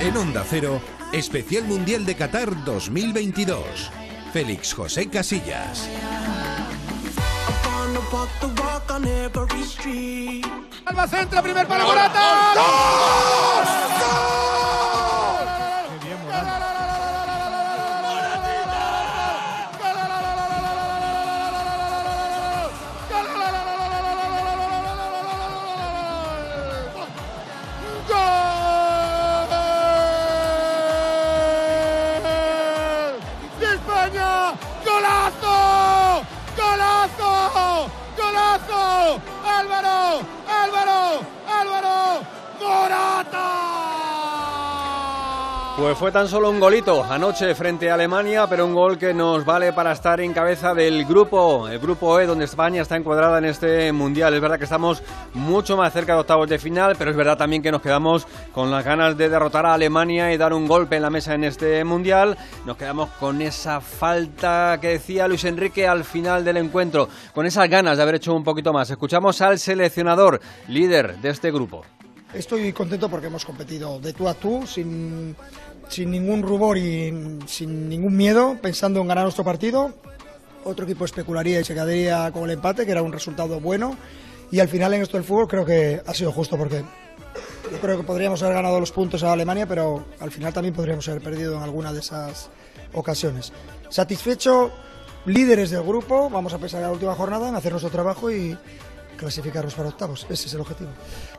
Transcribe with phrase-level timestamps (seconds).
[0.00, 0.80] En Onda Cero,
[1.12, 3.90] Especial Mundial de Qatar 2022.
[4.32, 5.88] Félix José Casillas.
[10.86, 12.20] Alba centra, primer para Morata.
[12.54, 14.29] ¡Gol!
[45.80, 49.46] Pues fue tan solo un golito anoche frente a Alemania, pero un gol que nos
[49.46, 53.46] vale para estar en cabeza del grupo, el grupo E, donde España está encuadrada en
[53.46, 54.34] este mundial.
[54.34, 55.02] Es verdad que estamos
[55.32, 58.70] mucho más cerca de octavos de final, pero es verdad también que nos quedamos con
[58.70, 61.82] las ganas de derrotar a Alemania y dar un golpe en la mesa en este
[61.82, 62.36] mundial.
[62.66, 67.70] Nos quedamos con esa falta que decía Luis Enrique al final del encuentro, con esas
[67.70, 68.90] ganas de haber hecho un poquito más.
[68.90, 71.86] Escuchamos al seleccionador, líder de este grupo.
[72.32, 75.34] Estoy contento porque hemos competido de tú a tú, sin,
[75.90, 79.92] sin ningún rubor y sin ningún miedo, pensando en ganar nuestro partido.
[80.64, 83.96] Otro equipo especularía y se quedaría con el empate, que era un resultado bueno.
[84.52, 86.84] Y al final en esto del fútbol creo que ha sido justo porque
[87.70, 91.08] yo creo que podríamos haber ganado los puntos a Alemania, pero al final también podríamos
[91.08, 92.50] haber perdido en alguna de esas
[92.92, 93.52] ocasiones.
[93.88, 94.70] Satisfecho,
[95.26, 98.56] líderes del grupo, vamos a pensar en la última jornada, en hacer nuestro trabajo y
[99.16, 100.26] clasificarnos para octavos.
[100.28, 100.90] Ese es el objetivo.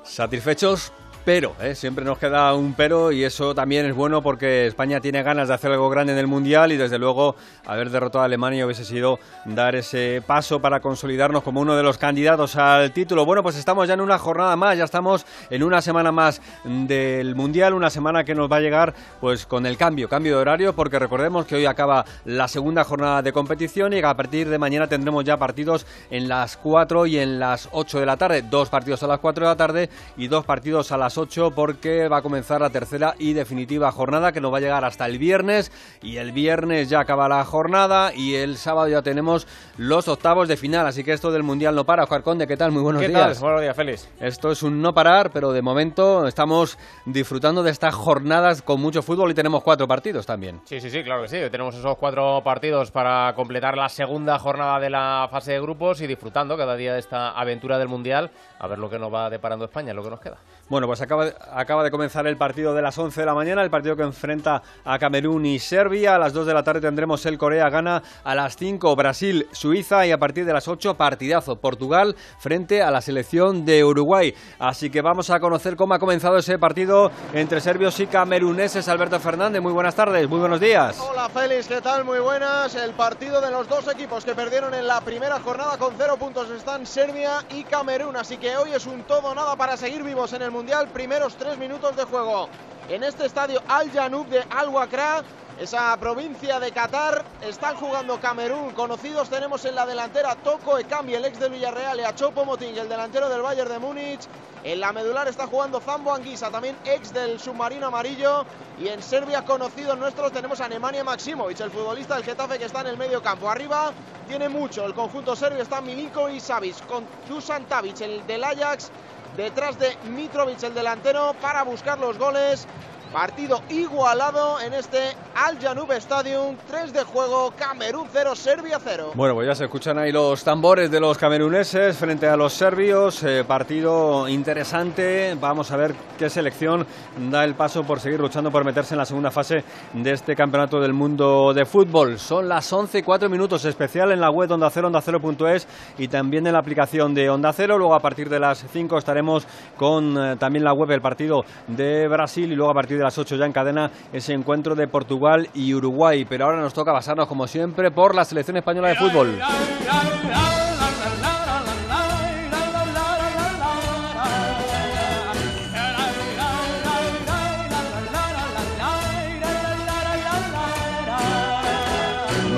[0.03, 0.91] Satisfechos,
[1.23, 1.75] pero ¿eh?
[1.75, 5.53] siempre nos queda un pero y eso también es bueno porque España tiene ganas de
[5.53, 9.19] hacer algo grande en el Mundial y desde luego haber derrotado a Alemania hubiese sido
[9.45, 13.25] dar ese paso para consolidarnos como uno de los candidatos al título.
[13.25, 17.35] Bueno, pues estamos ya en una jornada más, ya estamos en una semana más del
[17.35, 20.73] Mundial, una semana que nos va a llegar pues con el cambio, cambio de horario
[20.73, 24.87] porque recordemos que hoy acaba la segunda jornada de competición y a partir de mañana
[24.87, 29.03] tendremos ya partidos en las 4 y en las 8 de la tarde, dos partidos
[29.03, 32.21] a las 4 de la tarde y dos partidos a las 8 porque va a
[32.21, 36.17] comenzar la tercera y definitiva jornada que nos va a llegar hasta el viernes y
[36.17, 40.87] el viernes ya acaba la jornada y el sábado ya tenemos los octavos de final,
[40.87, 42.03] así que esto del Mundial no para.
[42.03, 42.71] Oscar Conde, ¿qué tal?
[42.71, 43.33] Muy buenos ¿Qué días.
[43.33, 43.39] tal?
[43.41, 44.09] Buenos días, Félix.
[44.19, 49.01] Esto es un no parar, pero de momento estamos disfrutando de estas jornadas con mucho
[49.01, 50.61] fútbol y tenemos cuatro partidos también.
[50.65, 51.37] Sí, sí, sí, claro que sí.
[51.51, 56.07] Tenemos esos cuatro partidos para completar la segunda jornada de la fase de grupos y
[56.07, 58.31] disfrutando cada día de esta aventura del Mundial.
[58.59, 60.37] A ver lo que nos va deparando España, lo que nos queda.
[60.69, 63.63] Bueno, pues acaba de, acaba de comenzar el partido de las 11 de la mañana,
[63.63, 66.15] el partido que enfrenta a Camerún y Serbia.
[66.15, 70.17] A las 2 de la tarde tendremos el Corea-Gana, a las 5 Brasil-Suiza y a
[70.17, 74.33] partir de las 8 partidazo Portugal frente a la selección de Uruguay.
[74.59, 78.87] Así que vamos a conocer cómo ha comenzado ese partido entre serbios y cameruneses.
[78.87, 80.99] Alberto Fernández, muy buenas tardes, muy buenos días.
[80.99, 82.05] Hola Félix, ¿qué tal?
[82.05, 82.75] Muy buenas.
[82.75, 86.49] El partido de los dos equipos que perdieron en la primera jornada con cero puntos
[86.49, 88.15] están Serbia y Camerún.
[88.15, 90.89] Así que hoy es un todo nada para seguir vivos en el Mundial.
[90.93, 92.49] Primeros tres minutos de juego
[92.89, 95.23] en este estadio Al Janoub de Al Wakra.
[95.59, 98.71] Esa provincia de Qatar están jugando Camerún.
[98.71, 102.77] Conocidos tenemos en la delantera Toko Ekambi, el ex del Villarreal, y a Chopo Moting,
[102.77, 104.21] el delantero del Bayern de Múnich.
[104.63, 108.45] En la medular está jugando Zambo Anguisa, también ex del submarino amarillo.
[108.79, 112.81] Y en Serbia, conocidos nuestros, tenemos a Nemanja Maximovic, el futbolista del Getafe que está
[112.81, 113.49] en el medio campo.
[113.49, 113.91] Arriba
[114.27, 118.89] tiene mucho el conjunto serbio, está Milinko y Savic, con Dusan Tavic, el del Ajax,
[119.35, 122.67] detrás de Mitrovic, el delantero, para buscar los goles.
[123.11, 124.99] Partido igualado en este
[125.35, 126.55] Al Janoub Stadium.
[126.69, 129.11] 3 de juego, Camerún 0, Serbia 0.
[129.15, 133.21] Bueno, pues ya se escuchan ahí los tambores de los cameruneses frente a los serbios.
[133.23, 135.35] Eh, partido interesante.
[135.37, 136.87] Vamos a ver qué selección
[137.29, 140.79] da el paso por seguir luchando por meterse en la segunda fase de este campeonato
[140.79, 142.17] del mundo de fútbol.
[142.17, 145.67] Son las 11 y 4 minutos, especial en la web Onda Cero, Onda Cero.es
[145.97, 147.77] y también en la aplicación de Onda Cero.
[147.77, 152.07] Luego a partir de las 5 estaremos con eh, también la web del partido de
[152.07, 155.49] Brasil y luego a partir de las 8 ya en cadena ese encuentro de Portugal
[155.53, 156.25] y Uruguay.
[156.27, 159.39] Pero ahora nos toca basarnos como siempre por la selección española de fútbol.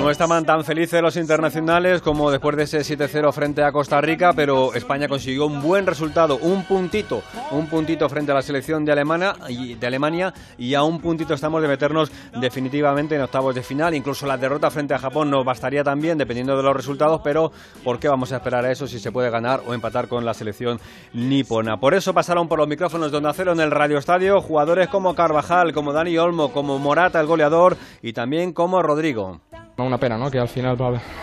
[0.04, 4.34] No estaban tan felices los internacionales como después de ese 7-0 frente a Costa Rica,
[4.34, 7.22] pero España consiguió un buen resultado, un puntito,
[7.52, 11.32] un puntito frente a la selección de Alemania y, de Alemania y a un puntito
[11.32, 13.94] estamos de meternos definitivamente en octavos de final.
[13.94, 17.50] Incluso la derrota frente a Japón nos bastaría también, dependiendo de los resultados, pero
[17.82, 20.34] ¿por qué vamos a esperar a eso si se puede ganar o empatar con la
[20.34, 20.78] selección
[21.14, 21.80] nipona?
[21.80, 25.14] Por eso pasaron por los micrófonos de Onda Cero en el Radio Estadio jugadores como
[25.14, 29.40] Carvajal, como Dani Olmo, como Morata, el goleador, y también como Rodrigo.
[29.76, 30.30] Una pena, ¿no?
[30.30, 30.76] Que al final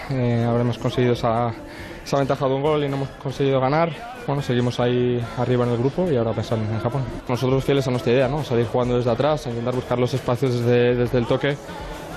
[0.09, 1.53] eh, habremos conseguido esa,
[2.03, 3.94] esa, ventaja de un gol y no hemos conseguido ganar.
[4.27, 7.01] Bueno, seguimos ahí arriba en el grupo y ahora pensamos en Japón.
[7.30, 8.44] Nosotros fieles a nuestra idea, ¿no?
[8.44, 11.56] Salir jugando desde atrás, intentar buscar los espacios desde, el toque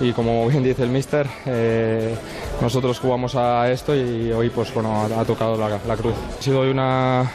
[0.01, 2.17] y como bien dice el mister, eh,
[2.61, 6.15] nosotros jugamos a esto y hoy pues bueno ha, tocado la, cruz.
[6.37, 7.31] Ha sido hoy una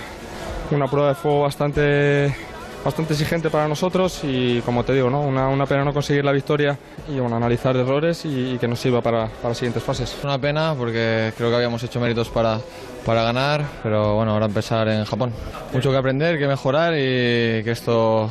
[0.90, 2.36] prueba de fuego bastante
[2.84, 5.22] bastante exigente para nosotros y como te digo, ¿no?
[5.22, 6.78] una, pena no conseguir la victoria
[7.08, 10.16] y bueno, analizar errores y, que nos sirva para, para, las siguientes fases.
[10.24, 12.60] Una pena porque creo que habíamos hecho méritos para,
[13.06, 15.31] para ganar, pero bueno, ahora empezar en Japón.
[15.74, 18.30] Mucho que aprender, que mejorar y que esto,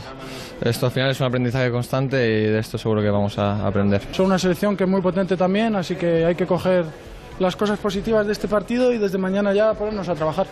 [0.61, 4.03] esto al final es un aprendizaje constante y de esto seguro que vamos a aprender.
[4.13, 6.85] Son una selección que es muy potente también, así que hay que coger
[7.39, 10.47] las cosas positivas de este partido y desde mañana ya ponernos a trabajar.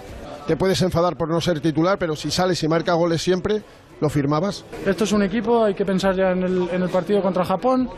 [0.47, 3.63] Te puedes enfadar por no ser titular, pero si sales y marca goles siempre,
[4.01, 4.65] ¿Lo firmabas?
[4.85, 7.89] Esto es un equipo, hay que pensar ya en el, en el partido contra Japón,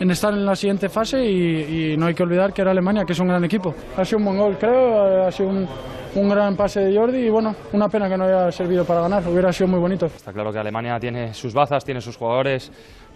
[0.00, 3.12] en estar en la siguiente fase y, no hay que olvidar que era Alemania, que
[3.12, 3.74] es un gran equipo.
[3.96, 5.68] Ha sido un buen gol, creo, ha sido un,
[6.14, 9.22] un gran pase de Jordi y bueno, una pena que no haya servido para ganar,
[9.28, 10.06] hubiera sido muy bonito.
[10.06, 12.72] Está claro que Alemania tiene sus bazas, tiene sus jugadores,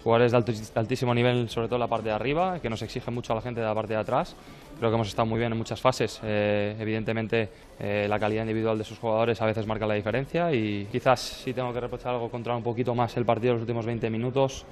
[0.06, 3.32] jugadores de, altísimo nivel, sobre todo en la parte de arriba, que nos exige mucho
[3.32, 4.36] a la gente de la parte de atrás.
[4.78, 6.20] Creo que hemos estado muy bien en muchas fases.
[6.22, 7.48] Eh, evidentemente,
[7.80, 11.52] eh, la calidad individual de sus jugadores a veces marca la diferencia y quizás si
[11.52, 14.64] tengo que reprochar algo, controlar un poquito más el partido los últimos 20 minutos.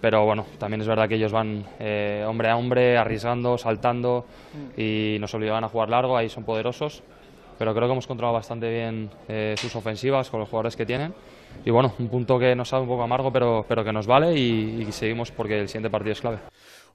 [0.00, 4.26] Pero bueno, también es verdad que ellos van eh, hombre a hombre, arriesgando, saltando
[4.76, 7.04] y nos obligan a jugar largo, ahí son poderosos.
[7.60, 9.10] Pero creo que hemos controlado bastante bien
[9.56, 11.14] sus ofensivas con los jugadores que tienen
[11.64, 14.36] y bueno, un punto que nos sabe un poco amargo, pero, pero que nos vale
[14.38, 16.42] y, y seguimos porque el siguiente partido es clave.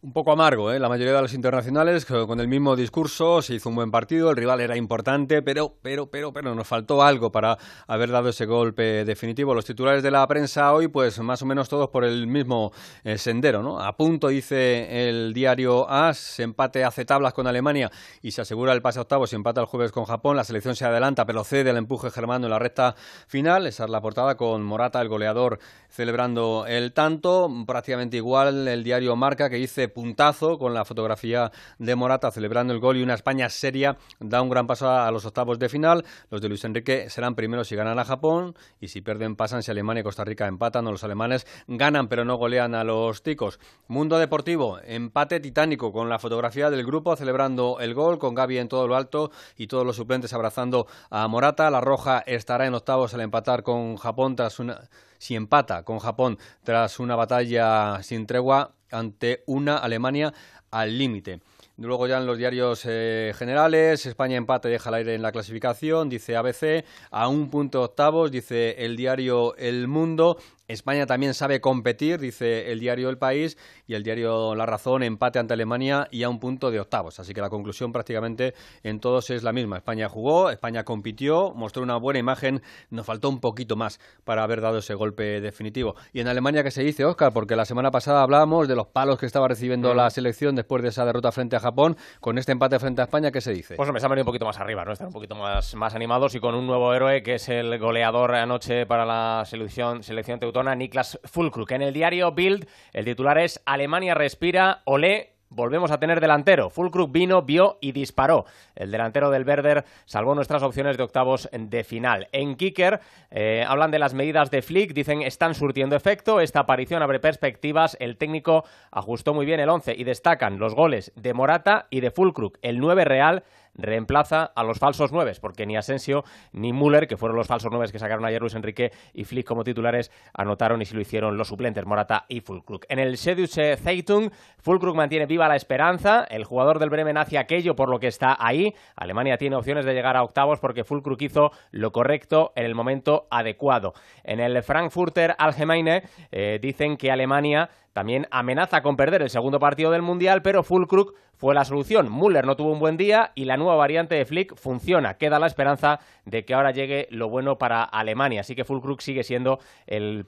[0.05, 0.77] Un poco amargo, ¿eh?
[0.77, 4.37] la mayoría de los internacionales con el mismo discurso, se hizo un buen partido, el
[4.37, 7.57] rival era importante, pero, pero, pero, pero nos faltó algo para
[7.87, 9.55] haber dado ese golpe definitivo.
[9.55, 12.71] Los titulares de la prensa hoy, pues más o menos todos por el mismo
[13.03, 13.79] eh, sendero, ¿no?
[13.79, 17.89] A punto, dice el diario AS, empate hace tablas con Alemania
[18.21, 20.37] y se asegura el pase a octavos y empata el jueves con Japón.
[20.37, 22.93] La selección se adelanta, pero cede el empuje germano en la recta
[23.25, 23.65] final.
[23.65, 25.57] Esa es la portada con Morata, el goleador,
[25.89, 27.49] celebrando el tanto.
[27.65, 32.79] Prácticamente igual el diario Marca que dice puntazo con la fotografía de Morata celebrando el
[32.79, 36.05] gol y una España seria da un gran paso a los octavos de final.
[36.29, 39.71] Los de Luis Enrique serán primeros si ganan a Japón y si pierden pasan si
[39.71, 43.59] Alemania y Costa Rica empatan o los alemanes ganan pero no golean a los ticos.
[43.87, 48.67] Mundo Deportivo, empate titánico con la fotografía del grupo celebrando el gol con Gaby en
[48.67, 51.71] todo lo alto y todos los suplentes abrazando a Morata.
[51.71, 56.37] La Roja estará en octavos al empatar con Japón tras una si empata con Japón
[56.63, 60.33] tras una batalla sin tregua ante una Alemania
[60.71, 61.39] al límite.
[61.77, 66.07] Luego ya en los diarios eh, generales, España empate deja el aire en la clasificación,
[66.07, 70.37] dice ABC, a un punto octavos, dice el diario El Mundo,
[70.67, 75.37] España también sabe competir, dice el diario El País y el diario La Razón, empate
[75.37, 77.19] ante Alemania y a un punto de octavos.
[77.19, 79.77] Así que la conclusión prácticamente en todos es la misma.
[79.77, 84.61] España jugó, España compitió, mostró una buena imagen, nos faltó un poquito más para haber
[84.61, 85.95] dado ese golpe definitivo.
[86.13, 87.31] Y en Alemania, ¿qué se dice, Oscar?
[87.31, 90.89] Porque la semana pasada hablábamos de los palos que estaba recibiendo la selección después de
[90.89, 91.95] esa derrota frente a Japón.
[92.19, 93.75] Con este empate frente a España, ¿qué se dice?
[93.75, 94.93] Pues me se han venido un poquito más arriba, ¿no?
[94.93, 98.33] Están un poquito más, más animados y con un nuevo héroe que es el goleador
[98.33, 101.71] anoche para la selección, selección Niklas Fulkrug.
[101.71, 106.69] En el diario Bild, el titular es Alemania respira, olé, volvemos a tener delantero.
[106.69, 108.45] Fulkrug vino, vio y disparó.
[108.75, 112.27] El delantero del Werder salvó nuestras opciones de octavos de final.
[112.31, 117.03] En Kicker eh, hablan de las medidas de Flick, dicen están surtiendo efecto, esta aparición
[117.03, 121.87] abre perspectivas, el técnico ajustó muy bien el 11 y destacan los goles de Morata
[121.89, 123.43] y de Fulkrug, el 9 real
[123.75, 127.91] reemplaza a los falsos nueves, porque ni Asensio ni Müller, que fueron los falsos nueves
[127.91, 131.47] que sacaron ayer Luis Enrique y Flick como titulares, anotaron y si lo hicieron los
[131.47, 132.81] suplentes Morata y Fulkrug.
[132.89, 134.29] En el Sedusche Zeitung,
[134.59, 138.35] Fulkrug mantiene viva la esperanza, el jugador del Bremen hace aquello por lo que está
[138.39, 138.73] ahí.
[138.95, 143.27] Alemania tiene opciones de llegar a octavos porque Fulkrug hizo lo correcto en el momento
[143.29, 143.93] adecuado.
[144.23, 149.89] En el Frankfurter Allgemeine eh, dicen que Alemania también amenaza con perder el segundo partido
[149.89, 152.11] del Mundial, pero Fulkrug fue la solución.
[152.11, 155.13] Müller no tuvo un buen día y la nueva variante de Flick funciona.
[155.13, 158.41] Queda la esperanza de que ahora llegue lo bueno para Alemania.
[158.41, 160.25] Así que Fulkrug sigue siendo el,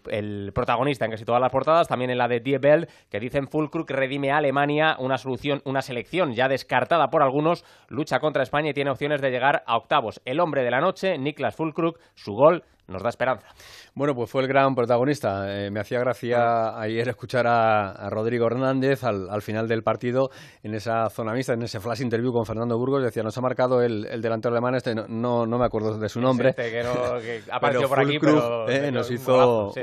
[0.55, 3.91] protagonista en casi todas las portadas, también en la de Die Welt, que dicen Fulkrug
[3.91, 8.73] redime a Alemania una solución, una selección ya descartada por algunos, lucha contra España y
[8.73, 10.21] tiene opciones de llegar a octavos.
[10.23, 13.47] El hombre de la noche, Niklas Fulkrug, su gol nos da esperanza.
[13.93, 15.45] Bueno, pues fue el gran protagonista.
[15.49, 20.29] Eh, me hacía gracia ayer escuchar a, Rodrigo Hernández al, final del partido
[20.63, 23.03] en esa zona mixta, en ese flash interview con Fernando Burgos.
[23.03, 26.49] Decía, nos ha marcado el, delantero alemán, este no, no, me acuerdo de su nombre.
[26.49, 29.73] Este que, no, que apareció por aquí, pero, eh, nos hizo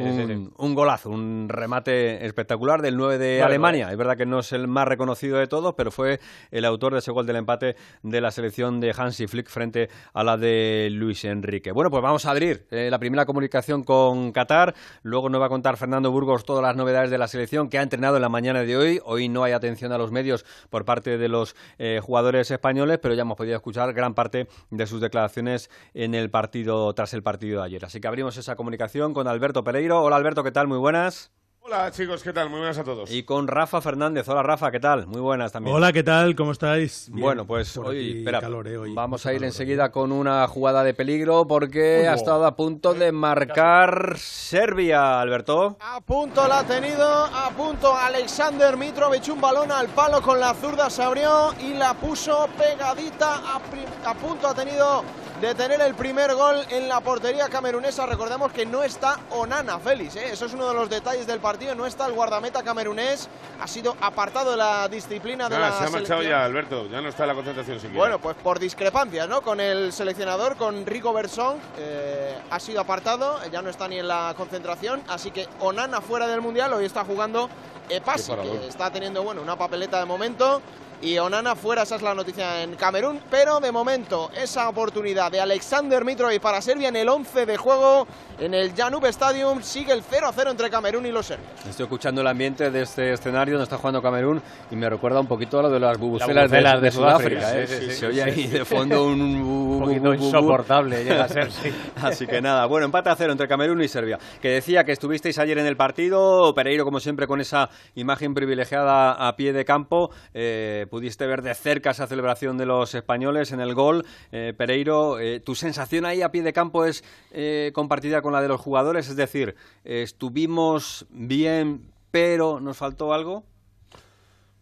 [0.57, 3.91] un, golazo, un remate espectacular del 9 de Alemania.
[3.91, 6.21] Es verdad que no es el más reconocido de todos, pero fue
[6.51, 10.25] el autor de ese gol del empate de la selección de Hansi Flick frente a
[10.25, 11.73] la de Luis Enrique.
[11.73, 14.73] Bueno, pues vamos a abrir eh, la primera comunicación con Qatar.
[15.03, 17.83] Luego nos va a contar Fernando Burgos todas las novedades de la selección que ha
[17.83, 19.01] entrenado en la mañana de hoy.
[19.05, 23.15] Hoy no hay atención a los medios por parte de los eh, jugadores españoles, pero
[23.15, 27.61] ya hemos podido escuchar gran parte de sus declaraciones en el partido tras el partido
[27.61, 27.85] de ayer.
[27.85, 30.01] Así que abrimos esa comunicación con Alberto Pereiro.
[30.01, 30.69] Hola Alberto, ¿qué tal?
[30.69, 31.33] Muy buenas.
[31.67, 32.51] Hola chicos, ¿qué tal?
[32.51, 33.11] Muy buenas a todos.
[33.11, 34.29] Y con Rafa Fernández.
[34.29, 35.07] Hola Rafa, ¿qué tal?
[35.07, 35.75] Muy buenas también.
[35.75, 36.37] Hola, ¿qué tal?
[36.37, 37.09] ¿Cómo estáis?
[37.11, 42.07] bueno, pues hoy, espera, eh, vamos a ir enseguida con una jugada de peligro porque
[42.07, 45.79] ha estado a punto de marcar Serbia, Alberto.
[45.81, 50.53] A punto la ha tenido, a punto Alexander Mitrovic, un balón al palo con la
[50.53, 53.61] zurda se abrió y la puso pegadita, a,
[54.05, 55.03] a punto ha tenido
[55.41, 58.07] de tener el primer gol en la portería camerunesa.
[58.07, 60.31] Recordemos que no está Onana, Félix, ¿eh?
[60.33, 61.75] eso es uno de los detalles del partido.
[61.75, 63.29] No está el guardameta camerunés,
[63.61, 67.09] ha sido apartado de la disciplina de la Se ha marchado ya, Alberto, ya no
[67.09, 67.99] está en la concentración siquiera.
[67.99, 69.43] Bueno, pues por discrepancias, ¿no?
[69.43, 74.09] Con el seleccionador, con Rico Bersón, eh, ha sido apartado, ya no está ni en
[74.09, 75.03] la concentración.
[75.09, 77.49] Así que Onana fuera del mundial, hoy está jugando
[77.89, 80.63] Epasi, que está teniendo bueno, una papeleta de momento
[81.05, 85.39] y Onana fuera, esa es la noticia en Camerún, pero de momento esa oportunidad de
[85.39, 88.07] Alexander Mitrovic para Serbia en el 11 de juego
[88.41, 91.51] en el Janub Stadium sigue el 0-0 entre Camerún y los serbios.
[91.69, 95.27] Estoy escuchando el ambiente de este escenario donde está jugando Camerún y me recuerda un
[95.27, 97.59] poquito a lo de las bubucelas de, Sudáfrica.
[97.59, 97.67] ¿eh?
[97.67, 101.71] Se oye ahí de fondo un, un poquito insoportable llega a ser, sí.
[102.03, 104.19] Así que nada, bueno, empate a cero entre Camerún y Serbia.
[104.41, 109.13] Que decía que estuvisteis ayer en el partido, Pereiro como siempre con esa imagen privilegiada
[109.13, 110.11] a pie de campo.
[110.33, 114.07] Eh, pudiste ver de cerca esa celebración de los españoles en el gol.
[114.31, 118.41] Eh, Pereiro, eh, ¿tu sensación ahí a pie de campo es eh, compartida con la
[118.41, 119.09] de los jugadores?
[119.09, 123.43] Es decir, ¿estuvimos bien, pero nos faltó algo?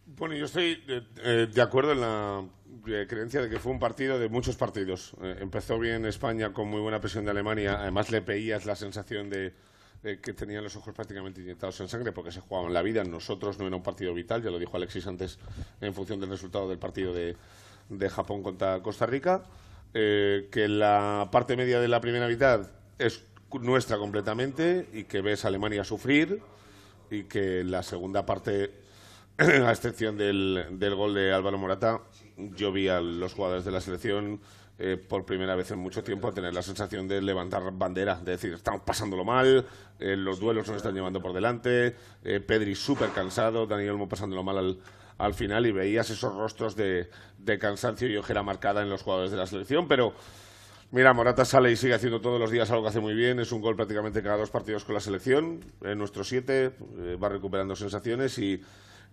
[0.07, 2.43] Bueno, yo estoy de acuerdo en la
[3.07, 5.15] creencia de que fue un partido de muchos partidos.
[5.39, 7.79] empezó bien España con muy buena presión de Alemania.
[7.79, 9.53] Además, le veías la sensación de
[10.04, 13.04] eh, que tenían los ojos prácticamente inyectados en sangre porque se jugaban la vida.
[13.04, 15.38] Nosotros no era un partido vital, ya lo dijo Alexis antes
[15.80, 17.37] en función del resultado del partido de,
[17.88, 19.44] de Japón contra Costa Rica.
[19.94, 22.66] Eh, que la parte media de la primera mitad
[22.99, 23.23] es
[23.61, 26.40] nuestra completamente y que ves a Alemania sufrir
[27.11, 28.71] y que la segunda parte,
[29.38, 32.00] a excepción del, del gol de Álvaro Morata,
[32.37, 34.40] yo vi a los jugadores de la selección
[34.79, 38.55] eh, por primera vez en mucho tiempo tener la sensación de levantar bandera, de decir,
[38.55, 39.67] estamos pasándolo mal,
[40.00, 44.43] eh, los duelos nos están llevando por delante, eh, Pedri súper cansado, Daniel Olmo pasándolo
[44.43, 44.79] mal al,
[45.19, 49.31] al, final y veías esos rostros de, de cansancio y ojera marcada en los jugadores
[49.31, 50.14] de la selección, pero...
[50.95, 53.41] Mira, Morata sale y sigue haciendo todos los días algo que hace muy bien.
[53.41, 55.61] Es un gol prácticamente cada dos partidos con la selección.
[55.81, 56.73] En nuestros siete
[57.17, 58.61] va recuperando sensaciones y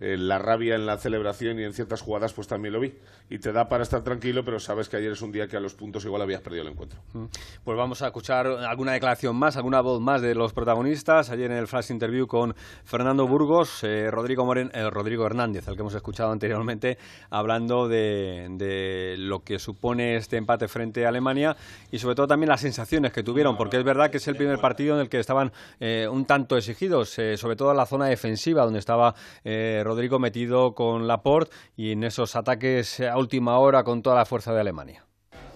[0.00, 2.94] eh, la rabia en la celebración y en ciertas jugadas, pues también lo vi.
[3.28, 5.60] Y te da para estar tranquilo, pero sabes que ayer es un día que a
[5.60, 6.98] los puntos igual habías perdido el encuentro.
[7.12, 7.26] Mm.
[7.62, 11.28] Pues vamos a escuchar alguna declaración más, alguna voz más de los protagonistas.
[11.28, 12.54] Ayer en el flash interview con
[12.84, 16.96] Fernando Burgos, eh, Rodrigo, Moren, eh, Rodrigo Hernández, al que hemos escuchado anteriormente,
[17.28, 21.56] hablando de, de, lo que supone este empate frente a Alemania
[21.92, 24.60] y sobre todo también las sensaciones que tuvieron, porque es verdad que es el primer
[24.60, 28.78] partido en el que estaban un tanto exigidos, sobre todo en la zona defensiva, donde
[28.78, 29.14] estaba
[29.44, 34.52] Rodrigo metido con Laporte y en esos ataques a última hora con toda la fuerza
[34.52, 35.04] de Alemania.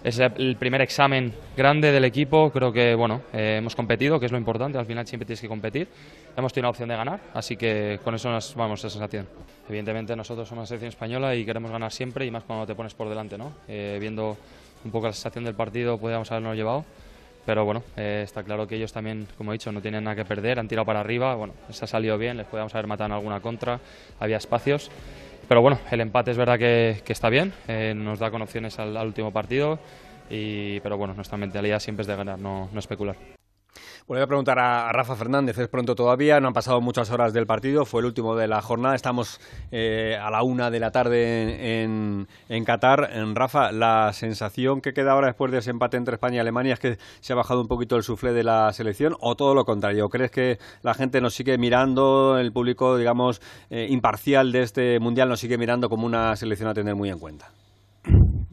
[0.03, 4.31] Es el primer examen grande del equipo, creo que bueno, eh, hemos competido, que es
[4.31, 5.87] lo importante, al final siempre tienes que competir.
[6.37, 9.27] Hemos tenido la opción de ganar, así que con eso nos vamos a sensación.
[9.67, 12.93] Evidentemente nosotros somos una selección española y queremos ganar siempre y más cuando te pones
[12.93, 13.51] por delante, ¿no?
[13.67, 14.37] Eh, viendo
[14.83, 16.85] un poco la sensación del partido, podríamos habernos llevado
[17.45, 20.25] pero bueno, eh, está claro que ellos también, como he dicho, no tienen nada que
[20.25, 23.13] perder, han tirado para arriba, bueno, se ha salido bien, les podíamos haber matado en
[23.13, 23.79] alguna contra,
[24.19, 24.89] había espacios,
[25.47, 28.97] pero bueno, el empate es verdad que, está bien, eh, nos da con opciones al,
[28.97, 29.79] último partido,
[30.29, 33.34] y, pero bueno, nuestra mentalidad siempre es de ganar, no, no especular.
[34.07, 37.47] Voy a preguntar a, Rafa Fernández, es pronto todavía, no han pasado muchas horas del
[37.47, 39.41] partido, fue el último de la jornada, estamos
[39.71, 43.09] eh, a la una de la tarde en, en, Qatar.
[43.13, 46.73] En Rafa, la sensación que queda ahora después de ese empate entre España y Alemania
[46.73, 49.65] es que se ha bajado un poquito el suflé de la selección o todo lo
[49.65, 50.07] contrario.
[50.09, 53.41] ¿Crees que la gente nos sigue mirando, el público, digamos,
[53.71, 57.17] eh, imparcial de este mundial nos sigue mirando como una selección a tener muy en
[57.17, 57.49] cuenta?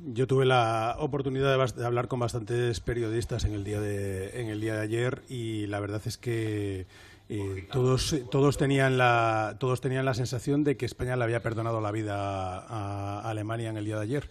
[0.05, 4.61] Yo tuve la oportunidad de, hablar con bastantes periodistas en el día de, en el
[4.61, 6.87] día de ayer y la verdad es que
[7.29, 11.81] eh, todos, todos, tenían la, todos tenían la sensación de que España le había perdonado
[11.81, 14.29] la vida a, Alemania en el día de ayer.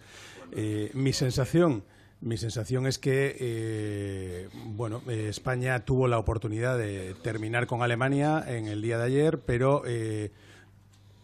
[0.52, 1.84] Eh, mi sensación.
[2.20, 8.68] Mi sensación es que eh, bueno, España tuvo la oportunidad de terminar con Alemania en
[8.68, 9.82] el día de ayer, pero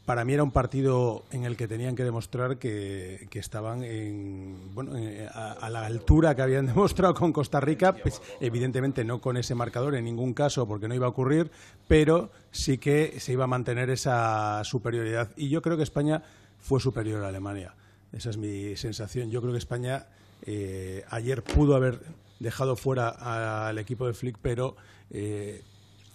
[0.08, 4.92] para mí era un partido en el que tenían que demostrar que, estaban en, bueno,
[5.34, 9.94] a, la altura que habían demostrado con Costa Rica, pues, evidentemente no con ese marcador
[9.96, 11.50] en ningún caso porque no iba a ocurrir,
[11.88, 15.28] pero sí que se iba a mantener esa superioridad.
[15.36, 16.22] Y yo creo que España
[16.58, 17.74] fue superior a Alemania.
[18.10, 19.30] Esa es mi sensación.
[19.30, 20.06] Yo creo que España
[20.46, 22.00] eh, ayer pudo haber
[22.40, 24.74] dejado fuera al equipo de Flick, pero
[25.10, 25.62] eh,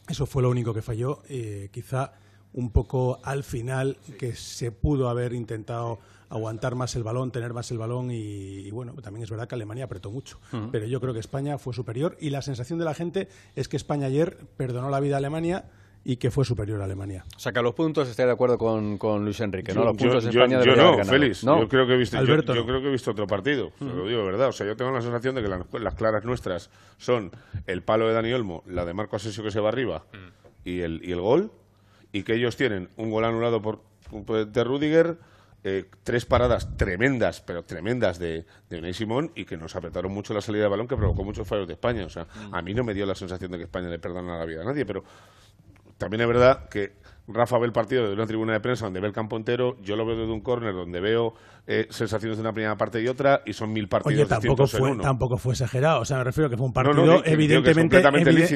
[0.10, 1.22] eso fue lo único que falló.
[1.30, 2.14] Eh, quizá
[2.54, 7.70] un poco al final que se pudo haber intentado aguantar más el balón, tener más
[7.70, 10.40] el balón y, bueno, también es verdad que Alemania apretó mucho,
[10.72, 13.78] pero yo creo que España fue superior y la sensación de la gente es que
[13.78, 15.66] España ayer perdonó la vida a Alemania
[16.04, 17.24] y que fue superior a Alemania.
[17.38, 19.86] Saca los puntos, estoy de acuerdo con, con Luis Enrique, ¿no?
[19.86, 22.88] Los puntos yo, España yo no, Félix, yo creo que he visto, yo, creo que
[22.88, 25.80] he visto otro partido, lo digo verdad, o sea, yo tengo la sensación de que
[25.80, 27.32] las claras nuestras son
[27.68, 30.04] el palo de Dani Olmo, la de Marco Asensio que se va arriba
[30.66, 31.52] y, el, y el gol,
[32.14, 33.82] y que ellos tienen un gol anulado por,
[34.48, 35.18] de Rudiger,
[35.66, 40.34] eh, tres paradas tremendas, pero tremendas de, de Unai Simón y que nos apretaron mucho
[40.34, 42.06] la salida de balón que provocó muchos fallos de España.
[42.06, 44.46] O sea, a mí no me dio la sensación de que España le perdona la
[44.46, 45.04] vida a nadie, pero
[46.04, 49.08] también es verdad que Rafa ve el partido desde una tribuna de prensa donde ve
[49.08, 51.34] el campo entero, yo lo veo desde un córner donde veo
[51.66, 54.98] eh, sensaciones de una primera parte y otra y son mil partidos Oye, tampoco fue,
[54.98, 58.02] tampoco fue exagerado, o sea, me refiero a que fue un partido evidentemente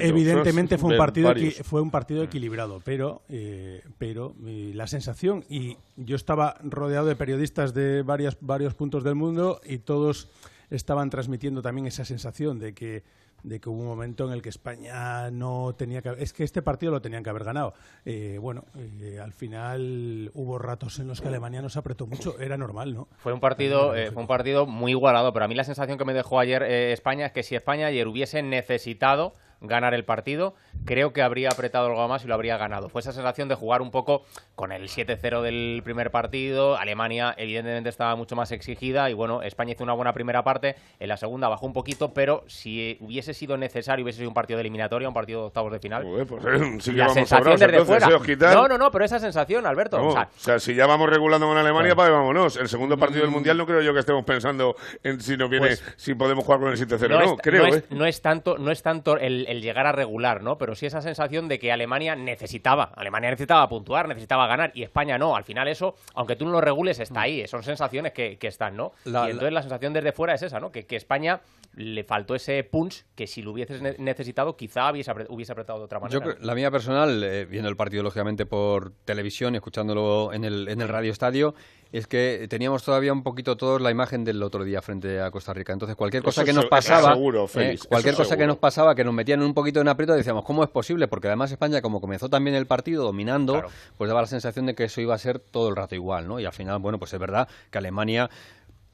[0.01, 6.18] evidentemente fue un partido fue un partido equilibrado, pero eh, pero la sensación y yo
[6.18, 10.30] estaba rodeado de periodistas de varias, varios puntos del mundo y todos
[10.70, 13.04] estaban transmitiendo también esa sensación de que
[13.44, 16.62] de que hubo un momento en el que España no tenía que es que este
[16.62, 17.74] partido lo tenían que haber ganado.
[18.06, 22.58] Eh, bueno eh, al final hubo ratos en los que Alemania nos apretó mucho era
[22.58, 25.63] normal no fue un partido eh, fue un partido muy igualado pero a mí la
[25.63, 30.05] sensación que me dejó ayer España es que si España ayer hubiese necesitado ganar el
[30.05, 32.89] partido, creo que habría apretado algo más y lo habría ganado.
[32.89, 34.24] Fue esa sensación de jugar un poco
[34.55, 36.77] con el 7-0 del primer partido.
[36.77, 40.75] Alemania, evidentemente, estaba mucho más exigida y bueno, España hizo una buena primera parte.
[41.00, 44.57] En la segunda bajó un poquito, pero si hubiese sido necesario, hubiese sido un partido
[44.57, 46.05] de eliminatoria, un partido de octavos de final.
[46.27, 48.09] pues, eh, la sensación desde fuera.
[48.53, 50.05] No, no, no, pero esa sensación, Alberto.
[50.05, 52.57] o, sea, si ya vamos regulando con Alemania, pues vámonos.
[52.57, 53.33] El segundo partido del mm.
[53.33, 56.59] mundial no creo yo que estemos pensando en si nos viene, pues si podemos jugar
[56.59, 57.25] con el 7-0.
[57.25, 57.67] No, creo.
[57.67, 60.57] No es, no es tanto, no es tanto el el llegar a regular, ¿no?
[60.57, 65.18] Pero sí esa sensación de que Alemania necesitaba, Alemania necesitaba puntuar, necesitaba ganar y España
[65.18, 65.36] no.
[65.36, 67.48] Al final eso, aunque tú no lo regules, está ahí.
[67.48, 68.94] Son sensaciones que, están, ¿no?
[69.05, 69.62] y entonces la...
[69.62, 70.72] sensación desde fuera es esa, ¿no?
[70.72, 71.42] Que, España
[71.75, 76.00] le faltó ese punch que si lo hubieses necesitado quizá hubiese, hubiese apretado de otra
[76.00, 76.25] manera.
[76.25, 80.81] Yo, la mía personal, eh, viendo el partido lógicamente por televisión escuchándolo en el, en
[80.81, 81.53] el radio estadio,
[81.91, 85.53] es que teníamos todavía un poquito todos la imagen del otro día frente a Costa
[85.53, 85.73] Rica.
[85.73, 87.15] Entonces, cualquier cosa que nos pasaba,
[87.55, 90.63] eh, cualquier cosa que nos pasaba, que nos metían un poquito en aprieto, decíamos, ¿cómo
[90.63, 91.07] es posible?
[91.07, 93.63] Porque además España, como comenzó también el partido dominando,
[93.97, 96.39] pues daba la sensación de que eso iba a ser todo el rato igual, ¿no?
[96.39, 98.29] Y al final, bueno, pues es verdad que Alemania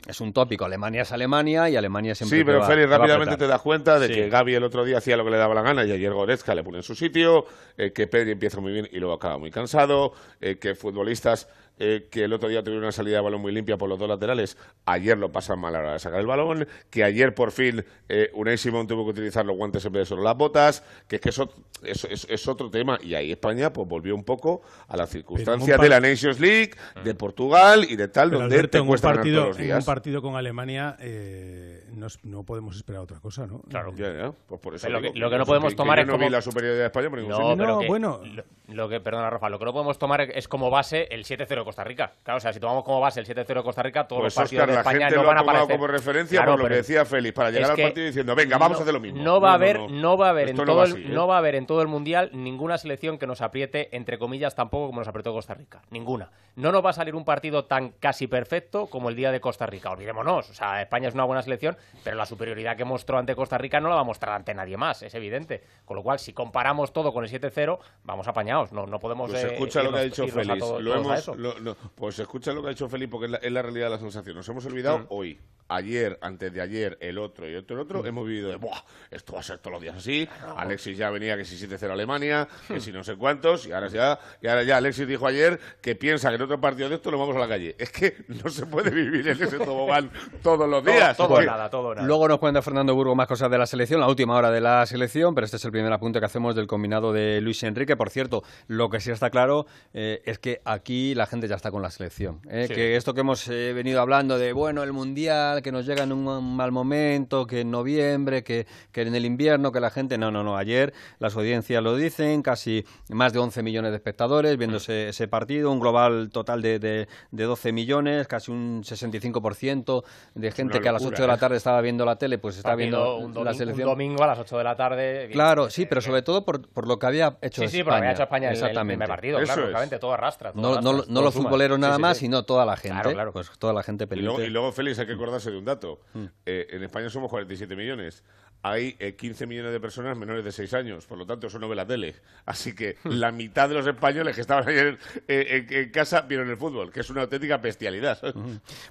[0.07, 0.65] es un tópico.
[0.65, 2.39] Alemania es Alemania y Alemania siempre.
[2.39, 5.23] Sí, pero Félix, rápidamente te das cuenta de que Gaby el otro día hacía lo
[5.23, 7.45] que le daba la gana y ayer Goretzka le pone en su sitio,
[7.77, 11.47] eh, que Pedri empieza muy bien y luego acaba muy cansado, eh, que futbolistas
[11.79, 14.07] eh, que el otro día tuvieron una salida de balón muy limpia por los dos
[14.07, 17.51] laterales, ayer lo pasan mal a la hora de sacar el balón, que ayer por
[17.51, 20.83] fin eh, Unai Simón tuvo que utilizar los guantes en vez de solo las botas,
[21.07, 21.49] que es que eso,
[21.83, 22.99] es, otro tema.
[23.01, 26.71] Y ahí España pues volvió un poco a las circunstancias de la Nations League,
[27.03, 27.15] de ah.
[27.17, 29.71] Portugal y de tal, donde te cuesta partido, todos los días.
[29.71, 31.85] En un partido con Alemania eh,
[32.23, 33.61] no, podemos esperar otra cosa, ¿no?
[33.61, 33.93] Claro.
[33.95, 34.31] Ya, ya.
[34.47, 36.25] Pues por eso lo, que, no podemos tomar es no como...
[36.25, 38.21] vi la superioridad de España, pero no, pero bueno...
[38.69, 41.83] Lo, que, perdona, Rafa, lo que no podemos tomar es como base el 7-0 Costa
[41.83, 42.13] Rica.
[42.23, 44.43] Claro, o sea, si tomamos como base el 7-0 de Costa Rica, todos Pues los
[44.43, 45.75] partidos Oscar, de la España gente no lo van a aparecer.
[45.75, 48.77] como referencia Claro, por lo que decía Félix, para llegar al partido diciendo, venga, vamos
[48.77, 49.23] no- a hacer lo mismo.
[49.23, 49.87] No va a haber, no.
[49.89, 51.05] no va a haber en todo el, ¿eh?
[51.09, 54.55] no va a haber en todo el mundial ninguna selección que nos apriete entre comillas
[54.55, 55.81] tampoco como nos apretó Costa Rica.
[55.89, 56.29] Ninguna.
[56.55, 59.65] No nos va a salir un partido tan casi perfecto como el día de Costa
[59.65, 59.89] Rica.
[59.91, 60.49] Olvidémonos.
[60.49, 63.79] O sea, España es una buena selección, pero la superioridad que mostró ante Costa Rica
[63.79, 65.63] no la va a mostrar ante nadie más, es evidente.
[65.85, 68.71] Con lo cual, si comparamos todo con el 7-0, vamos apañados.
[68.71, 69.31] No, no podemos.
[69.31, 70.59] Pues eh, escucha lo que ha dicho Félix.
[70.59, 73.37] todo- Lo hemos- lo- no, pues escucha lo que ha dicho Félix porque es la,
[73.37, 74.35] es la realidad de la sensación.
[74.35, 75.05] Nos hemos olvidado Mm.
[75.09, 75.39] hoy,
[75.69, 77.85] ayer, antes de ayer, el otro y otro el Mm.
[77.85, 78.05] otro.
[78.05, 80.27] Hemos vivido de, Buah, esto va a ser todos los días así.
[80.57, 83.65] Alexis ya venía que si 7-0 Alemania, que si no sé cuántos.
[83.65, 86.89] Y ahora ya, y ahora ya Alexis dijo ayer que piensa que en otro partido
[86.89, 87.75] de esto lo vamos a la calle.
[87.79, 90.11] Es que no se puede vivir en ese tobogán
[90.43, 91.15] todos los días.
[91.17, 92.05] Todo, todo Es que- nada, todo nada.
[92.05, 94.85] Luego nos cuenta Fernando Burgo más cosas de la selección, la última hora de la
[94.85, 97.95] selección, pero este es el primer apunte que hacemos del combinado de Luis Enrique.
[97.95, 101.71] Por cierto, lo que sí está claro eh, es que aquí la gente ya está
[101.71, 102.39] con la selección.
[102.49, 102.73] eh, Sí.
[102.75, 106.11] Que esto que hemos eh, venido hablando de, bueno, el Mundial, que nos llega en
[106.11, 110.17] un mal momento, que en noviembre, que, que en el invierno, que la gente...
[110.17, 110.57] No, no, no.
[110.57, 115.71] Ayer las audiencias lo dicen, casi más de 11 millones de espectadores viéndose ese partido,
[115.71, 120.03] un global total de, de, de 12 millones, casi un 65%
[120.35, 121.37] de gente que a las locura, 8 de la ¿eh?
[121.37, 123.89] tarde estaba viendo la tele, pues está Partido viendo un, la domingo, un selección.
[123.89, 125.29] domingo a las 8 de la tarde.
[125.31, 127.83] Claro, sí, pero sobre todo por, por lo que había hecho Sí, sí, España.
[127.83, 128.93] porque había hecho España en el- el Exactamente.
[128.93, 129.99] primer partido, Eso claro, es.
[129.99, 130.51] todo arrastra.
[130.51, 131.49] todo No, no, arrastra, no todo los suma.
[131.49, 132.25] futboleros nada sí, más, sí.
[132.25, 132.95] sino toda la gente.
[133.01, 133.33] Claro, claro.
[133.33, 134.33] Pues toda la gente Y pendiente.
[134.37, 135.99] luego, y luego, Félix, hay que acordarse de un dato.
[136.45, 138.23] Eh, en España somos 47 millones.
[138.63, 141.05] Hay eh, 15 millones de personas menores de 6 años.
[141.05, 142.15] Por lo tanto, eso no ve la tele.
[142.45, 144.97] Así que la mitad de los españoles que estaban ayer
[145.27, 148.19] eh, en, en casa vieron el fútbol, que es una auténtica bestialidad.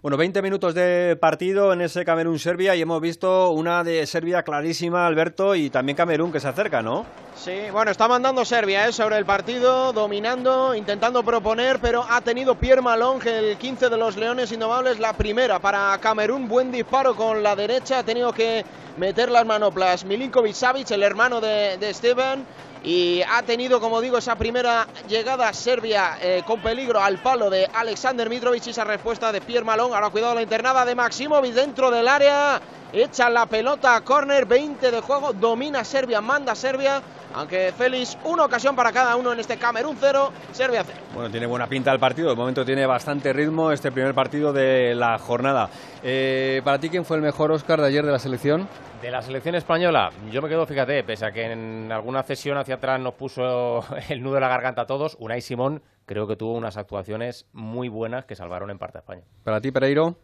[0.03, 5.07] Bueno, 20 minutos de partido en ese Camerún-Serbia y hemos visto una de Serbia clarísima,
[5.07, 7.07] Alberto, y también Camerún que se acerca, ¿no?
[7.35, 8.93] Sí, bueno, está mandando Serbia ¿eh?
[8.93, 14.17] sobre el partido, dominando, intentando proponer, pero ha tenido Pierre Malong, el 15 de los
[14.17, 16.47] Leones Indomables, la primera para Camerún.
[16.49, 18.65] Buen disparo con la derecha, ha tenido que
[18.97, 22.45] meter las manoplas Milinkovic Savic, el hermano de, de Steven.
[22.83, 27.71] Y ha tenido, como digo, esa primera llegada Serbia eh, con peligro al palo de
[27.73, 29.95] Alexander Mitrovic y esa respuesta de Pierre Malong.
[29.95, 32.61] Ahora cuidado la internada de Maximovic dentro del área.
[32.93, 37.01] Echa la pelota a córner, 20 de juego, domina Serbia, manda Serbia.
[37.35, 40.99] Aunque Félix, una ocasión para cada uno en este Camerún 0, Serbia 0.
[41.15, 44.95] Bueno, tiene buena pinta el partido, de momento tiene bastante ritmo este primer partido de
[44.95, 45.71] la jornada.
[46.05, 48.69] Eh, ¿Para ti quién fue el mejor Oscar de ayer de la selección?
[49.01, 52.77] De la selección española, yo me quedo, fíjate, pese a que en alguna cesión hacia
[52.77, 56.55] atrás nos puso el nudo de la garganta a todos, Unai Simón creo que tuvo
[56.55, 59.23] unas actuaciones muy buenas que salvaron en parte a España.
[59.45, 60.17] ¿Para ti, Pereiro?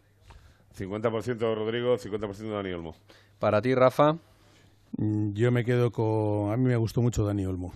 [0.77, 2.95] 50% Rodrigo, 50% Dani Olmo.
[3.39, 4.17] ¿Para ti, Rafa?
[4.97, 6.51] Mm, Yo me quedo con.
[6.51, 7.73] A mí me gustó mucho Dani Olmo.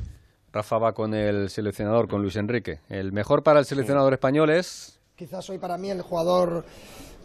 [0.52, 2.82] Rafa va con el seleccionador, con Luis Enrique.
[2.88, 5.00] El mejor para el seleccionador español es...
[5.16, 6.64] Quizás hoy para mí el jugador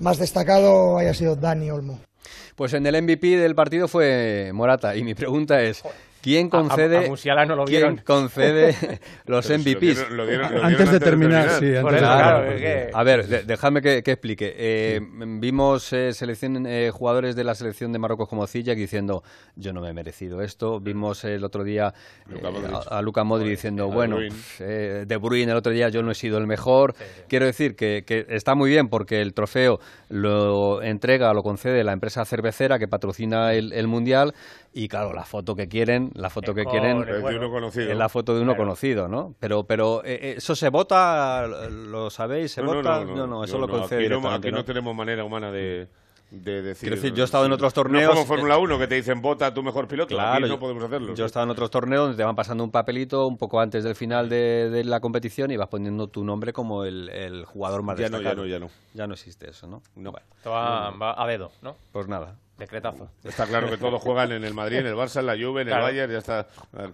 [0.01, 2.01] más destacado haya sido Dani Olmo.
[2.57, 4.97] Pues en el MVP del partido fue Morata.
[4.97, 5.83] Y mi pregunta es,
[6.23, 7.97] ¿quién concede, a- a Musiala no lo ¿quién vieron.
[8.05, 8.75] concede
[9.27, 9.81] los Pero si lo MVPs?
[9.81, 12.91] dieron- lo dieron- lo dieron Antes de terminar, sí, antes de terminar.
[12.95, 14.55] A ver, de- déjame que, que explique.
[14.57, 15.01] Eh,
[15.41, 19.23] Vimos eh, selección, eh, jugadores de la selección de Marruecos como Ziyech diciendo
[19.57, 20.81] yo no me he merecido esto.
[20.81, 21.93] Vimos el otro día
[22.29, 22.49] eh, Luka
[22.91, 24.19] a, a Luka Modric diciendo De bueno,
[24.61, 26.95] eh, De Bruyne el otro día yo no he sido el mejor.
[27.29, 31.93] Quiero decir que, que está muy bien porque el trofeo lo entrega, lo concede la
[31.93, 34.35] empresa cervecera que patrocina el, el mundial
[34.73, 37.39] y claro la foto que quieren, la foto que quieren es de bueno.
[37.39, 37.91] uno conocido.
[37.91, 38.65] es la foto de uno Claro.
[38.65, 39.35] conocido, ¿no?
[39.41, 43.45] Pero, pero eh, eh, eso se vota, lo sabéis, se No, no, vota, no, no,
[43.45, 44.65] eso lo no, concede aquí aquí no ¿no?
[44.65, 45.89] tenemos manera humana de,
[46.31, 46.89] de decir.
[46.89, 48.95] Quiero decir, yo he estado en otros torneos, No como eh, Fórmula 1 que te
[48.97, 50.15] dicen vota tu mejor piloto.
[50.15, 51.15] Claro, aquí no yo- podemos hacerlo.
[51.15, 53.83] Yo he estado en otros torneos donde te van pasando un papelito un poco antes
[53.85, 57.83] del final de, de la competición y vas poniendo tu nombre como el, el jugador
[57.83, 58.43] más Ya no, ya destacado.
[58.43, 58.69] no, ya no.
[58.95, 59.83] Ya no existe eso, ¿no?
[59.97, 60.13] No.
[60.37, 61.75] Esto va, va a dedo, ¿no?
[61.93, 62.37] Pues nada.
[62.59, 63.09] Decretazo.
[63.23, 65.69] Está claro que todos juegan en el Madrid, en el Barça, en la Juve, en
[65.69, 65.87] Claro.
[65.87, 66.47] el Bayern, ya está.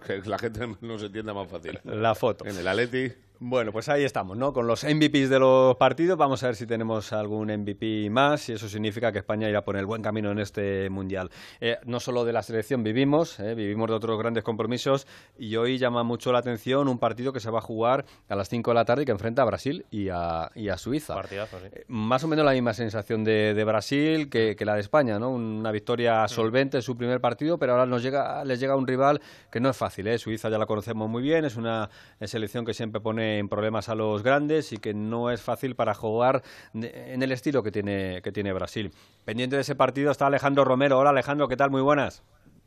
[0.05, 1.79] Que la gente no se entienda más fácil.
[1.83, 2.45] La foto.
[2.45, 3.11] En el Atleti.
[3.39, 4.53] Bueno, pues ahí estamos, ¿no?
[4.53, 6.17] Con los MVPs de los partidos.
[6.17, 9.75] Vamos a ver si tenemos algún MVP más y eso significa que España irá por
[9.75, 11.29] el buen camino en este Mundial.
[11.59, 15.05] Eh, no solo de la selección vivimos, eh, vivimos de otros grandes compromisos
[15.37, 18.47] y hoy llama mucho la atención un partido que se va a jugar a las
[18.47, 21.15] 5 de la tarde y que enfrenta a Brasil y a, y a Suiza.
[21.15, 21.67] Partidazo, sí.
[21.73, 25.19] Eh, Más o menos la misma sensación de, de Brasil que, que la de España,
[25.19, 25.31] ¿no?
[25.31, 29.19] Una victoria solvente en su primer partido, pero ahora nos llega, les llega un rival
[29.51, 30.17] que no es fácil, ¿eh?
[30.17, 31.89] Suiza ya la conocemos muy bien, es una
[32.21, 35.93] selección que siempre pone en problemas a los grandes y que no es fácil para
[35.93, 38.91] jugar en el estilo que tiene, que tiene Brasil.
[39.25, 40.99] Pendiente de ese partido está Alejandro Romero.
[40.99, 41.71] Hola Alejandro, ¿qué tal?
[41.71, 42.23] Muy buenas.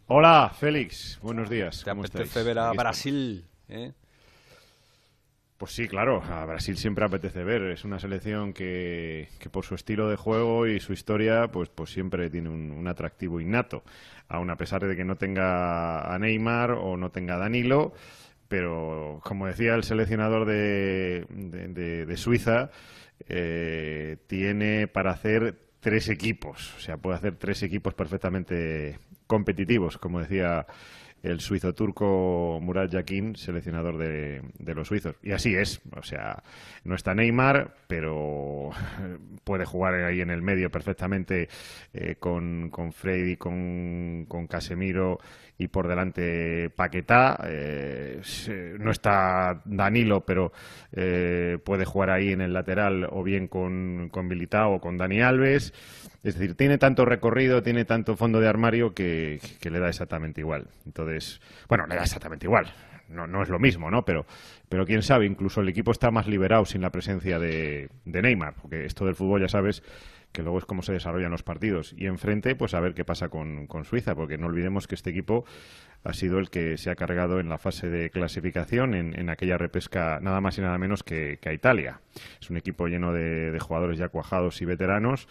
[0.06, 1.18] Hola, Félix.
[1.22, 1.84] Buenos días.
[1.84, 2.46] ¿Te ¿Cómo apetece estáis?
[2.46, 2.72] ver a.
[2.72, 3.44] Brasil?
[3.68, 3.92] ¿eh?
[5.58, 7.62] Pues sí, claro, a Brasil siempre apetece ver.
[7.64, 11.90] Es una selección que, que por su estilo de juego y su historia, pues, pues
[11.90, 13.82] siempre tiene un, atractivo innato.
[14.28, 17.92] Aun a pesar de que no tenga a Neymar o no tenga a Danilo,
[18.48, 22.70] pero como decía el seleccionador de, de, Suiza,
[23.28, 26.74] eh, tiene para hacer tres equipos.
[26.76, 30.66] O sea, puede hacer tres equipos perfectamente competitivos, como decía
[31.22, 34.42] el suizo turco Murat Yakin, seleccionador de,
[34.74, 35.16] los suizos.
[35.22, 36.42] Y así es, o sea,
[36.84, 38.70] no está Neymar, pero
[39.44, 41.48] puede jugar ahí en el medio perfectamente
[41.92, 45.18] eh, con, con Freddy, con, con Casemiro
[45.58, 47.40] y por delante Paquetá.
[47.44, 48.22] Eh,
[48.78, 50.52] no está Danilo, pero
[50.92, 55.20] eh, puede jugar ahí en el lateral o bien con, con Militao o con Dani
[55.20, 55.74] Alves.
[56.22, 60.68] Es decir, tiene tanto recorrido, tiene tanto fondo de armario que, le da exactamente igual.
[60.86, 62.72] Entonces, bueno, le da exactamente igual.
[63.08, 64.04] No, no es lo mismo, ¿no?
[64.04, 64.26] Pero,
[64.68, 68.54] pero quién sabe, incluso el equipo está más liberado sin la presencia de, de Neymar,
[68.60, 69.82] porque esto del fútbol, ya sabes,
[70.32, 71.94] que luego es cómo se desarrollan los partidos.
[71.96, 75.10] Y enfrente, pues a ver qué pasa con, con, Suiza, porque no olvidemos que este
[75.10, 75.44] equipo
[76.04, 79.58] ha sido el que se ha cargado en la fase de clasificación en, en aquella
[79.58, 82.00] repesca nada más y nada menos que, que a Italia.
[82.40, 85.28] Es un equipo lleno de, de jugadores ya cuajados y veteranos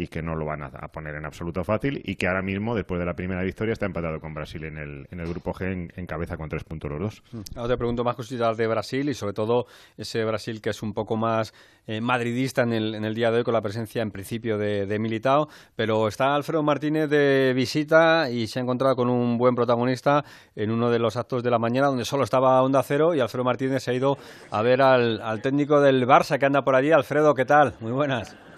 [0.00, 2.98] y que no lo van a, poner en absoluto fácil y que ahora mismo, después
[2.98, 6.06] de la primera victoria, está empatado con Brasil en el, en el grupo G en,
[6.06, 7.22] cabeza con tres puntos los dos.
[7.54, 9.66] Ahora te pregunto más cositas de Brasil y sobre todo
[9.98, 11.52] ese Brasil que es un poco más
[11.86, 14.86] eh, madridista en el, en el día de hoy con la presencia en principio de,
[14.86, 19.54] de Militao, pero está Alfredo Martínez de visita y se ha encontrado con un buen
[19.54, 20.24] protagonista
[20.56, 23.44] en uno de los actos de la mañana donde solo estaba Onda Cero y Alfredo
[23.44, 24.16] Martínez se ha ido
[24.50, 26.90] a ver al, al técnico del Barça que anda por allí.
[26.90, 27.74] Alfredo, ¿qué tal?
[27.80, 28.49] Muy buenas.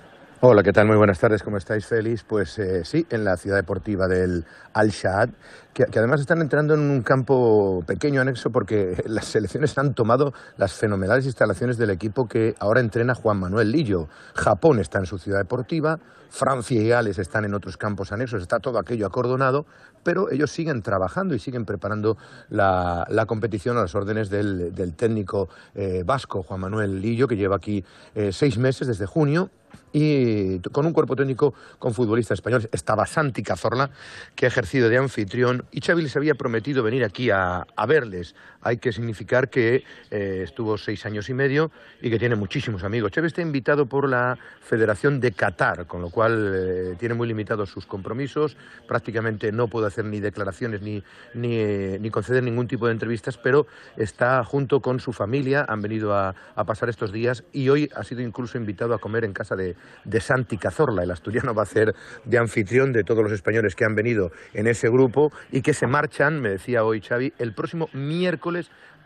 [0.45, 0.89] Hola, ¿qué tal?
[0.89, 2.25] Muy buenas tardes, ¿cómo estáis, Félix?
[2.25, 5.29] Pues eh, sí, en la ciudad deportiva del Al-Shad,
[5.73, 10.73] que, además están entrando en un campo pequeño anexo porque las selecciones han tomado las
[10.73, 14.09] fenomenales instalaciones del equipo que ahora entrena Juan Manuel Lillo.
[14.35, 18.59] Japón está en su ciudad deportiva, Francia y Gales están en otros campos anexos, está
[18.59, 19.65] todo aquello acordonado,
[20.03, 22.17] pero ellos siguen trabajando y siguen preparando
[22.49, 27.85] la, competición a las órdenes del, técnico eh, vasco, Juan Manuel Lillo, que lleva aquí
[28.17, 29.49] eh, seis meses desde junio
[29.93, 32.69] y con un cuerpo técnico con futbolistas españoles.
[32.73, 33.91] Estaba Santi Cazorla,
[34.35, 38.35] que ha ejercido de anfitrión, y Xavi les había prometido venir aquí a, verles.
[38.63, 41.71] Hay que significar que eh, estuvo seis años y medio
[42.01, 43.13] y que tiene muchísimos amigos.
[43.15, 47.71] Xavi está invitado por la Federación de Qatar, con lo cual eh, tiene muy limitados
[47.71, 51.03] sus compromisos, prácticamente no puede hacer ni declaraciones ni,
[51.35, 56.35] ni, conceder ningún tipo de entrevistas, pero está junto con su familia, han venido a
[56.67, 60.21] pasar estos días y hoy ha sido incluso invitado a comer en casa de, de,
[60.21, 61.03] Santi Cazorla.
[61.03, 61.95] El asturiano va a ser
[62.25, 65.87] de anfitrión de todos los españoles que han venido en ese grupo y que se
[65.87, 68.52] marchan, me decía hoy Xavi, el próximo miércoles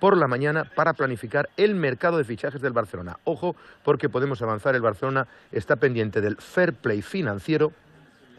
[0.00, 3.18] por la mañana para planificar el mercado de fichajes del Barcelona.
[3.24, 7.72] Ojo, porque podemos avanzar, el Barcelona está pendiente del fair play financiero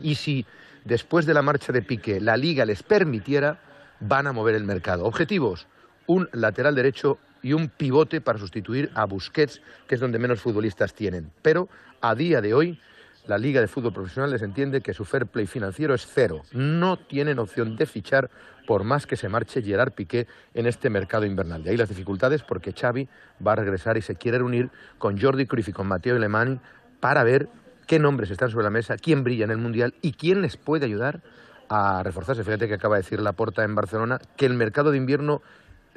[0.02, 0.46] y si
[0.86, 3.60] después de la marcha de Piqué la liga les permitiera,
[4.00, 5.06] van a mover el mercado.
[5.06, 5.68] Objetivos,
[6.06, 10.94] un lateral derecho y un pivote para sustituir a Busquets, que es donde menos futbolistas
[10.94, 11.32] tienen.
[11.42, 11.70] Pero
[12.02, 12.80] a día de hoy,
[13.28, 16.44] la Liga de Fútbol Profesional les entiende que su fair play financiero es cero.
[16.52, 18.30] No tienen opción de fichar
[18.66, 21.64] por más que se marche Gerard Piqué en este mercado invernal.
[21.64, 23.08] De ahí las dificultades porque Xavi
[23.46, 26.62] va a regresar y se quiere reunir con Jordi Cruyff y con Mateo Alemán
[27.00, 27.50] para ver
[27.86, 30.86] qué nombres están sobre la mesa, quién brilla en el Mundial y quién les puede
[30.86, 31.22] ayudar
[31.70, 32.44] a reforzarse.
[32.44, 35.42] Fíjate que acaba de decir Laporta en Barcelona que el mercado de invierno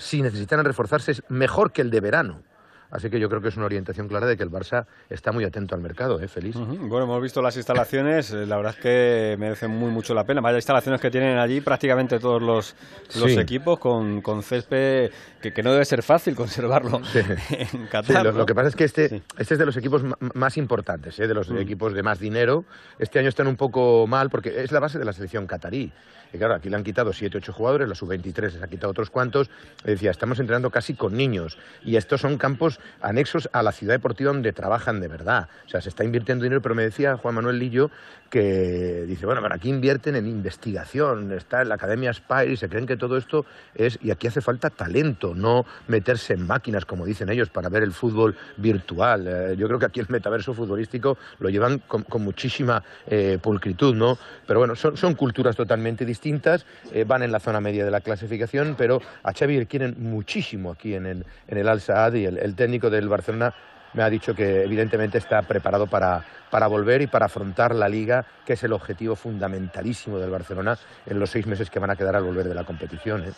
[0.00, 2.42] si necesitan reforzarse, es mejor que el de verano.
[2.90, 5.44] Así que yo creo que es una orientación clara de que el Barça está muy
[5.44, 6.28] atento al mercado, ¿eh?
[6.28, 6.56] Feliz.
[6.56, 10.40] Bueno, hemos visto las instalaciones, eh, la verdad es que merecen muy mucho la pena.
[10.40, 12.74] Vaya instalaciones que tienen allí prácticamente todos los,
[13.16, 18.34] los equipos con, con césped que, no debe ser fácil conservarlo en Qatar.
[18.34, 20.02] lo, que pasa es que este, este es de los equipos
[20.34, 21.26] más importantes, ¿eh?
[21.26, 21.58] de los mm.
[21.58, 22.64] equipos de más dinero.
[22.98, 25.92] Este año están un poco mal porque es la base de la selección catarí.
[26.32, 29.10] Y claro, aquí le han quitado 7, 8 jugadores, la sub-23 les ha quitado otros
[29.10, 29.50] cuantos.
[29.84, 31.58] Decía, estamos entrenando casi con niños.
[31.84, 35.48] Y estos son campos anexos a la ciudad deportiva donde trabajan de verdad.
[35.66, 37.90] O sea, se está invirtiendo dinero, pero me decía Juan Manuel Lillo
[38.30, 42.68] que dice, bueno, pero aquí invierten en investigación, está en la Academia Spire y se
[42.68, 47.04] creen que todo esto es, y aquí hace falta talento, no meterse en máquinas, como
[47.04, 49.26] dicen ellos, para ver el fútbol virtual.
[49.26, 54.16] Eh, yo creo que aquí el metaverso futbolístico lo llevan con, muchísima eh, pulcritud, ¿no?
[54.46, 58.00] Pero bueno, son, son culturas totalmente distintas, eh, van en la zona media de la
[58.00, 62.54] clasificación, pero a Xavi quieren muchísimo aquí en el, en el Al Saad y el
[62.70, 63.52] técnico del Barcelona
[63.94, 68.24] me ha dicho que evidentemente está preparado para, para volver y para afrontar la liga,
[68.46, 72.14] que es el objetivo fundamentalísimo del Barcelona en los seis meses que van a quedar
[72.14, 73.24] al volver de la competición.
[73.24, 73.32] ¿eh?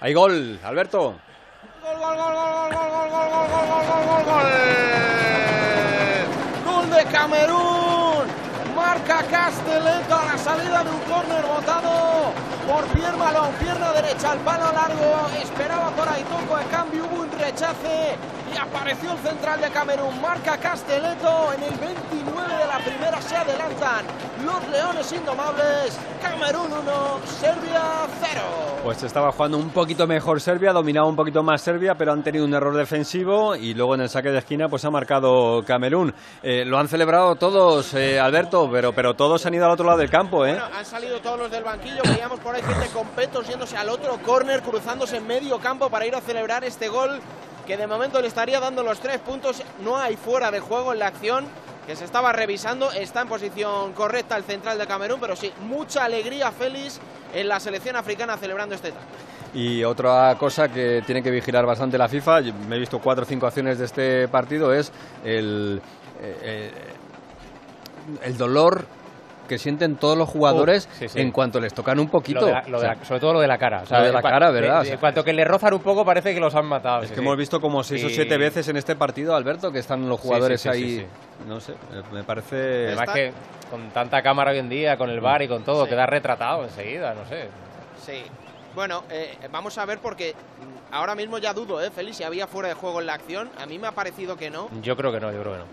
[0.00, 1.14] Hay gol, Alberto.
[1.80, 4.42] Gol, gol, gol, gol, gol, gol, gol, gol, gol, gol, gol, gol, gol.
[6.66, 8.26] Gol de Camerún.
[8.74, 14.38] Marca Castelletto a la salida de un córner botado por Pierre Malón, pierna derecha al
[14.40, 15.28] palo largo.
[15.42, 18.16] Esperaba por ahí toco de cambio, hubo un rechace
[18.52, 20.20] y apareció el central de Camerún.
[20.20, 23.20] Marca Castelletto en el 29 de la primera.
[23.20, 24.04] Se adelantan
[24.44, 25.98] los Leones Indomables.
[26.22, 28.40] Camerún 1, Serbia 0.
[28.84, 32.44] Pues estaba jugando un poquito mejor Serbia, dominaba un poquito más Serbia, pero han tenido
[32.44, 36.14] un error defensivo y luego en el saque de esquina pues ha marcado Camerún.
[36.42, 39.98] Eh, lo han celebrado todos, eh, Alberto, pero, pero todos han ido al otro lado
[39.98, 40.44] del campo.
[40.44, 40.52] ¿eh?
[40.52, 42.02] Bueno, han salido todos los del banquillo.
[42.04, 46.06] Veíamos por ahí gente con petos yéndose al otro córner, cruzándose en medio campo para
[46.06, 47.20] ir a celebrar este gol
[47.66, 49.62] que de momento le estaría dando los tres puntos.
[49.82, 51.46] No hay fuera de juego en la acción
[51.86, 52.92] que se estaba revisando.
[52.92, 57.00] Está en posición correcta el central de Camerún, pero sí, mucha alegría, Félix,
[57.32, 59.06] en la selección africana celebrando este tanto.
[59.54, 63.26] Y otra cosa que tiene que vigilar bastante la FIFA, me he visto cuatro o
[63.26, 64.92] cinco acciones de este partido, es
[65.24, 65.80] el,
[66.20, 66.72] eh,
[68.22, 68.84] el dolor
[69.48, 71.20] que sienten todos los jugadores Uh, sí, sí.
[71.20, 72.40] en cuanto les tocan un poquito.
[72.40, 73.82] Lo de la- lo de la- O sea, sobre todo lo de la cara.
[73.82, 74.74] o sea, Lo de la cara, ¿verdad?
[74.76, 77.02] de- O sea, En cuanto que le rozan un poco, parece que los han matado.
[77.02, 77.24] Es sí, que sí.
[77.26, 80.60] hemos visto como seis o siete veces en este partido, Alberto, que están los jugadores
[80.60, 80.90] sí, sí, ahí.
[80.90, 81.06] sí, sí.
[81.48, 81.74] No sé,
[82.12, 82.86] me parece.
[82.88, 83.32] Además que
[83.70, 85.90] con tanta cámara hoy en día, con el bar y con todo, Sí.
[85.90, 87.48] queda retratado enseguida, no sé.
[87.98, 88.22] Sí.
[88.74, 90.34] Bueno, eh, vamos a ver porque
[90.90, 92.16] ahora mismo ya dudo, ¿eh, Félix?
[92.16, 93.48] Si había fuera de juego en la acción.
[93.60, 94.68] A mí me ha parecido que no.
[94.82, 95.64] Yo creo que no, yo creo que no.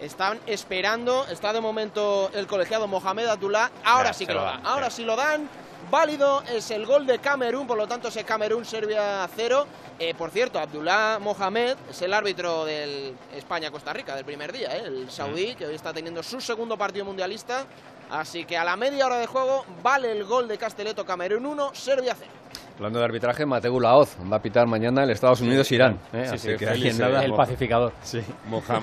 [0.00, 3.70] Están esperando, está de momento el colegiado Mohamed Abdullah.
[3.84, 4.66] Ahora Ya, sí que lo dan.
[4.66, 5.48] Ahora sí lo dan.
[5.90, 9.66] Válido es el gol de Camerún, por lo tanto ese Camerún-Serbia 0.
[9.98, 14.82] Eh, por cierto, Abdullah Mohamed es el árbitro del España-Costa Rica del primer día, ¿eh?
[14.84, 17.64] el saudí, que hoy está teniendo su segundo partido mundialista.
[18.10, 21.74] Así que a la media hora de juego vale el gol de Castelletto Camerún 1,
[21.74, 22.30] Serbia 0.
[22.76, 25.98] Hablando de arbitraje, Mateu Laoz va a pitar mañana el Estados Unidos-Irán.
[26.12, 26.24] ¿eh?
[26.26, 27.24] Sí, Así sí, que Félix, ahí en nada.
[27.24, 27.92] eh, pacificador.
[28.02, 28.20] Sí.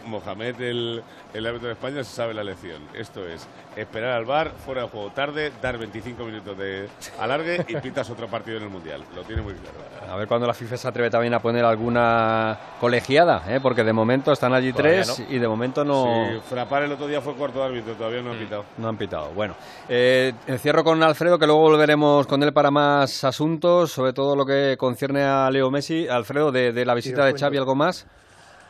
[0.07, 1.03] Mohamed, el,
[1.33, 2.81] el árbitro de España, se sabe la lección.
[2.95, 6.87] Esto es esperar al bar, fuera de juego tarde, dar 25 minutos de
[7.19, 9.03] alargue y pitas otro partido en el Mundial.
[9.15, 9.77] Lo tiene muy claro.
[10.11, 13.59] A ver cuando la FIFA se atreve también a poner alguna colegiada, ¿eh?
[13.61, 15.35] porque de momento están allí Todavía tres no.
[15.35, 16.05] y de momento no.
[16.31, 18.25] Sí, Frapar el otro día fue cuarto de árbitro, todavía Mm.
[18.25, 18.65] no han pitado.
[18.77, 19.29] No han pitado.
[19.33, 19.55] Bueno,
[19.89, 24.45] eh, encierro con Alfredo, que luego volveremos con él para más asuntos, sobre todo lo
[24.45, 26.07] que concierne a Leo Messi.
[26.07, 27.33] Alfredo, de, de la visita de.
[27.33, 28.05] Xavi, ¿algo más?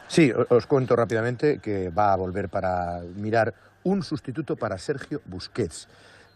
[0.08, 5.88] Sí, os cuento rápidamente que va a volver para mirar un sustituto para Sergio Busquets.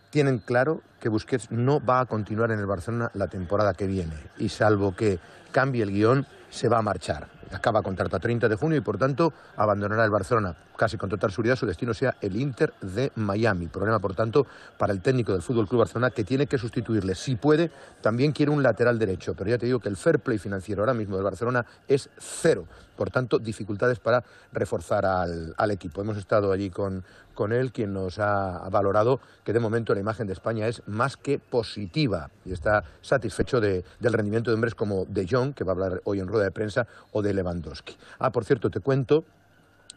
[0.10, 4.16] Tienen claro que Busquets no va a continuar en el Barcelona la temporada que viene
[4.38, 5.20] y salvo que
[5.52, 7.37] cambie el guion, se va a marchar.
[7.52, 10.56] Acaba contrato a 30 de junio y por tanto abandonará el Barcelona.
[10.76, 13.68] Casi con total seguridad su destino sea el Inter de Miami.
[13.68, 14.46] Problema, por tanto,
[14.78, 17.16] para el técnico del Fútbol Club Barcelona que tiene que sustituirle.
[17.16, 20.38] Si puede, también quiere un lateral derecho, pero ya te digo que el fair play
[20.38, 22.66] financiero ahora mismo del Barcelona es cero.
[22.98, 26.02] Por tanto, dificultades para reforzar al, al equipo.
[26.02, 30.28] Hemos estado allí con, con él, quien nos ha valorado que de momento la imagen
[30.28, 35.06] de España es más que positiva y está satisfecho de- del rendimiento de hombres como
[35.06, 37.96] De Jong, que va a hablar hoy en rueda de prensa, o de Lewandowski.
[38.20, 39.24] Ah, por cierto, te cuento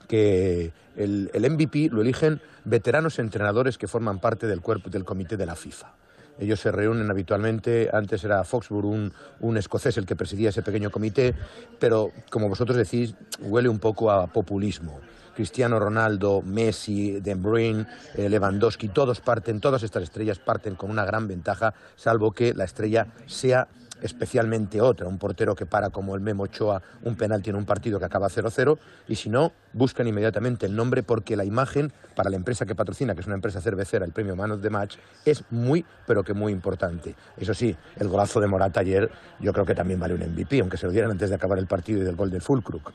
[0.08, 5.36] que el, el MVP lo eligen veteranos entrenadores que forman parte del cuerpo del comité
[5.36, 5.92] de la FIFA.
[6.40, 10.90] Ellos se reúnen habitualmente, antes era Foxburg, un, un escocés el que presidía ese pequeño
[10.90, 11.35] comité,
[11.79, 14.98] pero como vosotros decís, huele un poco a populismo.
[15.35, 21.05] Cristiano Ronaldo, Messi, De Bruyne, eh, Lewandowski, todos parten, todas estas estrellas parten con una
[21.05, 23.68] gran ventaja, salvo que la estrella sea
[24.02, 27.98] especialmente otra, un portero que para como el Memo Ochoa un penalti en un partido
[27.98, 32.36] que acaba 0-0 y si no, buscan inmediatamente el nombre porque la imagen para la
[32.36, 35.44] empresa que patrocina, que es una empresa cervecera, el premio Man of the Match, es
[35.50, 37.14] muy, pero que muy importante.
[37.36, 40.76] Eso sí, el golazo de Morata ayer yo creo que también vale un MVP, aunque
[40.76, 42.92] se lo dieran antes de acabar el partido y del gol del Fulcruk.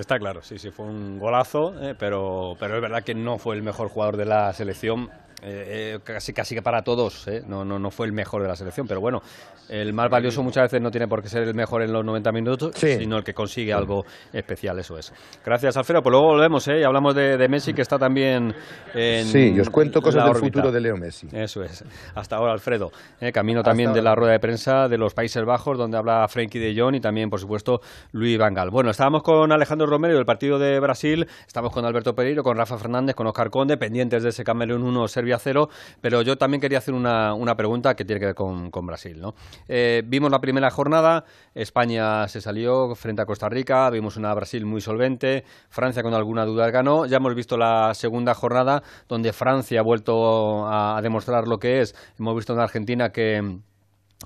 [0.00, 3.56] Está claro, sí, sí, fue un golazo, eh, pero, pero es verdad que no fue
[3.56, 5.08] el mejor jugador de la selección.
[5.46, 8.56] eh, eh, casi casi que para todos, no, no, no fue el mejor de la
[8.56, 9.20] selección, pero bueno,
[9.68, 12.32] el más valioso muchas veces no tiene por qué ser el mejor en los 90
[12.32, 12.96] minutos, Sí.
[12.96, 15.12] sino el que consigue algo especial, eso es.
[15.44, 18.54] Gracias, Alfredo, pues luego volvemos eh, y hablamos de, de Messi, que está también
[18.94, 20.46] en Sí, y os cuento cosas del órbita.
[20.46, 21.26] futuro de Leo Messi.
[21.30, 21.84] Eso es.
[22.14, 22.90] Hasta ahora, Alfredo.
[23.34, 26.74] Camino también de la rueda de prensa de los Países Bajos, donde habla Frenkie de
[26.80, 27.80] Jong y también, por supuesto,
[28.12, 28.70] Luis Vangal.
[28.70, 32.78] Bueno, estábamos con Alejandro Romero del partido de Brasil, estamos con Alberto Pereiro, con Rafa
[32.78, 35.68] Fernández, con Oscar Conde, pendientes de ese Camerún 1, Serbia 0,
[36.00, 39.20] pero yo también quería hacer una, una pregunta que tiene que ver con, con Brasil.
[39.20, 39.34] ¿no?
[39.68, 44.64] Eh, vimos la primera jornada, España se salió frente a Costa Rica, vimos una Brasil
[44.66, 49.80] muy solvente, Francia con alguna duda ganó, ya hemos visto la segunda jornada, donde Francia
[49.80, 53.60] ha vuelto a, a demostrar lo que es, hemos visto una Argentina que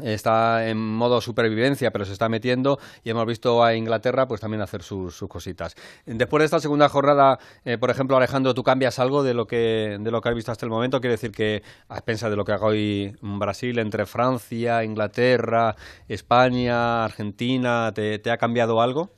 [0.02, 4.62] está en modo supervivencia, pero se está metiendo y hemos visto a Inglaterra pues también
[4.62, 5.74] hacer sus, cositas.
[6.06, 9.98] Después de esta segunda jornada, eh, por ejemplo, Alejandro, ¿tú cambias algo de lo que
[10.00, 11.00] de lo que has visto hasta el momento?
[11.00, 15.76] Quiere decir que a pensado de lo que haga hoy Brasil entre Francia, Inglaterra,
[16.08, 19.10] España, Argentina, ¿te, te ha cambiado algo?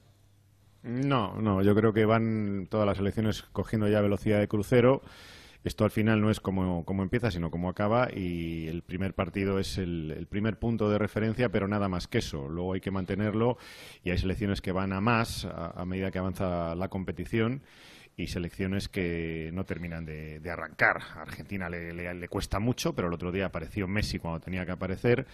[0.82, 5.02] No, no, yo creo que van todas las elecciones cogiendo ya velocidad de crucero
[5.62, 9.76] esto al final no es como, empieza, sino como acaba y el primer partido es
[9.76, 12.48] el, primer punto de referencia, pero nada más que eso.
[12.48, 13.58] Luego hay que mantenerlo
[14.02, 17.62] y hay selecciones que van a más a, medida que avanza la competición
[18.16, 21.02] y selecciones que no terminan de, arrancar.
[21.16, 25.26] A Argentina le, cuesta mucho, pero el otro día apareció Messi cuando tenía que aparecer.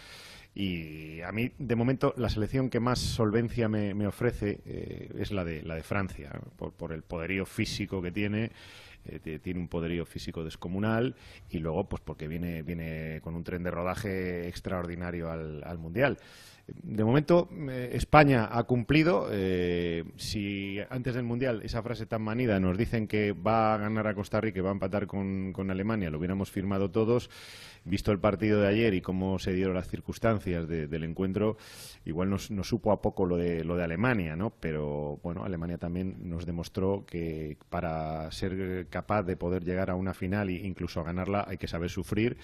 [0.54, 5.44] Y a mí, de momento, la selección que más solvencia me, ofrece eh, es la
[5.44, 8.52] de, la de Francia, por, por el poderío físico que tiene
[9.08, 11.14] eh, tiene un poderío físico descomunal
[11.50, 16.18] y luego pues porque viene, viene con un tren de rodaje extraordinario al, Mundial.
[16.68, 19.28] De momento, eh, España ha cumplido.
[19.30, 24.06] Eh, si antes del Mundial esa frase tan manida nos dicen que va a ganar
[24.08, 27.30] a Costa Rica y va a empatar con, con Alemania, lo hubiéramos firmado todos
[27.86, 31.56] visto el partido de ayer y cómo se dieron las circunstancias del encuentro,
[32.04, 34.50] igual nos, supo a poco lo de, lo de Alemania, ¿no?
[34.50, 40.14] Pero bueno, Alemania también nos demostró que para ser capaz de poder llegar a una
[40.14, 42.36] final e incluso a ganarla hay que saber sufrir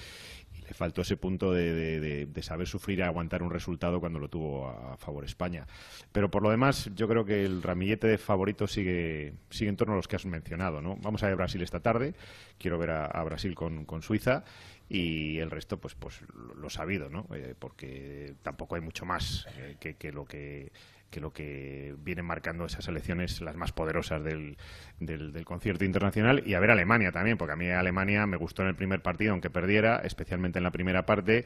[0.67, 4.97] le faltó ese punto de, saber sufrir y aguantar un resultado cuando lo tuvo a,
[4.97, 5.67] favor España.
[6.13, 9.95] Pero por lo demás, yo creo que el ramillete de favoritos sigue, sigue en torno
[9.95, 10.97] a los que has mencionado, ¿no?
[11.03, 12.15] Vamos a ver Brasil esta tarde,
[12.59, 14.45] quiero ver a, Brasil con, con Suiza
[14.89, 16.21] y el resto pues pues
[16.57, 20.71] lo, sabido no eh, porque tampoco hay mucho más eh, que, que, lo que
[21.13, 24.57] que lo que vienen marcando esas elecciones las más poderosas del,
[24.99, 28.69] del, concierto internacional y a ver Alemania también, porque a mí Alemania me gustó en
[28.69, 31.45] el primer partido, aunque perdiera, especialmente en la primera parte,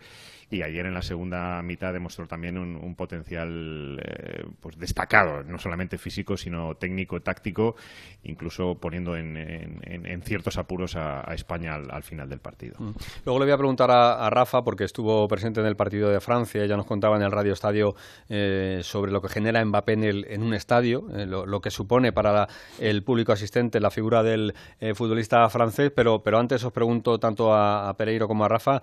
[0.49, 5.99] y ayer en la segunda mitad demostró también un, potencial eh, pues destacado, no solamente
[5.99, 7.75] físico, sino técnico, táctico,
[8.23, 12.77] incluso poniendo en, en, ciertos apuros a, España al, final del partido.
[12.79, 12.93] Mm.
[13.25, 16.65] Luego le voy a preguntar a, Rafa, porque estuvo presente en el partido de Francia,
[16.65, 17.95] ya nos contaba en el Radio Estadio
[18.29, 23.03] eh, sobre lo que genera Mbappé en, un estadio, eh, lo, que supone para el
[23.03, 24.55] público asistente la figura del
[24.95, 28.83] futbolista francés, pero, pero antes os pregunto tanto a, Pereiro como a Rafa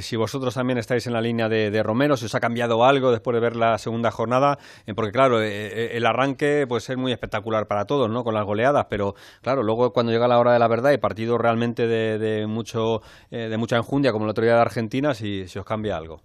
[0.00, 3.34] si vosotros también estáis en la línea de, Romero, si os ha cambiado algo después
[3.34, 4.58] de ver la segunda jornada,
[4.94, 8.24] porque claro, el arranque puede ser muy espectacular para todos, ¿no?
[8.24, 11.38] Con las goleadas, pero claro, luego cuando llega la hora de la verdad y partido
[11.38, 15.96] realmente de, mucho, de mucha enjundia, como otro día de Argentina, si, si os cambia
[15.96, 16.22] algo.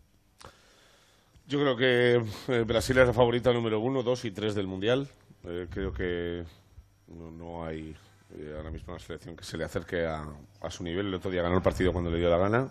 [1.48, 5.08] Yo creo que eh, Brasil es la favorita número uno, dos y tres del Mundial.
[5.44, 6.44] Eh, creo que
[7.08, 7.96] no, hay
[8.36, 10.26] eh, ahora mismo una selección que se le acerque a,
[10.70, 11.08] su nivel.
[11.08, 12.68] El otro día ganó el partido cuando le dio la gana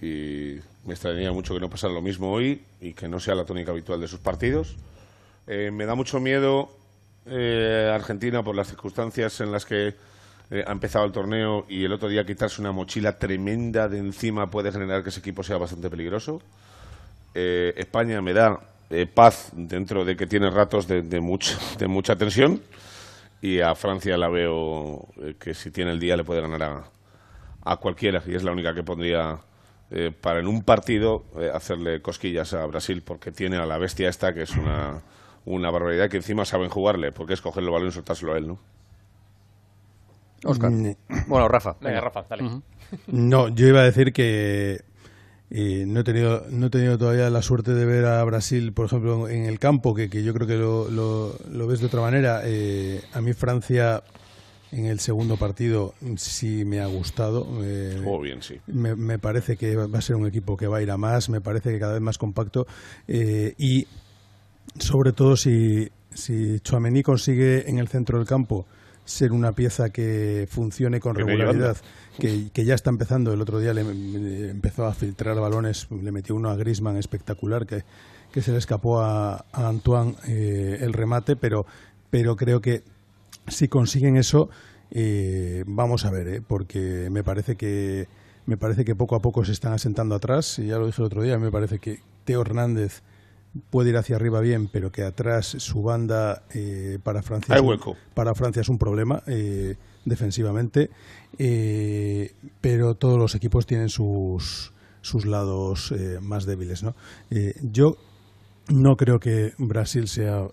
[0.00, 3.44] y me extrañaría mucho que no pasara lo mismo hoy y que no sea la
[3.44, 4.76] tónica habitual de sus partidos.
[5.46, 6.70] me da mucho miedo
[7.26, 9.94] Argentina por las circunstancias en las que
[10.50, 14.70] ha empezado el torneo y el otro día quitarse una mochila tremenda de encima puede
[14.70, 16.40] generar que ese equipo sea bastante peligroso.
[17.34, 22.16] Eh, España me da eh, paz dentro de que tiene ratos de, mucha, de mucha
[22.16, 22.62] tensión
[23.42, 26.84] y a Francia la veo eh, que si tiene el día le puede ganar a,
[27.64, 29.38] a cualquiera y es la única que pondría
[30.20, 31.24] para en un partido
[31.54, 35.00] hacerle cosquillas a Brasil porque tiene a la bestia esta que es una,
[35.44, 38.48] una barbaridad que encima saben jugarle porque es cogerle el balón y soltárselo a él,
[38.48, 38.58] ¿no?
[40.44, 40.70] Oscar.
[40.70, 40.96] Mm.
[41.28, 41.76] Bueno, Rafa.
[41.80, 42.62] Venga, Rafa, dale.
[43.08, 44.84] No, yo iba a decir que
[45.50, 49.28] no he tenido no he tenido todavía la suerte de ver a Brasil por ejemplo
[49.28, 53.02] en el campo que, que yo creo que lo, lo, ves de otra manera eh,
[53.12, 54.02] a mí Francia
[54.72, 59.76] en el segundo partido sí me ha gustado eh, bien sí me, me, parece que
[59.76, 61.92] va a ser un equipo que va a ir a más me parece que cada
[61.92, 62.66] vez más compacto
[63.06, 63.86] eh, y
[64.78, 68.66] sobre todo si si Chouameni consigue en el centro del campo
[69.06, 71.76] ser una pieza que funcione con regularidad,
[72.18, 73.32] que, que, ya está empezando.
[73.32, 73.82] El otro día le,
[74.50, 77.84] empezó a filtrar balones, le metió uno a Grisman espectacular, que,
[78.32, 81.66] que se le escapó a, Antoine eh, el remate, pero,
[82.10, 82.82] pero creo que
[83.48, 84.48] si consiguen eso,
[84.90, 88.08] eh, vamos a ver, eh, porque me parece que
[88.46, 91.06] me parece que poco a poco se están asentando atrás, y ya lo dije el
[91.06, 93.02] otro día, me parece que Teo Hernández
[93.70, 97.56] puede ir hacia arriba bien, pero que atrás su banda eh, para Francia
[98.14, 100.90] para Francia es un problema eh, defensivamente,
[101.38, 106.96] eh, pero todos los equipos tienen sus sus lados más débiles, ¿no?
[107.62, 107.96] yo
[108.68, 110.48] no creo que Brasil sea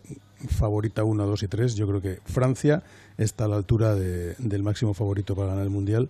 [0.47, 1.75] favorita 1, 2 y 3.
[1.75, 2.83] Yo creo que Francia
[3.17, 6.09] está a la altura del máximo favorito para ganar el Mundial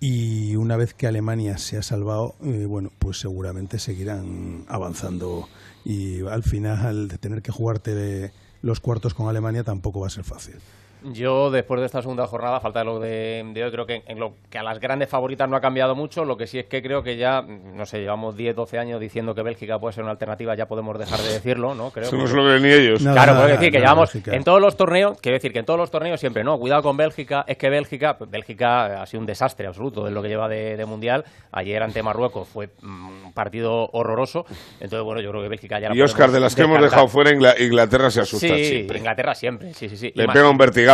[0.00, 5.46] y una vez que Alemania se ha salvado, eh, bueno, pues seguramente seguirán avanzando
[5.84, 10.24] y al final de tener que jugarte los cuartos con Alemania tampoco va a ser
[10.24, 10.56] fácil.
[11.02, 14.58] Yo, después de esta segunda jornada, falta lo de, hoy, creo que en lo que
[14.58, 16.24] a las grandes favoritas no ha cambiado mucho.
[16.24, 19.34] Lo que sí es que creo que ya, no sé, llevamos 10, 12 años diciendo
[19.34, 21.90] que Bélgica puede ser una alternativa, ya podemos dejar de decirlo, ¿no?
[21.90, 23.00] Creo Eso no es lo que ni ellos.
[23.02, 25.90] claro, puedo decir que llevamos en todos los torneos, quiero decir que en todos los
[25.90, 29.66] torneos siempre, no, cuidado con Bélgica, es que Bélgica, pues Bélgica ha sido un desastre
[29.66, 31.24] absoluto de lo que lleva de, Mundial.
[31.52, 34.44] Ayer ante Marruecos fue mm, un partido horroroso.
[34.80, 37.30] Entonces, bueno, yo creo que Bélgica ya Y Oscar, de las que hemos dejado fuera,
[37.60, 38.98] Inglaterra se asusta sí, siempre.
[38.98, 40.12] Inglaterra siempre, sí, sí, sí.
[40.14, 40.89] Le pega un vertigo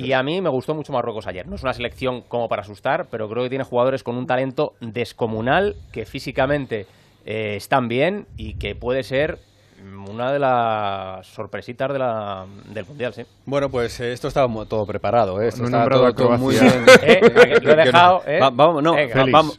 [0.00, 1.46] Y a mí me gustó mucho Marruecos ayer.
[1.46, 4.74] No es una selección como para asustar, pero creo que tiene jugadores con un talento
[4.80, 6.86] descomunal que físicamente
[7.24, 9.38] eh, están bien y que puede ser
[10.08, 13.22] una de las sorpresitas de la, del Mundial, sí.
[13.44, 15.48] Bueno, pues eh, esto estaba todo preparado, ¿eh?
[15.48, 16.84] Esto está todo, muy bien.
[17.02, 17.60] ¿Eh?
[17.62, 18.38] Lo he dejado, ¿eh?
[18.40, 18.94] vamos, no,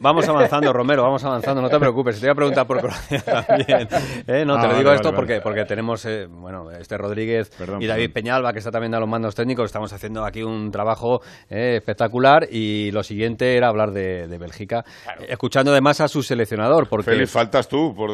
[0.00, 2.20] vamos, avanzando, Romero, vamos avanzando, no te preocupes.
[2.20, 3.88] Te voy a preguntar por Croacia también.
[4.26, 4.44] ¿eh?
[4.44, 8.12] No, te lo ah, digo esto porque, porque tenemos, eh, bueno, este Rodríguez y David
[8.12, 9.66] Peñalba, que está también a los mandos técnicos.
[9.66, 14.84] Estamos haciendo aquí un trabajo espectacular y lo siguiente era hablar de, de Bélgica,
[15.28, 16.88] escuchando además a su seleccionador.
[16.88, 17.10] Porque...
[17.10, 18.10] Félix, faltas tú por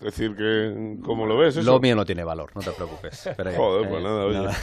[0.00, 1.56] decir que cómo lo ves.
[1.56, 1.70] Eso?
[1.70, 3.28] Lo mío no tiene valor, no te preocupes.
[3.56, 4.48] Joder, pues nada, oye.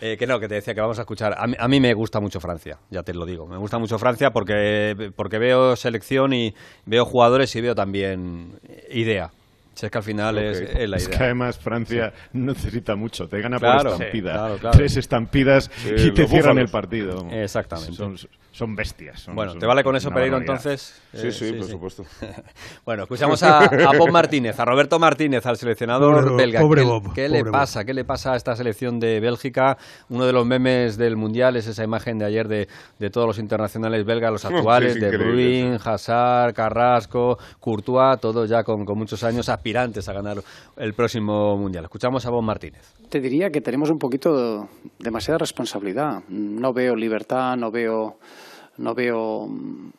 [0.00, 1.34] Eh, que no, que te decía que vamos a escuchar.
[1.36, 3.48] A mí, me gusta mucho Francia, ya te lo digo.
[3.48, 6.54] Me gusta mucho Francia porque, porque veo selección y
[6.86, 8.60] veo jugadores y veo también
[8.90, 9.32] idea.
[9.74, 10.96] Si es que al final es, la idea.
[10.96, 14.56] Es que además Francia necesita mucho, te gana por estampida.
[14.70, 17.26] Tres estampidas y te cierran el partido.
[17.30, 18.16] Exactamente son
[18.66, 19.26] bestias.
[19.32, 21.00] bueno, ¿te vale con eso, Pereiro, entonces?
[21.14, 22.04] Sí, sí, por supuesto.
[22.84, 26.60] bueno, escuchamos a, a, Bob Martínez, a Roberto Martínez, al seleccionador belga.
[26.60, 27.84] Pobre ¿Qué, Bob, ¿qué le pasa?
[27.84, 29.78] ¿Qué le pasa a esta selección de Bélgica?
[30.08, 33.38] Uno de los memes del Mundial es esa imagen de ayer de, de todos los
[33.38, 39.48] internacionales belgas, los actuales, de Bruin, Hazard, Carrasco, Courtois, todos ya con, con muchos años
[39.48, 40.38] aspirantes a ganar
[40.76, 41.84] el próximo Mundial.
[41.84, 42.94] Escuchamos a Bob Martínez.
[43.08, 46.22] Te diría que tenemos un poquito demasiada responsabilidad.
[46.28, 48.18] No veo libertad, no veo
[48.78, 49.90] no veo mm,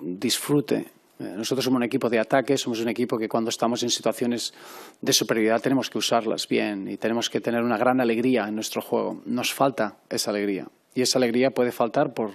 [0.00, 0.86] disfrute.
[1.18, 4.54] Eh, nosotros somos un equipo de ataque, somos un equipo que cuando estamos en situaciones
[5.00, 8.80] de superioridad tenemos que usarlas bien y tenemos que tener una gran alegría en nuestro
[8.80, 9.20] juego.
[9.26, 10.66] Nos falta esa alegría.
[10.94, 12.30] Y esa alegría puede faltar por,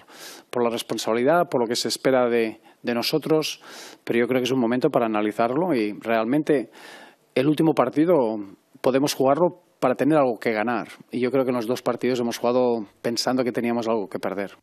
[0.50, 3.62] por la responsabilidad, por lo que se espera de, de nosotros,
[4.04, 6.70] pero yo creo que es un momento para analizarlo y realmente
[7.34, 8.40] el último partido
[8.80, 10.88] podemos jugarlo para tener algo que ganar.
[11.12, 14.20] Y yo creo que en los dos partidos hemos jugado pensando que teníamos algo que
[14.20, 14.58] perder.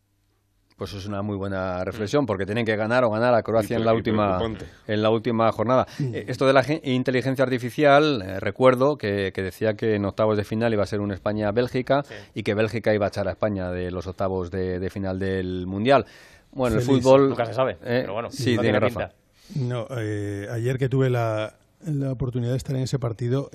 [0.82, 3.84] Pues es una muy buena reflexión, porque tienen que ganar o ganar a Croacia en
[3.84, 4.40] la última,
[4.88, 5.86] en la última jornada.
[6.00, 10.72] Eh, esto de la inteligencia artificial, eh, recuerdo que, decía que en octavos de final
[10.72, 12.04] iba a ser un España-Bélgica
[12.34, 16.04] y que Bélgica iba a echar a España de los octavos de, final del Mundial.
[16.50, 17.28] Bueno, el fútbol...
[17.28, 19.12] Nunca se sabe, eh, pero bueno, sí, no tiene Rafa.
[19.54, 21.54] No, ayer que tuve la,
[21.86, 23.52] la, oportunidad de estar en ese partido...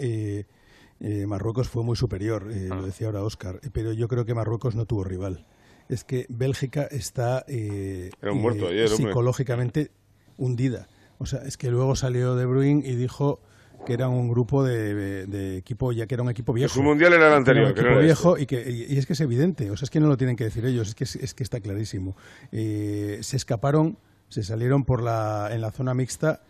[0.99, 2.81] Marruecos fue muy superior, lo ah.
[2.83, 5.45] decía ahora Oscar, pero yo creo que Marruecos no tuvo rival
[5.89, 9.91] es que Bélgica está eh, eh, psicológicamente
[10.37, 10.87] hundida.
[11.17, 13.39] O sea, es que luego salió De Bruyne y dijo
[13.85, 16.73] que era un grupo de, equipo, ya que era un equipo viejo.
[16.73, 17.67] Su mundial era el anterior.
[17.67, 19.99] Era un equipo viejo y, que, y, es que es evidente, o sea, es que
[19.99, 22.15] no lo tienen que decir ellos, es que, es, que está clarísimo.
[22.51, 26.41] Eh, se escaparon, se salieron por la, en la zona mixta,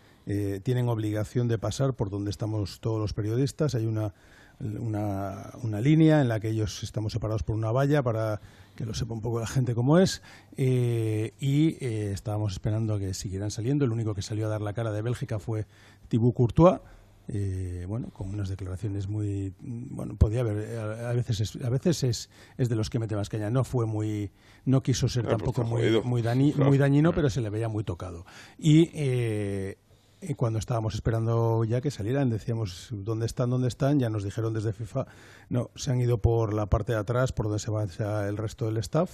[0.63, 4.13] tienen obligación de pasar por donde estamos todos los periodistas, hay una,
[4.59, 8.41] una, una línea en la que ellos estamos separados por una valla para
[8.78, 10.21] que lo sepa un poco la gente cómo es,
[10.55, 13.84] eh, y eh, estábamos esperando a que siguieran saliendo.
[13.84, 15.65] El único que salió a dar la cara de Bélgica fue
[16.07, 16.80] Thibaut Courtois,
[17.28, 22.30] eh, bueno, con unas declaraciones muy, bueno, podía haber, a, veces, es, a veces es,
[22.57, 23.49] es de los que mete más caña.
[23.49, 24.32] No fue muy,
[24.63, 27.84] no quiso ser ah, pues tampoco muy, muy, muy dañino, pero se le veía muy
[27.84, 28.25] tocado.
[28.57, 29.86] Y y
[30.36, 33.49] cuando estábamos esperando ya que salieran, decíamos, ¿dónde están?
[33.49, 33.99] ¿Dónde están?
[33.99, 35.05] Ya nos dijeron desde FIFA,
[35.49, 38.65] no, se han ido por la parte de atrás, por donde se va el resto
[38.65, 39.11] del staff.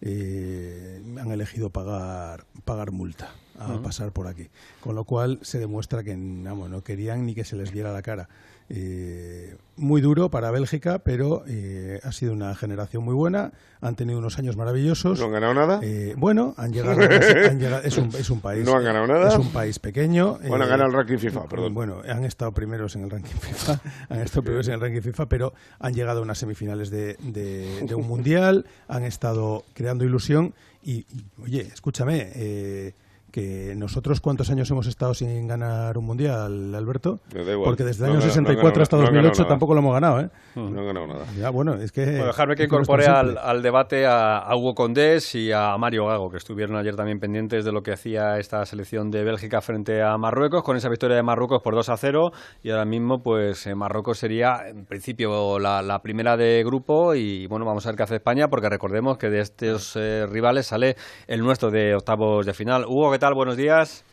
[0.00, 4.48] Eh, han elegido pagar, pagar multa a pasar por aquí.
[4.80, 8.28] Con lo cual se demuestra que no querían ni que se les viera la cara.
[8.70, 13.52] Eh, muy duro para Bélgica, pero eh, ha sido una generación muy buena.
[13.80, 15.20] Han tenido unos años maravillosos.
[15.20, 15.80] ¿No han ganado nada?
[15.82, 18.64] Eh, bueno, han llegado, es, un, es, un, país.
[18.64, 19.28] ¿No han ganado nada?
[19.28, 20.38] Es un país pequeño.
[20.48, 21.74] Bueno, han ganado el ranking FIFA, perdón.
[21.74, 25.26] Bueno, han estado primeros en el ranking FIFA, han estado primeros en el ranking FIFA,
[25.26, 31.06] pero han llegado a unas semifinales de, de, un mundial, han estado creando ilusión y,
[31.40, 32.94] oye, escúchame
[33.32, 37.20] que nosotros cuántos años hemos estado sin ganar un mundial, Alberto?
[37.34, 37.64] Me da igual.
[37.70, 39.74] Porque desde el No año han ganado- 64 no hasta no han 2008 ganado tampoco
[39.74, 40.28] lo hemos ganado, ¿eh?
[40.56, 41.24] No ganado nada.
[41.38, 42.04] Ya, bueno, es que...
[42.04, 46.30] Bueno, dejarme que incorpore al, al debate a, a Hugo Condés y a Mario Gago,
[46.30, 50.16] que estuvieron ayer también pendientes de lo que hacía esta selección de Bélgica frente a
[50.16, 52.30] Marruecos, con esa victoria de Marruecos por 2 a 0.
[52.62, 57.14] Y ahora mismo, pues eh, Marruecos sería, en principio, la, la primera de grupo.
[57.14, 60.66] Y bueno, vamos a ver qué hace España, porque recordemos que de estos eh, rivales
[60.66, 62.84] sale el nuestro de octavos de final.
[62.86, 63.34] Hugo, ¿qué tal?
[63.34, 64.04] Buenos días.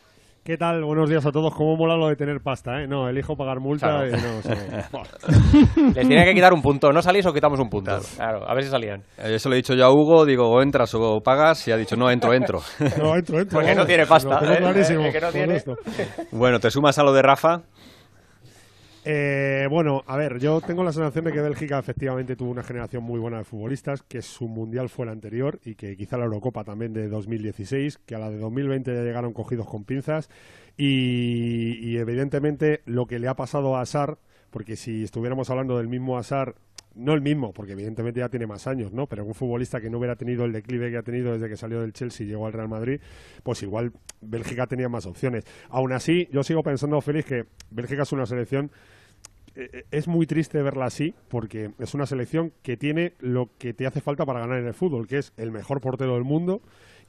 [0.42, 0.82] ¿Qué tal?
[0.82, 1.54] Buenos días a todos.
[1.54, 2.88] ¿Cómo mola lo de tener pasta, eh?
[2.88, 4.08] No, elijo pagar multa Claro.
[4.08, 4.54] y no, o sea,
[5.94, 6.92] Les tiene que quitar un punto.
[6.92, 7.96] ¿No salís o quitamos un punto?
[8.16, 9.02] Claro, a ver si salían.
[9.18, 11.76] Eh, Eso le he dicho yo a Hugo, digo, o entras o pagas, y ha
[11.76, 12.60] dicho, no, entro, entro.
[12.98, 13.58] No, entro, entro.
[13.60, 14.58] Porque no tiene pasta, Lo tengo ¿eh?
[14.58, 15.04] clarísimo.
[15.04, 15.54] Eh, que no tiene.
[15.56, 15.74] esto.
[16.32, 17.62] bueno, ¿te sumas a lo de Rafa?
[19.08, 23.04] Eh, bueno, a ver, yo tengo la sensación de que Bélgica efectivamente tuvo una generación
[23.04, 26.64] muy buena de futbolistas, que su mundial fue el anterior y que quizá la Eurocopa
[26.64, 30.28] también de 2016, que a la de 2020 ya llegaron cogidos con pinzas
[30.76, 34.18] y, evidentemente lo que le ha pasado a Asar,
[34.50, 36.56] porque si estuviéramos hablando del mismo Asar,
[36.96, 39.06] no el mismo, porque evidentemente ya tiene más años, ¿no?
[39.06, 41.80] Pero un futbolista que no hubiera tenido el declive que ha tenido desde que salió
[41.80, 43.00] del Chelsea y llegó al Real Madrid,
[43.44, 45.44] pues igual Bélgica tenía más opciones.
[45.68, 48.72] Aún así, yo sigo pensando, Félix, que Bélgica es una selección
[49.90, 54.00] es muy triste verla así porque es una selección que tiene lo que te hace
[54.00, 56.60] falta para ganar en el fútbol, que es el mejor portero del mundo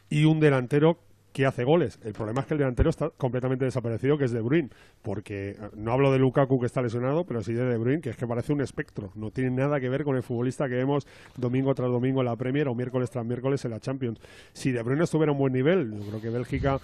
[0.09, 0.99] y un delantero
[1.37, 1.99] que hace goles.
[2.03, 4.69] El problema es que el delantero está completamente desaparecido, que es De Bruyne,
[5.03, 8.09] porque eh, no hablo de Lukaku que está lesionado, pero sí de De Bruyne, que
[8.09, 9.11] es que parece un espectro.
[9.13, 12.35] No tiene nada que ver con el futbolista que vemos domingo tras domingo en la
[12.35, 14.19] Premier o miércoles tras miércoles en la Champions.
[14.53, 16.79] Si De Bruyne estuviera a un buen nivel, yo creo que Bélgica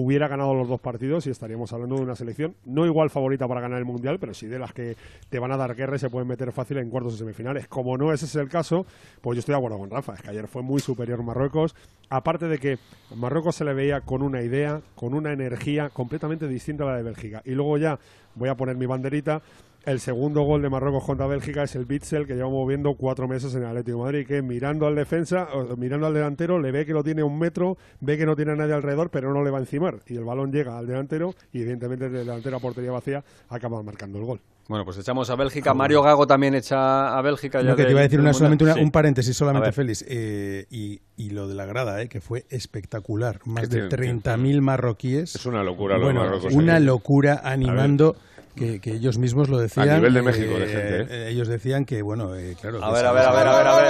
[0.00, 3.60] hubiera ganado los dos partidos y estaríamos hablando de una selección no igual favorita para
[3.60, 4.96] ganar el Mundial, pero sí de las que
[5.28, 7.66] te van a dar guerra y se pueden meter fácil en cuartos y semifinales.
[7.66, 8.86] Como no ese es el caso,
[9.20, 11.74] pues yo estoy de acuerdo con Rafa, es que ayer fue muy superior Marruecos,
[12.10, 12.78] aparte de que
[13.16, 17.02] Marruecos se le veía con una idea, con una energía completamente distinta a la de
[17.02, 17.42] Bélgica.
[17.44, 17.98] Y luego ya
[18.34, 19.42] voy a poner mi banderita,
[19.90, 23.54] el segundo gol de Marruecos contra Bélgica es el Bitzel que llevamos viendo cuatro meses
[23.54, 26.84] en el Atlético de Madrid, que mirando al defensa, o mirando al delantero, le ve
[26.84, 29.50] que lo tiene un metro, ve que no tiene a nadie alrededor, pero no le
[29.50, 30.00] va a encimar.
[30.06, 34.18] Y el balón llega al delantero y evidentemente el delantero a portería vacía acaba marcando
[34.18, 34.40] el gol.
[34.68, 35.72] Bueno, pues echamos a Bélgica.
[35.72, 37.62] Mario Gago también echa a Bélgica.
[37.62, 38.80] ya Lo que te iba a decir una, solamente una- Sí.
[38.80, 39.72] un paréntesis solamente.
[39.72, 40.04] Félix.
[40.06, 43.40] eh, y, y lo de la grada, eh, que fue espectacular.
[43.46, 45.34] Más de tiene- 30.000 marroquíes.
[45.34, 46.84] Es una locura lo Bueno, Marruecos una aquí.
[46.84, 48.16] locura animando.
[48.58, 49.88] Que, que ellos mismos lo decían.
[49.88, 51.06] A nivel de México, de gente, ¿eh?
[51.10, 52.82] eh, Ellos decían que, bueno, eh, claro.
[52.82, 53.88] A ver, a ver, a ver, a ver, a ver.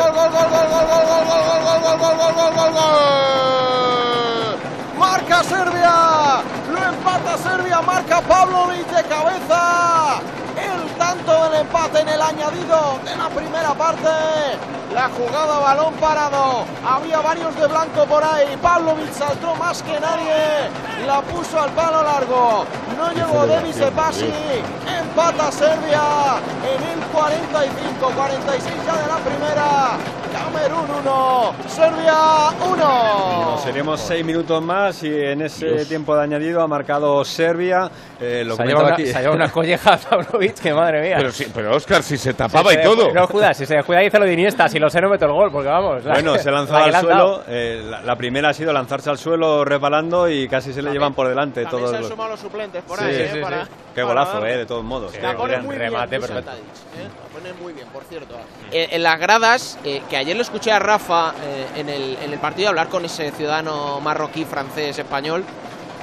[4.98, 6.42] Marca Serbia,
[6.72, 10.20] lo empata Serbia, marca Pavlovic de cabeza.
[11.60, 14.08] Empate en el añadido de la primera parte.
[14.94, 16.64] La jugada balón parado.
[16.86, 18.56] Había varios de blanco por ahí.
[18.62, 20.70] Pavlovic saltó más que nadie.
[21.04, 22.64] La puso al palo largo.
[22.96, 24.32] No llegó Denis de Pasi.
[24.86, 29.98] Empata Serbia en el 45, 46 ya de la primera.
[30.52, 32.14] Camerún 1, Serbia
[32.66, 33.50] 1.
[33.50, 37.90] Nos iremos seis minutos más y en ese tiempo de añadido ha marcado Serbia.
[38.20, 39.06] Eh, lo Se ha llevado una, aquí.
[39.06, 41.16] se ha llevado una colleja a Pavlovic, que madre mía.
[41.18, 43.12] Pero, sí, pero Oscar, si se tapaba Si y se todo.
[43.12, 45.32] No, Judas, si se descuida dice lo de Iniesta, si lo sé no meto el
[45.32, 46.04] gol, porque vamos.
[46.04, 47.42] la- Bueno, se la lanzaba que le al suelo.
[47.46, 51.12] eh, la, la primera ha sido lanzarse al suelo resbalando y casi se le llevan
[51.14, 52.10] por delante También todos se han los.
[52.10, 53.30] sumado los suplentes por Sí, ahí, sí, ¿eh?
[53.34, 53.70] sí, para, sí.
[53.98, 55.12] Qué golazo, eh, de todos modos.
[55.20, 56.50] La pone gran muy remate, bien, Dusan perfecto.
[56.50, 57.08] Tadic, ¿eh?
[57.22, 58.36] La pone muy bien, por cierto.
[58.72, 62.32] Eh, en las gradas, eh, que ayer lo escuché a Rafa eh, en, el, en
[62.32, 65.44] el partido hablar con ese ciudadano marroquí, francés, español,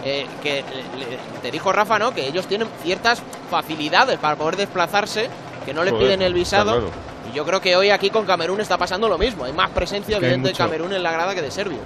[0.03, 0.63] eh, que
[0.97, 2.13] le- le- te dijo Rafa, ¿no?
[2.13, 5.29] Que ellos tienen ciertas facilidades para poder desplazarse,
[5.65, 6.71] que no les Joder, piden el visado.
[6.73, 6.89] claro.
[7.31, 9.45] Y yo creo que hoy aquí con Camerún está pasando lo mismo.
[9.45, 10.55] Hay más presencia, Que hay evidente, de.
[10.55, 11.81] Camerún en la grada que de serbios.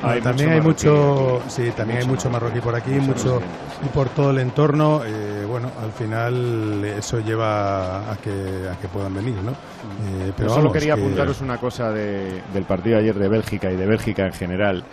[0.00, 1.50] Bueno, Hay también mucho hay mucho, marroquí.
[1.50, 3.40] sí, también hay Mucho marroquí por aquí, Mucho
[3.84, 5.02] y por todo el entorno.
[5.04, 8.30] eh, bueno, al final eso lleva a que
[8.72, 9.50] a que puedan venir, ¿no?
[9.52, 13.28] Eh, pero Yo solo vamos, quería que- apuntaros una cosa de- del partido ayer de
[13.28, 14.84] Bélgica y de Bélgica en general.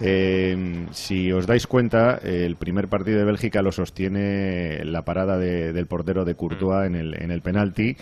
[0.00, 5.72] Eh, si os dais cuenta, el primer partido de Bélgica lo sostiene la parada de-
[5.72, 7.96] del portero de Courtois en el, en el penalti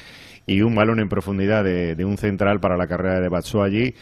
[0.46, 3.94] y un balón en profundidad de, de un central para la carrera de Batshuayi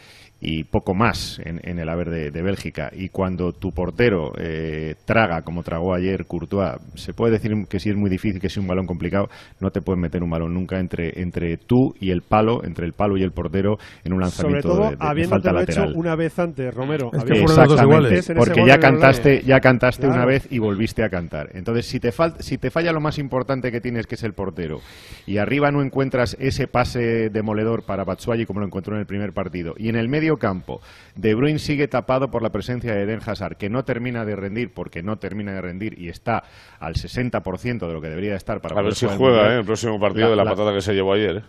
[0.44, 2.90] y poco más en, en el haber de, de Bélgica.
[2.92, 7.88] Y cuando tu portero eh, traga, como tragó ayer Courtois, se puede decir que si
[7.90, 9.28] es muy difícil, que si es un balón complicado,
[9.60, 12.92] no te pueden meter un balón nunca entre, entre tú y el palo, entre el
[12.92, 15.80] palo y el portero en un Sobre lanzamiento todo de, de- de falta lo hecho
[15.80, 15.94] lateral.
[15.96, 17.10] una vez antes, Romero.
[17.12, 21.48] Es que dos Exactamente, porque ya cantaste, ya cantaste una vez y volviste a cantar.
[21.54, 24.34] Entonces, si te, fal- si te falla lo más importante que tienes, que es el
[24.34, 24.80] portero,
[25.26, 29.32] y arriba no encuentras ese pase demoledor para Batshuayi como lo encontró en el primer
[29.32, 30.80] partido, y en el medio medio campo
[31.14, 34.72] De Bruyne sigue tapado por la presencia de Eden Hazard, que no termina de rendir
[34.74, 36.44] porque no termina de rendir y está
[36.80, 39.54] al 60% de lo que debería estar para A ver si juega.
[39.54, 39.58] ¿eh?
[39.58, 41.36] el próximo partido de la, patada que se llevó ayer.
[41.36, 41.42] ¿eh?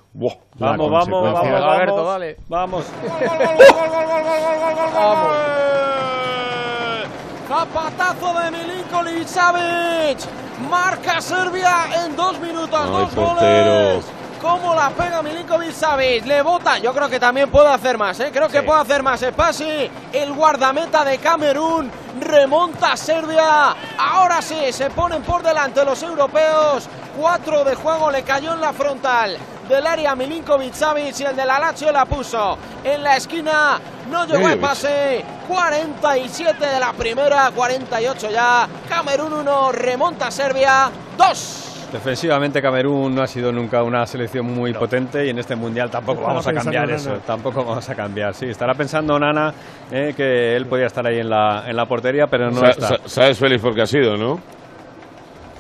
[0.57, 2.37] La Vamos, vamos, vamos, vamos, Alberto, dale.
[2.47, 2.85] vamos.
[7.47, 10.19] Zapatazo de Milinkovic Savic.
[10.69, 12.79] Marca Serbia en dos minutos.
[12.79, 13.73] Ay, dos portero.
[13.73, 14.24] goles.
[14.45, 16.23] ¿Cómo la pega Milinkovic Savic?
[16.23, 16.77] Le bota.
[16.77, 18.19] Yo creo que también puede hacer más.
[18.19, 18.29] ¿eh?
[18.31, 19.21] Creo que puede hacer más.
[19.21, 21.89] Spasi, el guardameta de Camerún.
[22.19, 23.75] Remonta Serbia.
[23.97, 26.87] Ahora sí, se ponen por delante los europeos.
[27.17, 29.35] Cuatro de juego le cayó en la frontal
[29.67, 33.79] del área Milinkovic Savic y el de la Lazio la puso en la esquina.
[34.11, 35.25] No llegó el pase.
[35.47, 38.67] 47 de la primera, 48 ya.
[38.87, 41.64] Camerún 1, remonta Serbia 2.
[41.95, 46.19] Defensivamente Camerún no ha sido nunca una selección muy potente y en este mundial tampoco
[46.19, 46.95] Estará vamos a cambiar Nana.
[46.97, 47.13] eso.
[47.25, 48.33] Tampoco vamos a cambiar.
[48.33, 49.53] Sí, estará pensando Nana
[49.91, 52.87] eh, que él podía estar ahí en la, en la portería, pero no Sa- está.
[52.89, 54.39] sa- ¿Sabes, Félix, por qué ha sido, no?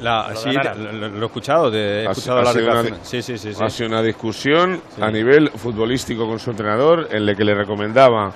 [0.01, 3.21] La- Lo sí, lo, he escuchado, de- he Ha- escuchado ha la sido una sí,
[3.21, 3.37] sí.
[3.37, 3.53] sí.
[3.57, 8.31] Ha sido una discusión a nivel futbolístico con su entrenador en la que le recomendaba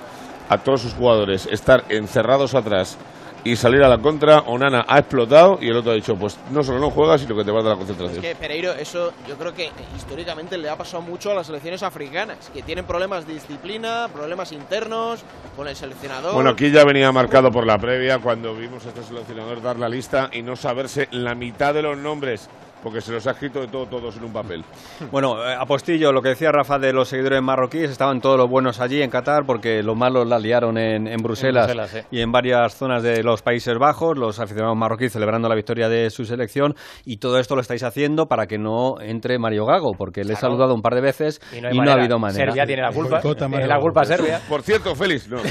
[0.48, 2.96] a todos sus jugadores estar encerrados atrás
[3.44, 4.40] y salir a la contra.
[4.40, 7.44] Onana ha explotado y el otro ha dicho, pues no solo no juegas, sino que
[7.44, 8.24] te vas de la concentración.
[8.24, 11.82] Es que Pereiro, eso yo creo que históricamente le ha pasado mucho a las selecciones
[11.82, 15.20] africanas, que tienen problemas de disciplina, problemas internos
[15.56, 16.34] con el seleccionador.
[16.34, 19.88] Bueno, aquí ya venía marcado por la previa cuando vimos a este seleccionador dar la
[19.88, 22.48] lista y no saberse la mitad de los nombres,
[22.82, 24.64] porque se los ha escrito de todo, todos en un papel.
[25.10, 28.80] Bueno, eh, Apostillo, lo que decía Rafa de los seguidores marroquíes, estaban todos los buenos
[28.80, 31.98] allí en Qatar porque los malos la liaron en, en Bruselas, Bruselas, sí.
[32.10, 36.10] y en varias zonas de los Países Bajos, los aficionados marroquíes celebrando la victoria de
[36.10, 36.74] su selección
[37.04, 40.36] y todo esto lo estáis haciendo para que no entre Mario Gago, porque le he
[40.36, 40.52] Claro.
[40.54, 42.46] saludado un par de veces Y y no no, hay ha habido manera.
[42.46, 43.20] Serbia tiene la culpa.
[43.20, 44.40] Tiene Mario la culpa Serbia.
[44.48, 45.36] Por cierto, Félix, no.
[45.40, 45.50] Oye,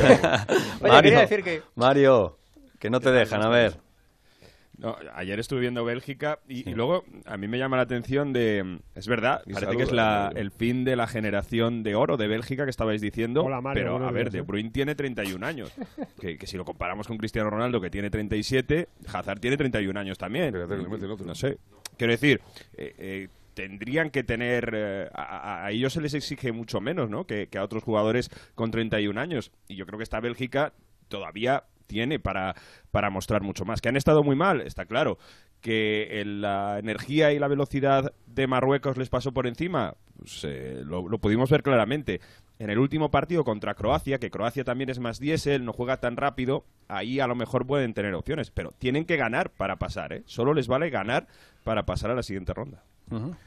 [0.81, 1.61] Mario, quería decir que...
[1.75, 2.37] Mario,
[2.79, 3.73] que no te dejan, a ver.
[4.79, 8.79] No, ayer estuve viendo Bélgica y, y luego a mí me llama la atención de...
[8.95, 12.27] Es verdad, Y parece que es la, el fin de la generación de oro de
[12.27, 13.43] Bélgica que estabais diciendo.
[13.43, 14.41] Hola, Mario, pero, a ver, De ¿eh?
[14.41, 15.71] Bruyne tiene 31 años.
[16.21, 20.17] que, que si lo comparamos con Cristiano Ronaldo, que tiene 37, Hazard tiene 31 años
[20.17, 20.55] también.
[21.25, 21.57] No sé.
[21.97, 22.39] Quiero decir...
[22.77, 27.09] eh, eh, tendrían que tener eh, a, a- a ellos se les exige mucho menos
[27.09, 27.25] ¿no?
[27.25, 30.71] que, que a otros jugadores con 31 años y yo creo que esta Bélgica
[31.09, 32.55] todavía tiene para,
[32.91, 35.17] para mostrar mucho más que han estado muy mal está claro
[35.59, 41.09] que la energía y la velocidad de Marruecos les pasó por encima pues, eh, lo,
[41.09, 42.21] lo pudimos ver claramente
[42.59, 46.15] en el último partido contra Croacia que Croacia también es más diésel no juega tan
[46.15, 50.23] rápido ahí a lo mejor pueden tener opciones pero tienen que ganar para pasar ¿eh?
[50.25, 51.27] solo les vale ganar
[51.63, 52.83] para pasar a la siguiente ronda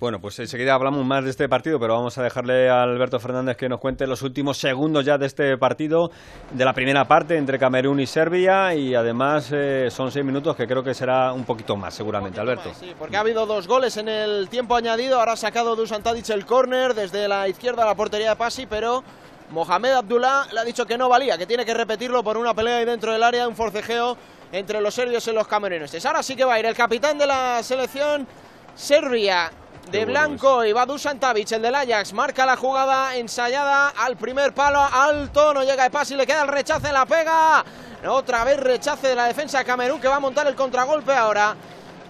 [0.01, 3.57] Bueno, pues enseguida hablamos más de este partido, pero vamos a dejarle a Alberto Fernández
[3.57, 6.11] que nos cuente los últimos segundos ya de este partido,
[6.51, 10.67] de la primera parte entre Camerún y Serbia, y además eh, son seis minutos que
[10.67, 12.73] creo que será un poquito más, seguramente, Alberto.
[12.75, 15.19] Sí, porque ha habido dos goles en el tiempo añadido.
[15.19, 18.67] Ahora ha sacado Dusan Tadic el córner desde la izquierda a la portería de Pasi,
[18.67, 19.05] pero
[19.51, 22.79] Mohamed Abdullah le ha dicho que no valía, que tiene que repetirlo por una pelea
[22.79, 24.17] ahí dentro del área, un forcejeo
[24.51, 26.05] entre los serbios y los camerunenses.
[26.05, 28.27] Ahora sí que va a ir el capitán de la selección
[28.75, 29.51] Serbia.
[29.91, 34.55] De blanco y va Dusan Tadic, el del Ajax, marca la jugada ensayada al primer
[34.55, 37.65] palo, alto, no llega de Pasi, le queda el rechace, la pega.
[38.09, 41.57] Otra vez rechace de la defensa de Camerún que va a montar el contragolpe ahora.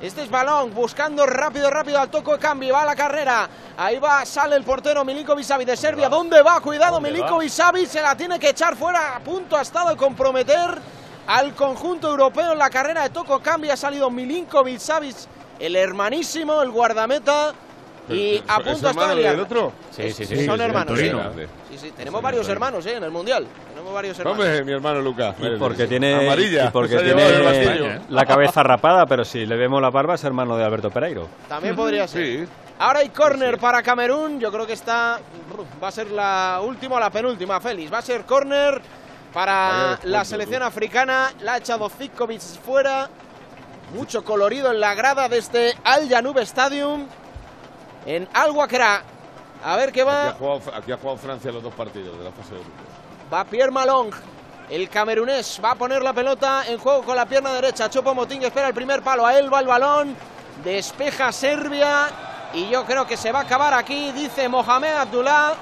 [0.02, 3.48] Este es balón, buscando rápido, rápido al toco de cambio, va a la carrera.
[3.76, 6.08] Ahí va, sale el portero Milinkovic Savic de Serbia.
[6.08, 6.60] ¿Dónde va?
[6.60, 9.16] Cuidado, ¿Dónde Milinkovic Savic se la tiene que echar fuera.
[9.16, 10.78] A punto ha estado de comprometer
[11.26, 13.72] al conjunto europeo en la carrera de toco cambio.
[13.72, 15.16] Ha salido Milinkovic Savic,
[15.66, 17.52] el hermanísimo, el guardameta.
[18.08, 19.30] Y ¿Es- a punto liar.
[19.32, 19.72] del otro?
[19.92, 20.44] Sí, sí, sí.
[20.44, 21.10] Son sí, hermanos, sí.
[21.70, 23.46] Sí, sí, tenemos varios hermanos eh, en el Mundial.
[23.70, 24.40] Tenemos varios hermanos.
[24.44, 25.36] Hombre, mi hermano Lucas.
[25.38, 26.66] Y porque tiene, Amarilla.
[26.66, 30.56] y porque el tiene la cabeza rapada, pero si le vemos la barba es hermano
[30.56, 31.28] de Alberto Pereiro.
[31.48, 32.24] También podría ser.
[32.24, 32.52] Sí.
[32.80, 34.40] Ahora hay córner para Camerún.
[34.40, 35.20] Yo creo que está.
[35.82, 37.92] Va a ser la última o la penúltima, Félix.
[37.92, 38.80] Va a ser córner
[39.32, 41.30] para la selección africana.
[41.42, 43.08] La ha echado Zikovic fuera.
[43.92, 47.06] Mucho colorido en la grada de este Al Janub Stadium.
[48.06, 49.02] En Al Wakra.
[49.64, 50.32] A ver qué Aquí ha, va.
[50.32, 52.86] jugado, aquí ha jugado Francia los dos partidos de la fase de grupos.
[53.32, 54.10] Va Pierre Malong.
[54.70, 57.90] El camerunés va a poner la pelota en juego con la pierna derecha.
[57.90, 59.26] Chopo Motín espera el primer palo.
[59.26, 60.16] A él va el balón.
[60.64, 62.08] Despeja Serbia.
[62.54, 64.10] Y yo creo que se va a acabar aquí.
[64.12, 65.54] Dice Mohamed Abdullah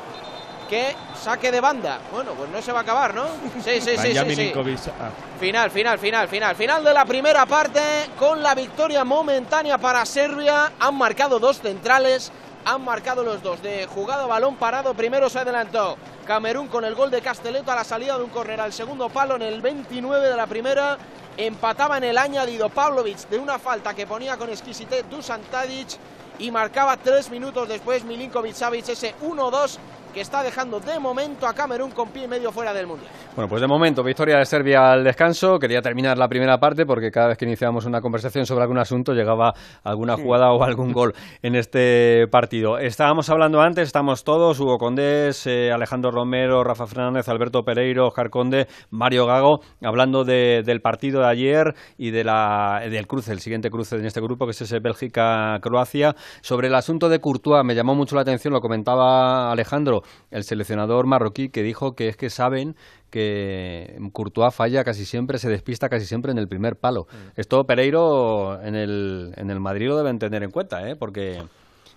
[0.70, 1.98] que saque de banda.
[2.12, 3.24] Bueno, pues no se va a acabar, ¿no?
[3.64, 4.24] Sí, sí, sí, sí, sí.
[4.24, 4.78] Milinkovic.
[4.88, 5.10] Ah.
[5.40, 6.54] Final, final, final, final.
[6.54, 7.80] Final de la primera parte
[8.16, 10.72] con la victoria momentánea para Serbia.
[10.78, 12.30] Han marcado dos centrales.
[12.64, 13.60] han marcado los dos.
[13.62, 15.96] De jugada balón parado, primero se adelantó
[16.26, 19.34] Camerún con el gol de Casteleto a la salida de un córner al segundo palo
[19.36, 20.96] en el 29 de la primera.
[21.36, 25.98] Empataba en el añadido Pavlovic de una falta que ponía con exquisitez Dusan Tadic
[26.38, 29.78] y marcaba tres minutos después Milinkovic Savic ese 1-2
[30.12, 33.10] que está dejando de momento a Camerún con pie y medio fuera del Mundial.
[33.34, 35.58] Bueno, pues de momento, victoria de Serbia al descanso.
[35.58, 39.12] Quería terminar la primera parte porque cada vez que iniciábamos una conversación sobre algún asunto
[39.12, 39.52] llegaba
[39.84, 42.78] alguna jugada o algún gol en este partido.
[42.78, 48.30] Estábamos hablando antes, estamos todos, Hugo Condés, eh, Alejandro Romero, Rafa Fernández, Alberto Pereiro, Oscar
[48.30, 53.70] Conde, Mario Gago, hablando del partido de ayer y de la, del cruce, el siguiente
[53.70, 56.14] cruce en este grupo, que es ese Bélgica-Croacia.
[56.40, 59.99] Sobre el asunto de Courtois, me llamó mucho la atención, lo comentaba Alejandro,
[60.30, 62.76] el seleccionador marroquí, que dijo que es que saben
[63.10, 67.06] que Courtois falla casi siempre, se despista casi siempre en el primer palo.
[67.10, 67.40] Mm.
[67.40, 70.96] Esto Pereiro en el, en el Madrid lo deben tener en cuenta, ¿eh?
[70.96, 71.42] porque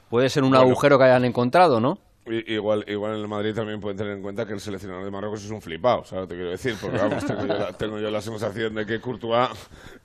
[0.09, 0.65] puede ser un Bueno.
[0.65, 1.97] agujero que hayan encontrado, ¿no?
[2.25, 5.43] Igual, igual en el Madrid también pueden tener en cuenta que el seleccionador de Marruecos
[5.43, 6.75] es un flipado, ¿sabes lo que te quiero decir?
[6.79, 9.49] Porque vamos, tengo yo la, tengo yo la sensación de que Courtois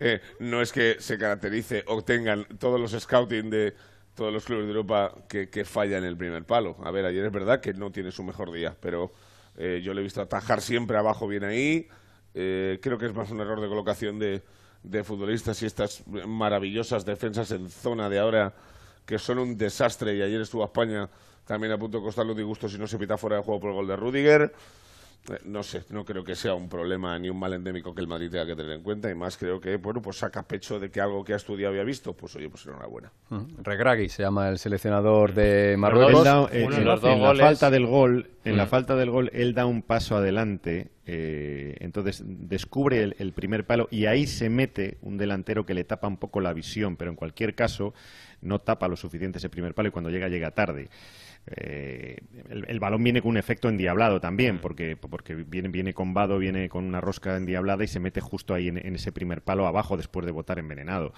[0.01, 3.75] eh, no es que se caracterice o tengan todos los scouting de
[4.19, 6.77] todos los clubes de Europa que, que fallan en el primer palo.
[6.83, 9.13] A ver, ayer es verdad que no tiene su mejor día, pero
[9.57, 11.87] eh, yo le he visto atajar siempre abajo bien ahí.
[12.35, 14.43] Eh, creo que es más un error de colocación de,
[14.83, 18.53] de futbolistas y estas maravillosas defensas en zona de ahora
[19.07, 21.09] que son un desastre y ayer estuvo España
[21.47, 23.71] también a punto de costar los disgustos si no se pita fuera de juego por
[23.71, 24.53] el gol de Rudiger.
[25.45, 28.31] No sé, no creo que sea un problema ni un mal endémico que el Madrid
[28.31, 31.01] tenga que tener en cuenta y más creo que, bueno, pues saca pecho de que
[31.01, 33.13] algo que ha estudiado y ha visto, pues oye, pues enhorabuena.
[33.31, 33.63] Mm.
[33.63, 36.25] Regragui se llama el seleccionador de Marruecos.
[36.25, 36.73] da- eh, en,
[37.13, 40.89] en la falta del gol, en la falta del gol, él da un paso adelante,
[41.07, 45.85] eh, entonces descubre el, el primer palo y ahí se mete un delantero que le
[45.85, 47.93] tapa un poco la visión, pero en cualquier caso
[48.41, 50.89] no tapa lo suficiente ese primer palo y cuando llega llega tarde.
[51.57, 52.19] Eh,
[52.49, 56.69] el, el balón viene con un efecto endiablado también, porque, porque viene, viene combado, viene
[56.69, 59.97] con una rosca endiablada y se mete justo ahí en, en ese primer palo abajo
[59.97, 61.13] después de botar envenenado.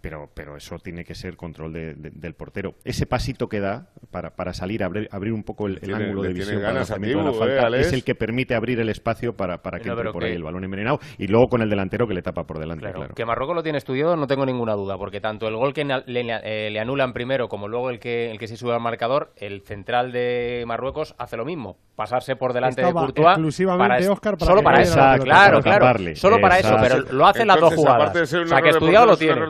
[0.00, 2.74] Pero, pero eso tiene que ser control de- de- del portero.
[2.84, 6.22] Ese pasito que da para, para salir, abrir, abrir un poco el, el tiene- ángulo
[6.22, 7.86] de visión para el de la ¿eh, falta Alex?
[7.88, 10.34] es el que permite abrir el espacio para, para que No, entre por que- ahí
[10.34, 13.14] el balón envenenado y luego con el delantero que le tapa por delante, Claro, claro.
[13.14, 16.00] que Marruecos lo tiene estudiado no tengo ninguna duda, porque tanto el gol que le,
[16.06, 19.60] eh, le anulan primero como luego el que, el que se sube al marcador, el
[19.62, 23.28] central de Marruecos hace lo mismo, pasarse por delante Estaba de Courtois.
[23.28, 25.24] exclusivamente, es- Óscar, para solo para eso, claro,
[25.60, 28.16] Para claro, solo para eso, pero lo hacen las dos jugadas.
[28.16, 29.40] o sea, que estudiado lo tiene.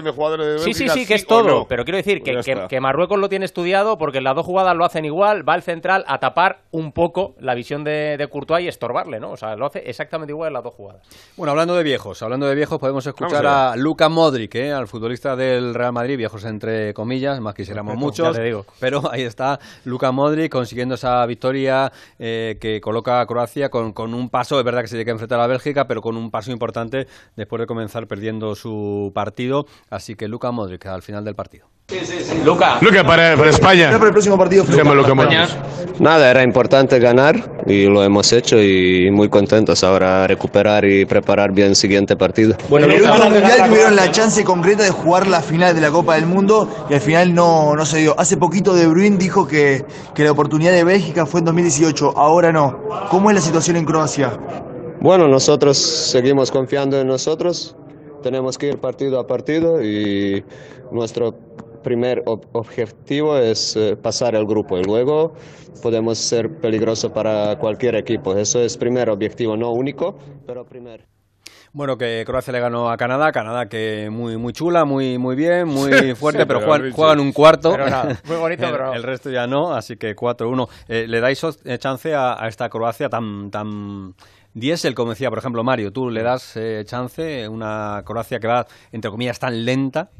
[0.00, 1.42] De jugadores de Sí, sí, Bélgica, sí, que es todo.
[1.46, 1.66] no.
[1.68, 4.74] Pero quiero decir que, Pues que- que Marruecos lo tiene estudiado porque las dos jugadas
[4.76, 5.46] lo hacen igual.
[5.48, 9.32] Va el central a tapar un poco la visión de, de Courtois y estorbarle, ¿no?
[9.32, 11.02] O sea, lo hace exactamente igual en las dos jugadas.
[11.36, 14.72] Bueno, hablando de viejos, hablando de viejos, podemos escuchar a Luka Modric, ¿eh?
[14.72, 18.64] al futbolista del Real Madrid, viejos entre comillas, más quisiéramos Respeto, muchos, ya te digo.
[18.80, 24.14] pero ahí está Luka Modric consiguiendo esa victoria eh, que coloca a Croacia con, con
[24.14, 26.52] un paso, es verdad que se tiene que enfrentar a Bélgica, pero con un paso
[26.52, 31.66] importante después de comenzar perdiendo su partido, así que Luka Modric al final del partido.
[32.44, 32.78] Luca.
[32.80, 33.90] Luca para, para España.
[33.92, 34.64] para el próximo partido.
[34.64, 35.48] Modric.
[35.98, 41.52] Nada, era importante ganar y lo hemos hecho y muy contentos ahora recuperar y preparar
[41.52, 42.56] bien el siguiente partido.
[42.68, 45.90] Bueno, en el último mundial tuvieron la chance concreta de jugar la final de la
[45.90, 48.18] Copa del Mundo y al final no, no se dio.
[48.18, 52.52] Hace poquito De Bruyne dijo que, que la oportunidad de Bélgica fue en 2018, ahora
[52.52, 52.80] no.
[53.10, 54.38] ¿Cómo es la situación en Croacia?
[55.00, 57.76] Bueno, nosotros seguimos confiando en nosotros,
[58.22, 60.44] tenemos que ir partido a partido y
[60.90, 61.34] nuestro
[61.82, 65.34] primer ob- objetivo es eh, pasar el grupo y luego
[65.82, 68.34] podemos ser peligrosos para cualquier equipo.
[68.36, 70.16] Eso es primer objetivo, no único,
[70.46, 71.04] pero primero.
[71.74, 75.66] Bueno, que Croacia le ganó a Canadá, Canadá que muy muy chula, muy muy bien,
[75.68, 77.72] muy fuerte, sí, pero pero juegan, un cuarto.
[77.72, 77.86] Pero
[78.26, 80.68] muy bonito, el, pero- el resto ya no, así que 4-1.
[80.88, 84.14] Eh, ¿Le dais eh, chance a, a esta Croacia tan tan
[84.52, 85.92] diésel, como decía, por ejemplo, Mario?
[85.92, 90.10] ¿Tú le das eh, chance una Croacia que va, entre comillas, tan lenta?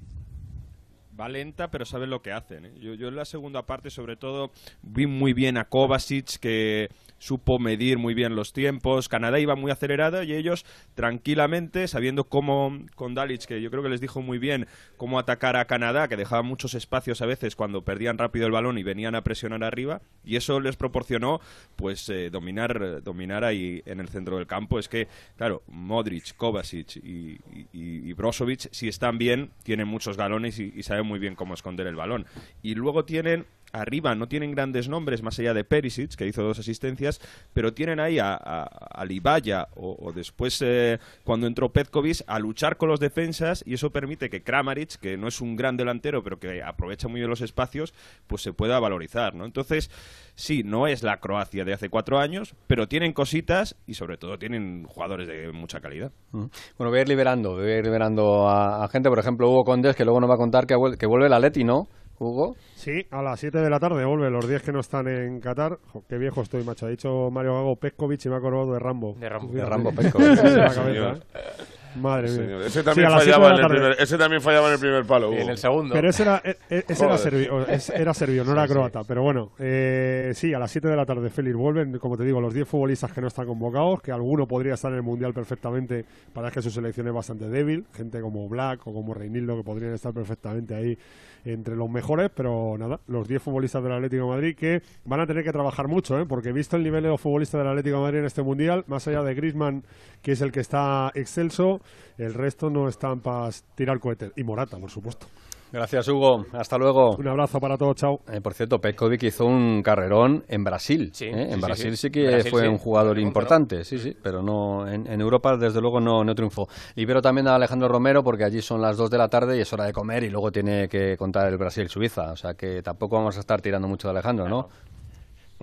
[1.21, 2.65] Va lenta, pero saben lo que hacen.
[2.65, 2.73] ¿eh?
[2.81, 4.51] Yo, yo en la segunda parte, sobre todo,
[4.81, 6.89] vi muy bien a Kovacic, que
[7.23, 9.09] supo medir muy bien los tiempos.
[9.09, 13.89] Canadá iba muy acelerada y ellos tranquilamente, sabiendo cómo, con Dalic, que yo creo que
[13.89, 14.67] les dijo muy bien
[14.97, 18.77] cómo atacar a Canadá, que dejaba muchos espacios a veces cuando perdían rápido el balón
[18.77, 21.41] y venían a presionar arriba, y eso les proporcionó
[21.77, 24.81] pues eh, dominar, dominar ahí en el centro del campo.
[24.81, 25.07] Es que,
[25.37, 27.39] claro, Modric, Kovacic y,
[27.73, 31.95] y, Brozovic, si están bien, tienen muchos galones y saben muy bien cómo esconder el
[31.95, 32.27] balón.
[32.63, 36.59] Y luego tienen arriba no tienen grandes nombres más allá de Perisic, que hizo dos
[36.59, 37.21] asistencias,
[37.53, 42.89] pero tienen ahí a, a, Libaya o, después eh, cuando entró Petkovic a luchar con
[42.89, 46.63] los defensas y eso permite que Kramaric, que no es un gran delantero pero que
[46.63, 47.95] aprovecha muy bien los espacios,
[48.27, 49.45] pues se pueda valorizar, ¿no?
[49.45, 49.91] Entonces,
[50.35, 54.39] sí, no es la Croacia de hace cuatro años, pero tienen cositas y sobre todo
[54.39, 56.13] tienen jugadores de mucha calidad.
[56.33, 59.97] Bueno, voy a ir liberando, voy a ir liberando a, gente, por ejemplo, Hugo Condes,
[59.97, 61.89] que luego nos va a contar que, que vuelve la Leti, ¿no?
[62.27, 62.57] Hugo.
[62.75, 65.79] Sí, a las 7 de la tarde vuelve, los 10 que no están en Qatar.
[66.09, 66.87] qué viejo estoy, macho.
[66.87, 69.15] Ha dicho Mario Gago Petkovic y me ha acordado de Rambo.
[69.19, 70.39] De Rambo, de Rambo Petkovic.
[71.97, 72.67] Madre mía.
[72.67, 75.33] Ese también, fallaba en el primer, ese también fallaba en el primer palo.
[75.33, 75.95] Y en el segundo.
[75.95, 79.03] Pero ese era, e, e, ese era, serbio, era serbio, no era croata.
[79.05, 82.41] Pero bueno, eh, sí, a las 7 de la tarde, Félix, vuelven, como te digo,
[82.41, 86.05] los 10 futbolistas que no están convocados, que alguno podría estar en el Mundial perfectamente,
[86.33, 87.85] para que su selección es bastante débil.
[87.95, 90.99] Gente como Black o como Reinildo que podrían estar perfectamente ahí
[91.45, 95.27] entre los mejores, pero nada, los 10 futbolistas del Atlético de Madrid que van a
[95.27, 96.27] tener que trabajar mucho, ¿eh?
[96.27, 99.07] porque visto el nivel de los futbolistas del Atlético de Madrid en este Mundial, más
[99.09, 99.85] allá de Griezmann,
[100.23, 101.81] que es el que está excelso,
[102.19, 104.33] el resto no están para tirar cohetes.
[104.37, 105.27] Y Morata, por supuesto.
[105.73, 106.45] Gracias, Hugo.
[106.53, 107.17] Hasta luego.
[107.17, 107.97] Un abrazo para todos.
[107.97, 108.21] Chao.
[108.31, 111.11] Eh, por cierto, Petkovic hizo un carrerón en Brasil.
[111.15, 111.49] Sí, ¿eh?
[111.51, 115.21] En sí, Brasil sí, sí, que fue un jugador importante, sí, sí, pero no en,
[115.21, 116.67] Europa desde luego no, no triunfó.
[116.95, 119.73] Libero también a Alejandro Romero porque allí son las 2 de la tarde y es
[119.73, 122.33] hora de comer y luego tiene que contar el Brasil-Suiza.
[122.33, 124.69] O sea que tampoco vamos a estar tirando mucho de Alejandro, ¿no?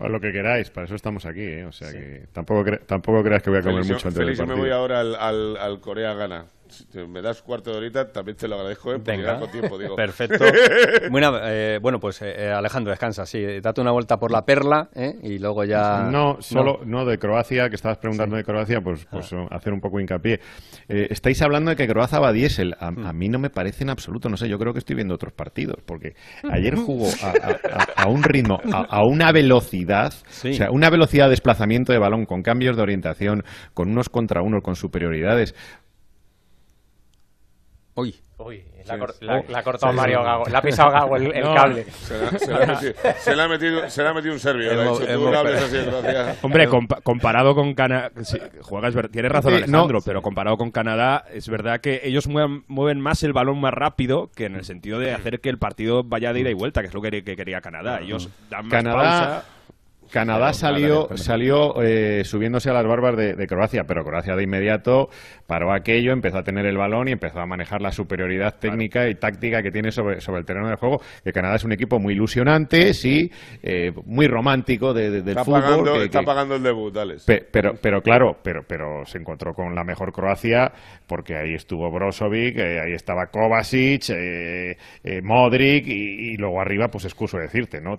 [0.08, 1.66] lo que queráis, para eso estamos aquí, ¿eh?
[1.66, 4.48] O sea que tampoco, tampoco creas que voy a comer mucho antes del partido.
[4.48, 8.48] me voy ahora al, al, al Corea-Gana si me das cuarto de horita, también te
[8.48, 9.02] lo agradezco, ¿eh?
[9.04, 9.40] Venga.
[9.40, 9.96] Con tiempo, digo.
[9.96, 10.46] Perfecto.
[11.12, 13.60] bueno, eh, bueno, pues eh, eh, Alejandro, descansa, sí.
[13.62, 15.18] Date una vuelta por la perla ¿eh?
[15.24, 16.04] y luego ya...
[16.12, 17.06] No, solo, no.
[17.06, 19.48] de Croacia, que estabas preguntando de Croacia, pues, pues ah.
[19.52, 20.40] hacer un poco hincapié.
[20.88, 22.76] estáis hablando de que Croacia va a diésel.
[22.80, 23.18] A, mm.
[23.18, 25.78] mí no me parece en absoluto, no sé, yo creo que estoy viendo otros partidos,
[25.86, 26.16] porque
[26.50, 27.10] ayer jugó
[27.96, 32.44] a, un ritmo, a, una velocidad, o sea, una velocidad de desplazamiento de balón con
[32.44, 33.44] cambios de orientación,
[33.74, 35.56] con unos contra unos, con superioridades
[38.00, 38.16] Uy.
[38.38, 38.94] Uy, la,
[39.60, 40.46] ha cortado Mario Gago.
[40.46, 41.86] Le ha pisado Gago el, cable.
[41.92, 42.24] Se le,
[43.44, 44.72] ha metido, se, le ha metido, un serbio.
[46.42, 46.70] Hombre,
[47.04, 48.12] comparado con Canadá.
[48.62, 53.34] juegas, tienes razón, Alejandro, pero comparado con Canadá, es verdad que ellos mueven, más el
[53.34, 56.50] balón más rápido que en el sentido de hacer que el partido vaya de ida
[56.50, 58.00] y vuelta, que es lo que, quería Canadá.
[58.00, 59.59] Ellos dan más Canadá, pausa
[60.12, 65.10] Canadá salió, salió eh, subiéndose a las barbas de, Croacia, pero Croacia de inmediato
[65.46, 69.16] paró aquello, empezó a tener el balón y empezó a manejar la superioridad técnica y
[69.16, 71.02] táctica que tiene sobre, sobre el terreno de juego.
[71.24, 73.32] Que Canadá es un equipo muy ilusionante, sí,
[73.62, 75.62] eh, muy romántico de, del está fútbol.
[75.62, 77.18] Pagando, está pagando el debut, dale.
[77.52, 80.72] pero, pero claro, pero, pero se encontró con la mejor Croacia
[81.06, 84.12] porque ahí estuvo Brozovic, eh, ahí estaba Kovacic,
[85.24, 87.98] Modric y, luego arriba, pues excuso decirte, ¿no?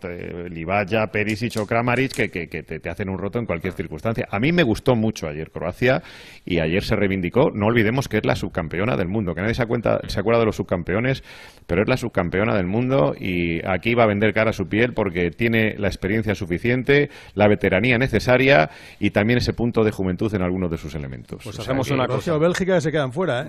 [0.49, 4.27] Livaya, Perisic o Kramaric que, te, hacen un roto en cualquier circunstancia.
[4.31, 6.03] A mí me gustó mucho ayer Croacia
[6.45, 7.51] y ayer se reivindicó.
[7.51, 10.47] No olvidemos que es la subcampeona del mundo, que nadie se, cuenta, se acuerda de
[10.47, 11.23] los subcampeones,
[11.67, 14.95] pero es la subcampeona del mundo y aquí va a vender cara a su piel
[14.95, 20.43] porque tiene la experiencia suficiente, la veteranía necesaria y también ese punto de juventud en
[20.43, 21.43] algunos de sus elementos.
[21.45, 22.39] Pues hacemos una cosa.
[22.39, 23.47] Bélgica se quedan fuera, ¿eh?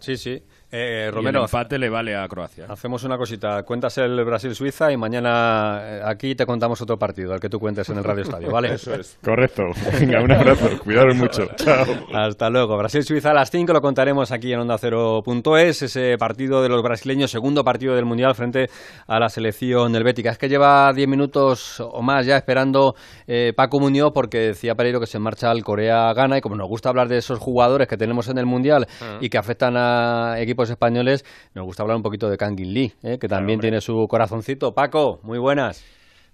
[0.00, 0.42] Sí, sí.
[0.74, 2.64] Eh, Romero, el empate le vale a Croacia.
[2.66, 3.62] Hacemos una cosita.
[3.62, 7.90] Cuentas el Brasil-Suiza y mañana eh, aquí te contamos otro partido, al que tú cuentes
[7.90, 8.72] en el Radio Estadio, ¿vale?
[8.74, 9.18] Eso es.
[9.22, 9.64] Correcto.
[10.00, 10.70] Venga, un abrazo.
[10.82, 11.46] Cuidaros mucho.
[11.56, 11.84] Chao.
[12.14, 12.78] Hasta luego.
[12.78, 15.82] Brasil-Suiza a las 5 lo contaremos aquí en Onda Cero.es.
[15.82, 18.70] Ese partido de los brasileños, segundo partido del Mundial frente
[19.06, 20.30] a la selección helvética.
[20.30, 22.94] Es que lleva 10 minutos o más ya esperando
[23.26, 26.88] eh, Paco Muñoz porque decía Pereiro que se marcha al Corea-Gana y como nos gusta
[26.88, 29.18] hablar de esos jugadores que tenemos en el Mundial ah.
[29.20, 33.18] y que afectan a equipos españoles, nos gusta hablar un poquito de Kangin Lee, ¿eh?
[33.18, 34.74] que también tiene su corazoncito.
[34.74, 35.84] Paco, muy buenas.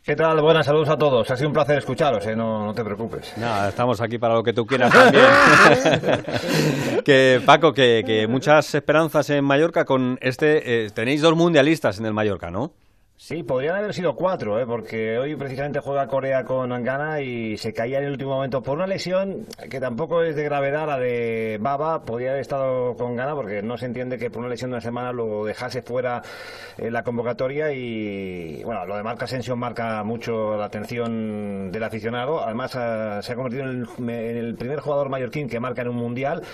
[0.02, 0.40] ¿Qué tal?
[0.40, 1.30] Buenas, saludos a todos.
[1.30, 2.34] Ha sido un placer escucharos, ¿eh?
[2.34, 3.36] no, te preocupes.
[3.36, 5.24] Nada, estamos aquí para lo que tú quieras también.
[7.04, 10.86] que Paco, que, muchas esperanzas en Mallorca con este.
[10.86, 12.72] Eh, tenéis dos mundialistas en el Mallorca, ¿no?
[13.20, 14.64] Sí, podrían haber sido cuatro, ¿eh?
[14.64, 18.76] porque hoy precisamente juega Corea con Angana y se caía en el último momento por
[18.76, 22.04] una lesión que tampoco es de gravedad, la de Baba.
[22.04, 24.80] Podría haber estado con Gana porque no se entiende que por una lesión de una
[24.80, 26.22] semana lo dejase fuera
[26.76, 32.44] en la convocatoria y bueno, lo de Marca Asensio marca mucho la atención del aficionado.
[32.44, 36.44] Además, se ha convertido en el primer jugador mallorquín que marca en un mundial.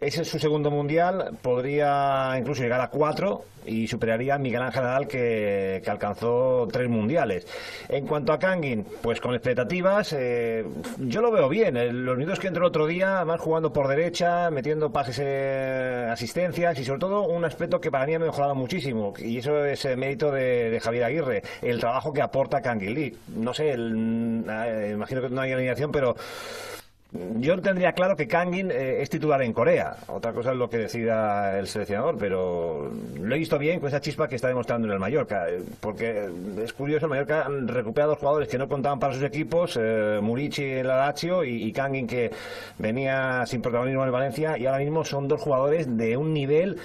[0.00, 4.82] Ese es su segundo mundial, podría incluso llegar a cuatro y superaría a Miguel Ángel
[4.82, 7.46] Nadal que, que alcanzó tres mundiales.
[7.90, 10.64] En cuanto a Kangin, pues con expectativas, eh,
[10.98, 11.76] yo lo veo bien.
[11.76, 16.08] El- Los minutos que entró el otro día, además jugando por derecha, metiendo pases, eh,
[16.10, 19.84] asistencias y sobre todo un aspecto que para mí ha mejorado muchísimo y eso es
[19.84, 23.16] el mérito de, Javier Aguirre, el trabajo que aporta Kangin Lee.
[23.36, 26.16] No sé, el- eh, imagino que no hay alineación, pero
[27.12, 29.96] yo tendría claro que Kangin eh, es titular en Corea.
[30.06, 34.00] Otra cosa es lo que decida el seleccionador, pero lo he visto bien con esa
[34.00, 35.46] chispa que está demostrando en el Mallorca.
[35.80, 36.28] Porque
[36.62, 40.20] es curioso, el Mallorca han recuperado dos jugadores que no contaban para sus equipos, eh,
[40.22, 42.30] Murici en la Lazio y, Kangin que
[42.78, 46.78] venía sin protagonismo en Valencia y ahora mismo son dos jugadores de un nivel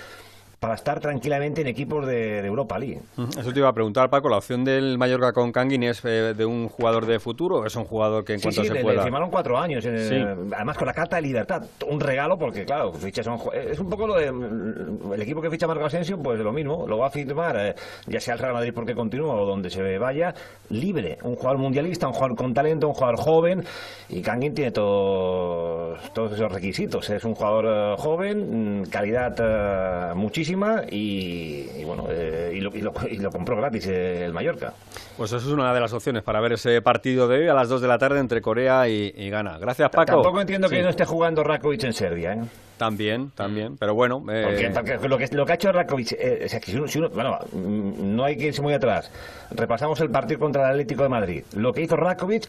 [0.60, 3.01] para estar tranquilamente en equipos de, de Europa League.
[3.38, 4.30] Eso te iba a preguntar, Paco.
[4.30, 7.76] ¿La opción del Mallorca con Kangin es eh, de un jugador de futuro o es
[7.76, 8.95] un jugador que en Sí, cuanto sí, se le, pueda...
[8.97, 10.16] le firmaron cuatro años, eh, Sí.
[10.56, 13.80] además con la carta de libertad, un regalo porque claro, fichas a un ju- es
[13.80, 16.97] un poco lo de mm, el equipo que ficha Marco Asensio, pues lo mismo, lo
[16.97, 17.76] va a firmar, eh,
[18.08, 20.34] ya sea el Real Madrid porque continúa o donde se vaya,
[20.70, 23.64] libre, un jugador mundialista, un jugador con talento, un jugador joven
[24.10, 30.14] y Kangin tiene todos, todos esos requisitos, es un jugador eh, joven, mm, calidad eh,
[30.50, 34.74] y, y bueno, eh, y, lo, y lo- y lo compró gratis eh, el Mallorca.
[35.18, 37.70] Pues eso es una de las opciones para ver ese partido de hoy a las
[37.70, 39.58] 2 de la tarde entre Corea y, Ghana.
[39.60, 40.06] Gracias, Paco.
[40.14, 42.41] Tampoco entiendo que no esté jugando Rakovic en Serbia, ¿eh?
[42.78, 43.78] También, también.
[43.78, 44.24] Pero bueno...
[44.30, 44.43] eh,
[44.74, 46.88] Porque, porque lo, que, lo que ha hecho Rakovic, eh, o sea, que si uno-
[46.89, 49.10] si uno- bueno, mm, no hay que irse muy atrás.
[49.52, 51.43] Repasamos el partido contra el Atlético de Madrid.
[51.56, 52.48] Lo que hizo Rakovic,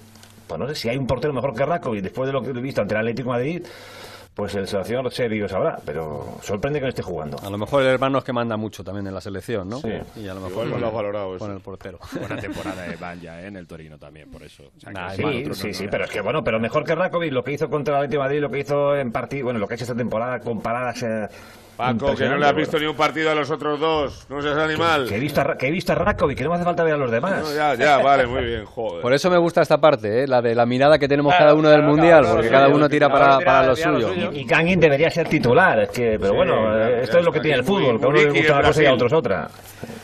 [0.49, 2.53] pues no sé si hay un portero mejor que Rakovic después de lo que he
[2.55, 3.63] visto ante el Atlético de Madrid,
[4.37, 7.39] pues el seleccionador serio sabrá, pero sorprende que no esté jugando.
[7.43, 9.79] A lo mejor el hermano es que manda mucho también en la selección, ¿no?
[9.79, 9.89] Sí.
[10.17, 11.45] Y a lo mejor Igual lo has valorado eso.
[11.47, 11.99] con el portero.
[12.13, 13.47] Buena temporada de Banja ¿eh?
[13.47, 14.65] en el Torino también, por eso.
[14.77, 16.95] O sea, Nah, Sí, sí, no, sí, no, pero es que bueno, pero mejor que
[16.95, 19.59] Rakovic, lo que hizo contra el Atlético de Madrid, lo que hizo en partido, bueno,
[19.59, 21.03] lo que ha hecho esta temporada con paradas.
[21.03, 21.29] eh,
[21.77, 24.27] Paco, que no le has visto ni un partido a los otros dos.
[24.31, 25.07] No seas animal.
[25.09, 26.95] Que he visto a, que he visto a Rakovic, que no me hace falta ver
[26.95, 27.43] a los demás.
[27.43, 29.03] No, ya, ya, vale, muy bien, joder.
[29.03, 30.27] Por eso me gusta esta parte, ¿eh?
[30.27, 32.69] la de la mirada que tenemos Claro, cada uno del claro, Mundial, claro, porque cada
[32.69, 34.33] uno tira para, para lo suyo.
[34.33, 37.33] Y Kangin debería ser titular, es que, pero Sí, bueno, ya, ya esto es lo
[37.33, 39.49] que tiene el fútbol, que a uno le gusta una cosa y a otros otra.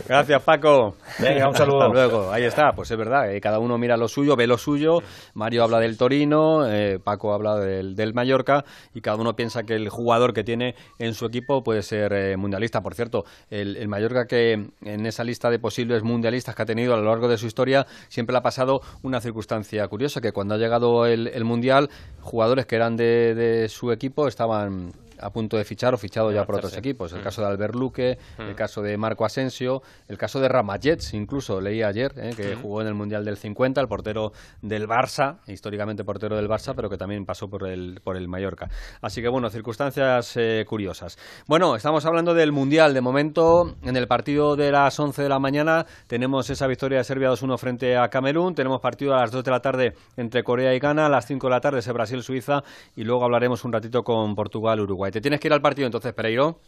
[0.07, 0.97] Gracias, Paco.
[1.21, 1.83] Venga, un saludo.
[1.83, 2.33] Hasta luego.
[2.33, 4.99] Ahí está, pues es verdad, eh, cada uno mira lo suyo, ve lo suyo.
[5.35, 9.75] Mario habla del Torino, eh, Paco habla del, del Mallorca y cada uno piensa que
[9.75, 12.81] el jugador que tiene en su equipo puede ser eh, mundialista.
[12.81, 16.95] Por cierto, el, el Mallorca que en esa lista de posibles mundialistas que ha tenido
[16.95, 20.55] a lo largo de su historia siempre le ha pasado una circunstancia curiosa, que cuando
[20.55, 21.89] ha llegado el, el Mundial,
[22.21, 24.93] jugadores que eran de, de su equipo estaban
[25.23, 27.13] a punto de fichar o fichado ya por otros equipos.
[27.13, 27.25] El Mm.
[27.25, 28.43] caso de Albert Luque, Mm.
[28.43, 32.63] el caso de Marco Asensio, el caso de Ramallets, incluso leí ayer, eh, que Mm.
[32.63, 36.89] jugó en el Mundial del 50, el portero del Barça, históricamente portero del Barça, pero
[36.91, 38.69] que también pasó por el, por el Mallorca.
[39.01, 41.17] Así que bueno, circunstancias eh, curiosas.
[41.47, 42.95] Bueno, estamos hablando del Mundial.
[42.95, 47.05] De momento, en el partido de las 11 de la mañana, tenemos esa victoria de
[47.05, 48.55] Serbia 2-1 frente a Camerún.
[48.55, 51.47] Tenemos partido a las 2 de la tarde entre Corea y Ghana, a las 5
[51.47, 52.63] de la tarde ese Brasil-Suiza
[52.97, 55.12] y luego hablaremos un ratito con Portugal-Uruguay.
[55.13, 56.59] ¿Te tienes que ir al partido entonces, Pereiro?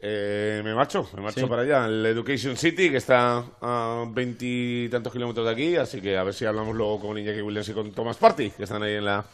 [0.00, 1.46] Eh, me marcho, me marcho Sí.
[1.46, 6.22] para allá, el Education City, que está a veintitantos kilómetros de aquí, así que a
[6.22, 9.04] ver si hablamos luego con Iñaki Williams y con Thomas Party, que están ahí en
[9.06, 9.24] la,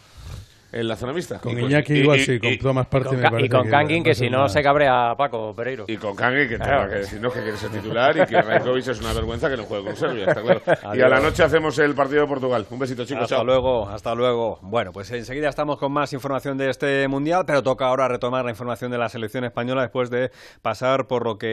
[0.72, 1.38] en la zona mixta.
[1.38, 3.48] Con Y Iñaki y- igual y- sí, con y- Thomas Party Con me parece y
[3.50, 5.84] con que Kangin, que si no se cabrea Paco Pereiro.
[5.86, 6.90] Y con Kangin, que, Claro.
[6.90, 9.64] que si no que quiere ser titular y que Rajkovic es una vergüenza que no
[9.64, 10.60] juegue con Serbia, está claro.
[10.96, 12.66] Y a la noche hacemos el partido de Portugal.
[12.70, 13.24] Un besito, chicos.
[13.24, 13.44] Hasta chao.
[13.44, 14.58] luego, hasta luego.
[14.62, 18.50] Bueno, pues enseguida estamos con más información de este mundial, pero toca ahora retomar la
[18.50, 20.30] información de la selección española después de
[20.62, 21.48] pasar por lo que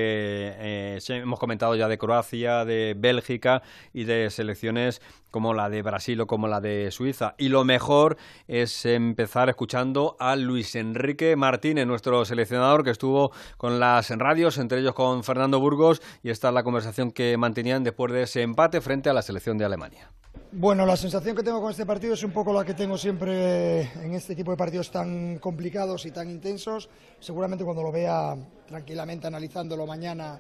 [0.58, 3.62] eh, hemos comentado ya de Croacia, de Bélgica
[3.94, 5.02] y de selecciones
[5.32, 7.36] como la de Brasil o como la de Suiza.
[7.38, 8.18] Y lo mejor
[8.48, 14.80] es empezar escuchando a Luis Enrique Martínez, nuestro seleccionador que estuvo con las radios, entre
[14.80, 18.82] ellos con Fernando Burgos, y esta es la conversación que mantenían después de ese empate
[18.82, 20.12] frente a la selección de Alemania.
[20.52, 23.82] Bueno, la sensación que tengo con este partido es un poco la que tengo siempre
[24.04, 26.90] en este tipo de partidos tan complicados y tan intensos.
[27.20, 28.36] Seguramente cuando lo vea
[28.68, 30.40] tranquilamente analizándolo mañana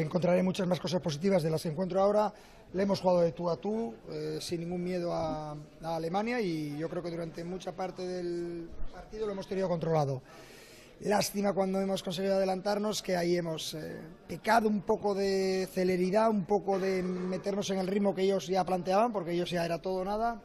[0.00, 2.32] encontraré muchas más cosas positivas de las que encuentro ahora.
[2.72, 6.88] Le hemos jugado de tú a tú, eh, sin ningún miedo a, Alemania y yo
[6.88, 10.22] creo que durante mucha parte del partido lo hemos tenido controlado.
[11.00, 16.44] Lástima cuando hemos conseguido adelantarnos que ahí hemos eh, pecado un poco de celeridad, un
[16.44, 20.04] poco de meternos en el ritmo que ellos ya planteaban, porque ellos ya era todo
[20.04, 20.40] nada,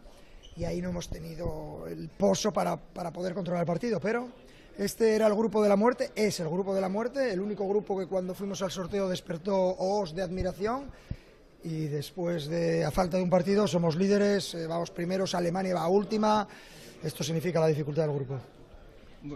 [0.55, 3.99] y ahí no hemos tenido el pozo para, para poder controlar el partido.
[3.99, 4.29] Pero
[4.77, 7.67] este era el grupo de la muerte, es el grupo de la muerte, el único
[7.67, 10.91] grupo que cuando fuimos al sorteo despertó os de admiración.
[11.63, 15.87] Y después de, a falta de un partido, somos líderes, eh, vamos primeros, Alemania va
[15.87, 16.47] última.
[17.03, 18.39] Esto significa la dificultad del grupo.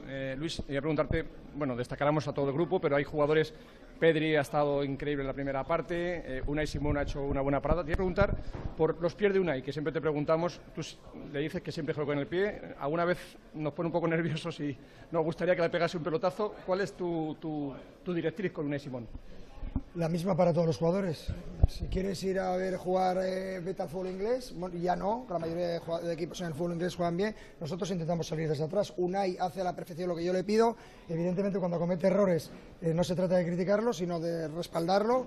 [0.08, 1.26] Eh, Luis, quería preguntarte,
[1.56, 3.54] bueno, destacaremos a todo el grupo, pero hay jugadores,
[4.00, 7.62] Pedri ha estado increíble en la primera parte, eh, Unai Simón ha hecho una buena
[7.62, 7.82] parada.
[7.82, 8.36] Te voy a preguntar
[8.78, 10.82] por los pies de Unai, que siempre te preguntamos, tú
[11.32, 14.60] le dices que siempre juega con el pie, alguna vez nos pone un poco nerviosos
[14.60, 14.76] y
[15.12, 16.56] nos gustaría que le pegase un pelotazo.
[16.66, 17.74] ¿Cuál es tu, tu,
[18.04, 19.08] tu directriz con Unai Simón?
[19.96, 21.28] La misma para todos los jugadores.
[21.68, 25.38] Si quieres ir a ver jugar eh, beta al fútbol inglés, bueno, ya no, la
[25.38, 27.36] mayoría de, equipos en el fútbol inglés juegan bien.
[27.60, 28.94] Nosotros intentamos salir desde atrás.
[28.96, 30.78] Unai hace a la perfección lo que yo le pido.
[31.10, 32.52] Evidentemente, cuando comete errores,
[32.82, 35.26] eh, no se trata de criticarlo, sino de respaldarlo.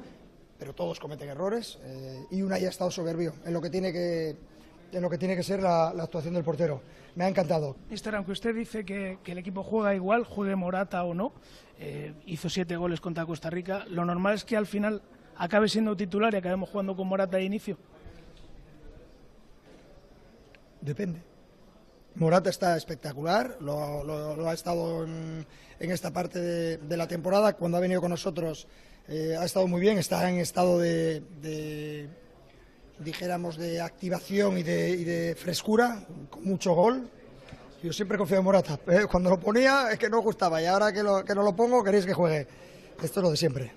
[0.59, 4.37] Pero todos cometen errores eh, y Unai ha estado soberbio en lo que tiene que,
[4.93, 6.81] en lo que, tiene que ser la actuación del portero.
[7.15, 7.77] Me ha encantado.
[7.91, 11.33] Mister, aunque usted dice que, que el equipo juega igual, juegue Morata o no,
[11.79, 13.85] eh, hizo siete goles contra Costa Rica.
[13.89, 15.03] Lo normal es que al final
[15.37, 17.79] acabe siendo titular y acabemos jugando con Morata de inicio.
[20.81, 21.23] Depende.
[22.17, 25.45] Morata está espectacular, lo, lo, lo ha estado en,
[25.81, 27.55] en esta parte de, de, la temporada.
[27.55, 28.69] Cuando ha venido con nosotros
[29.09, 32.09] eh, ha estado muy bien, está en estado de, de
[32.99, 37.09] dijéramos, de activación y de, y de, frescura, con mucho gol.
[37.83, 38.79] Yo siempre confío en Morata.
[38.87, 39.03] ¿eh?
[39.11, 41.83] Cuando lo ponía es que no gustaba y ahora que, lo, que no lo pongo
[41.85, 42.47] queréis que juegue.
[43.03, 43.73] Esto es lo de siempre.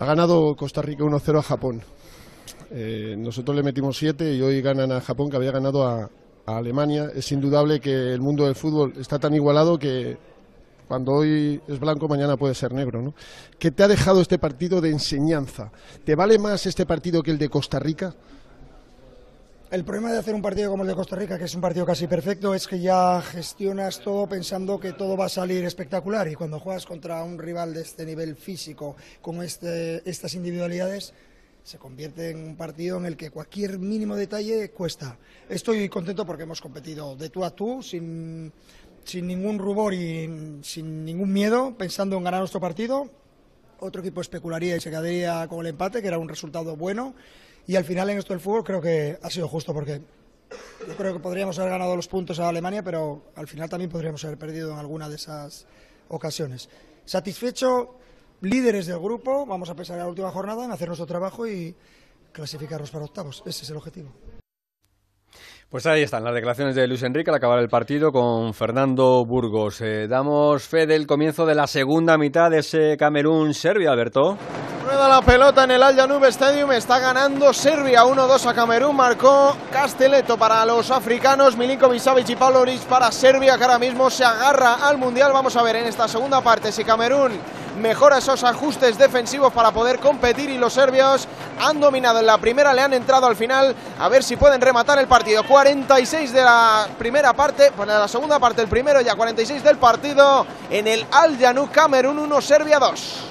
[0.00, 1.82] Ha ganado Costa Rica 1-0 a Japón.
[2.70, 6.10] Eh, nosotros le metimos 7 y hoy ganan a Japón que había ganado a,
[6.46, 7.10] a Alemania.
[7.14, 10.16] Es indudable que el mundo del fútbol está tan igualado que
[10.88, 13.14] cuando hoy es blanco, mañana puede ser negro, ¿no?
[13.58, 15.70] ¿Qué te ha dejado este partido de enseñanza?
[16.04, 18.14] ¿Te vale más este partido que el de Costa Rica?
[19.70, 21.84] El problema de hacer un partido como el de Costa Rica, que es un partido
[21.84, 26.34] casi perfecto, es que ya gestionas todo pensando que todo va a salir espectacular y
[26.34, 31.12] cuando juegas contra un rival de este nivel físico, con este, estas individualidades,
[31.62, 35.18] se convierte en un partido en el que cualquier mínimo detalle cuesta.
[35.50, 38.50] Estoy contento porque hemos competido de tú a tú, sin,
[39.08, 43.08] sin ningún rubor y sin ningún miedo, pensando en ganar nuestro partido.
[43.80, 47.14] Otro equipo especularía y se quedaría con el empate, que era un resultado bueno.
[47.66, 50.02] Y al final en esto del fútbol creo que ha sido justo porque
[50.86, 54.24] yo creo que podríamos haber ganado los puntos a Alemania, pero al final también podríamos
[54.24, 55.66] haber perdido en alguna de esas
[56.08, 56.68] ocasiones.
[57.04, 57.96] Satisfecho,
[58.42, 61.74] líderes del grupo, vamos a pensar en la última jornada, en hacer nuestro trabajo y
[62.32, 63.42] clasificarnos para octavos.
[63.46, 64.12] Ese es el objetivo.
[65.70, 69.82] Pues ahí están las declaraciones de Luis Enrique al acabar el partido con Fernando Burgos.
[69.82, 74.38] Eh, damos fe del comienzo de la segunda mitad de ese Camerún-Serbia, Alberto.
[74.82, 79.54] Rueda la pelota en el Al Janub Stadium, está ganando Serbia 1-2 a Camerún, marcó
[79.70, 84.88] Casteleto para los africanos, Milinkovic Savic y Pavlovic para Serbia que ahora mismo se agarra
[84.88, 85.32] al Mundial.
[85.34, 87.32] Vamos a ver en esta segunda parte si Camerún
[87.78, 91.26] mejora esos ajustes defensivos para poder competir y los serbios
[91.60, 94.98] han dominado en la primera, le han entrado al final a ver si pueden rematar
[94.98, 95.42] el partido.
[95.44, 99.78] 46 de la primera parte, pues de la segunda parte el primero ya 46 del
[99.78, 103.24] partido en el Al Janub Camerún 1 Serbia 2.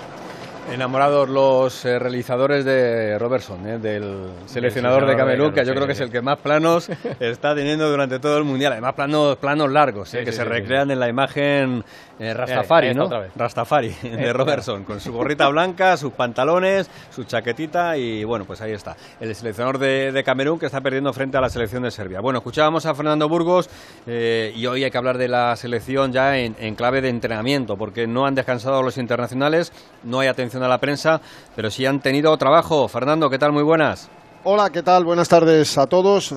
[0.69, 5.94] Enamorados los eh, realizadores de Robertson, eh, del seleccionador de Camerún, que yo creo que
[5.94, 6.90] es el que más planos
[7.22, 8.74] está teniendo durante todo el mundial.
[8.74, 11.86] Además, planos, planos largos, eh, Sí, que sí, se sí, recrean en la imagen
[12.19, 13.06] eh, Rastafari, Eh, ¿no?
[13.06, 13.31] otra vez.
[13.35, 18.72] Rastafari, de Robertson, con su gorrita blanca, sus pantalones, su chaquetita y bueno, pues ahí
[18.72, 18.95] está.
[19.19, 22.19] El seleccionador de, de Camerún que está perdiendo frente a la selección de Serbia.
[22.22, 23.69] Bueno, escuchábamos a Fernando Burgos
[24.07, 27.77] eh, y hoy hay que hablar de la selección ya en, en clave de entrenamiento,
[27.77, 29.72] porque no han descansado los internacionales,
[30.03, 31.22] no hay atención a la prensa,
[31.56, 32.88] pero sí han tenido trabajo.
[32.88, 33.52] Fernando, ¿qué tal?
[33.52, 34.10] Muy buenas.
[34.44, 35.03] Hola, ¿qué tal?
[35.03, 36.34] Buenas tardes a todos.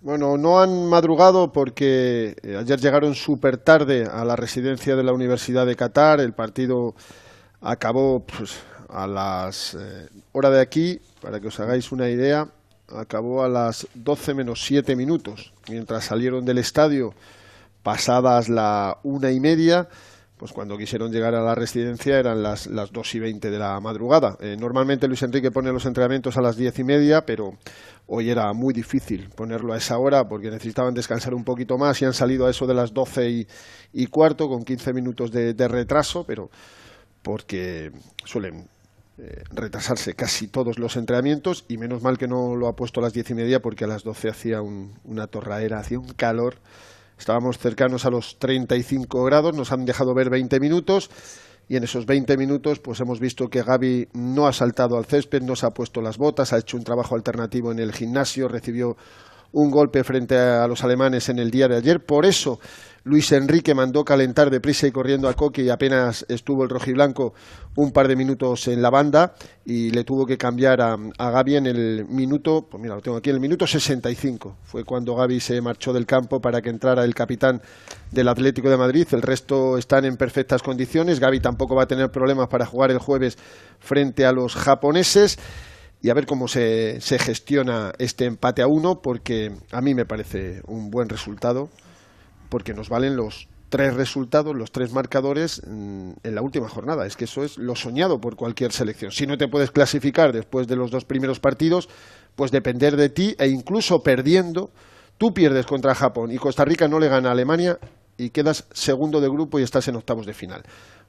[0.00, 5.12] Bueno, no han madrugado porque eh, ayer llegaron súper tarde a la residencia de la
[5.12, 6.20] Universidad de Qatar.
[6.20, 6.94] El partido
[7.60, 12.48] acabó pues, a las eh, hora de aquí, para que os hagáis una idea,
[12.94, 15.52] acabó a las 12 menos 7 minutos.
[15.68, 17.12] Mientras salieron del estadio,
[17.82, 19.88] pasadas la una y media,
[20.36, 23.80] pues cuando quisieron llegar a la residencia eran las, las 2 y 20 de la
[23.80, 24.36] madrugada.
[24.40, 27.54] Eh, normalmente Luis Enrique pone los entrenamientos a las 10 y media, pero
[28.08, 32.06] hoy era muy difícil ponerlo a esa hora porque necesitaban descansar un poquito más y
[32.06, 33.46] han salido a eso de las 12
[33.92, 36.50] y, cuarto con 15 minutos de, de retraso, pero
[37.22, 37.92] porque
[38.24, 38.68] suelen
[39.18, 43.02] eh, retrasarse casi todos los entrenamientos y menos mal que no lo ha puesto a
[43.02, 46.56] las diez y media porque a las 12 hacía un- una torraera, hacía un calor.
[47.18, 51.10] Estábamos cercanos a los 35 grados, nos han dejado ver 20 minutos
[51.68, 55.42] y en esos 20 minutos pues hemos visto que Gaby no ha saltado al césped,
[55.42, 58.96] no se ha puesto las botas, ha hecho un trabajo alternativo en el gimnasio, recibió
[59.52, 62.04] un golpe frente a los alemanes en el día de ayer.
[62.04, 62.58] Por eso
[63.04, 67.32] Luis Enrique mandó calentar deprisa y corriendo a Coque y apenas estuvo el rojiblanco
[67.76, 69.34] un par de minutos en la banda
[69.64, 73.16] y le tuvo que cambiar a, a Gaby en el minuto, pues mira, lo tengo
[73.16, 74.56] aquí, en el minuto 65.
[74.64, 77.62] Fue cuando Gaby se marchó del campo para que entrara el capitán
[78.10, 79.06] del Atlético de Madrid.
[79.12, 81.20] El resto están en perfectas condiciones.
[81.20, 83.38] Gaby tampoco va a tener problemas para jugar el jueves
[83.78, 85.38] frente a los japoneses
[86.00, 90.04] y a ver cómo se, se, gestiona este empate a uno, porque a mí me
[90.04, 91.70] parece un buen resultado,
[92.48, 97.06] porque nos valen los tres resultados, los tres marcadores mm, en la última jornada.
[97.06, 99.10] Es que eso es lo soñado por cualquier selección.
[99.12, 101.88] Si no te puedes clasificar después de los dos primeros partidos,
[102.34, 104.70] pues depender de ti e incluso perdiendo,
[105.18, 107.78] tú pierdes contra Japón y Costa Rica no le gana a Alemania
[108.16, 110.62] y quedas segundo de grupo y estás en octavos de final.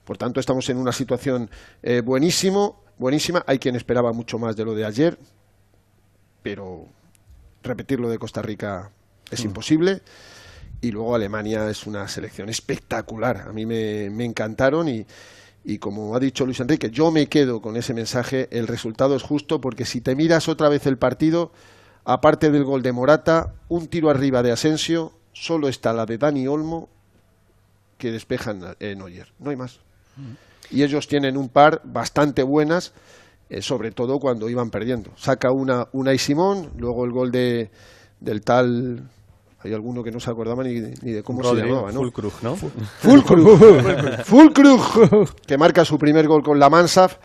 [0.03, 1.49] Por tanto, estamos en una situación
[1.83, 3.43] eh, buenísimo, buenísima.
[3.47, 5.17] Hay quien esperaba mucho más de lo de ayer,
[6.43, 6.85] pero
[7.63, 8.91] repetir lo de Costa Rica
[9.31, 9.47] es Mm.
[9.47, 10.01] imposible.
[10.81, 13.45] Y luego Alemania es una selección espectacular.
[13.49, 15.06] A mí me, me encantaron y,
[15.64, 18.47] y como ha dicho Luis Enrique, yo me quedo con ese mensaje.
[18.51, 21.51] El resultado es justo porque si te miras otra vez el partido,
[22.06, 26.47] aparte del gol de Morata, un tiro arriba de Asensio, solo está la de Dani
[26.47, 26.89] Olmo
[27.97, 29.31] que despejan en Neuer.
[29.39, 29.80] No hay más.
[30.72, 32.93] Y ellos tienen un par bastante buenas,
[33.49, 35.11] eh, sobre todo cuando iban perdiendo.
[35.18, 37.69] Saca una, una y Simón, luego el gol de,
[38.19, 39.10] del tal.
[39.61, 41.99] Hay alguno que no se acordaba ni, de- ni de cómo Rodri, se llamaba, ¿no?
[41.99, 42.56] Fulkrug, ¿no?
[42.56, 43.60] Fulkrug.
[44.23, 47.18] Fulkrug, que marca su primer gol con la Mansaf.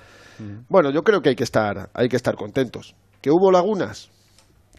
[0.69, 2.95] Bueno, yo creo que hay que estar, hay que estar contentos.
[3.21, 4.11] ¿Que hubo lagunas?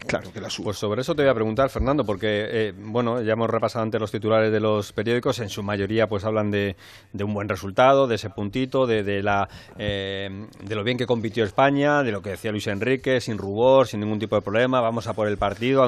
[0.06, 0.66] Claro que las hubo.
[0.66, 3.98] Pues sobre eso te voy a preguntar, Fernando, porque eh, bueno, ya hemos repasado antes
[3.98, 6.76] los titulares de los periódicos, en su mayoría pues hablan de,
[7.14, 10.28] de un buen resultado, de ese puntito, de, de la eh,
[10.62, 14.00] de lo bien que compitió España, de lo que decía Luis Enrique, sin rubor, sin
[14.00, 15.82] ningún tipo de problema, vamos a por el partido,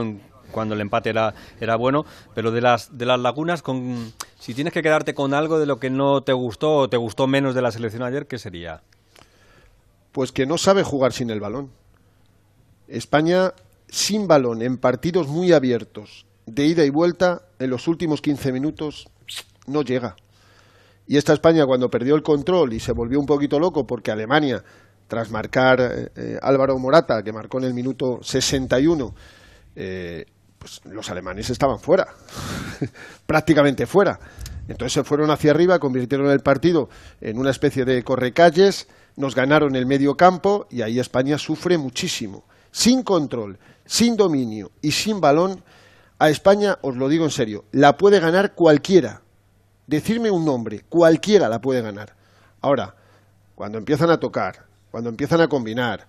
[0.53, 2.05] cuando el empate era, era bueno,
[2.35, 5.79] pero de las de las lagunas, con si tienes que quedarte con algo de lo
[5.79, 8.83] que no te gustó o te gustó menos de la selección ayer, ¿qué sería?
[10.13, 11.71] Pues que no sabe jugar sin el balón.
[12.89, 13.53] España
[13.89, 19.09] sin balón en partidos muy abiertos, de ida y vuelta, en los últimos 15 minutos
[19.67, 20.17] no llega.
[21.07, 24.63] Y esta España cuando perdió el control y se volvió un poquito loco porque Alemania,
[25.07, 29.15] tras marcar eh, eh, Álvaro Morata, que marcó en el minuto 61,
[29.75, 30.27] eh,
[30.59, 32.09] pues los alemanes estaban fuera,
[33.27, 34.19] prácticamente fuera.
[34.69, 36.91] Entonces se fueron hacia arriba, convirtieron el partido
[37.21, 38.87] en una especie de correcalles,
[39.17, 42.45] nos ganaron el medio campo y ahí España sufre muchísimo.
[42.71, 45.65] Sin control, sin dominio y sin balón,
[46.19, 49.23] a España, os lo digo en serio, la puede ganar cualquiera.
[49.87, 52.15] Decirme un nombre, cualquiera la puede ganar.
[52.61, 52.95] Ahora,
[53.55, 56.07] cuando empiezan a tocar, cuando empiezan a combinar,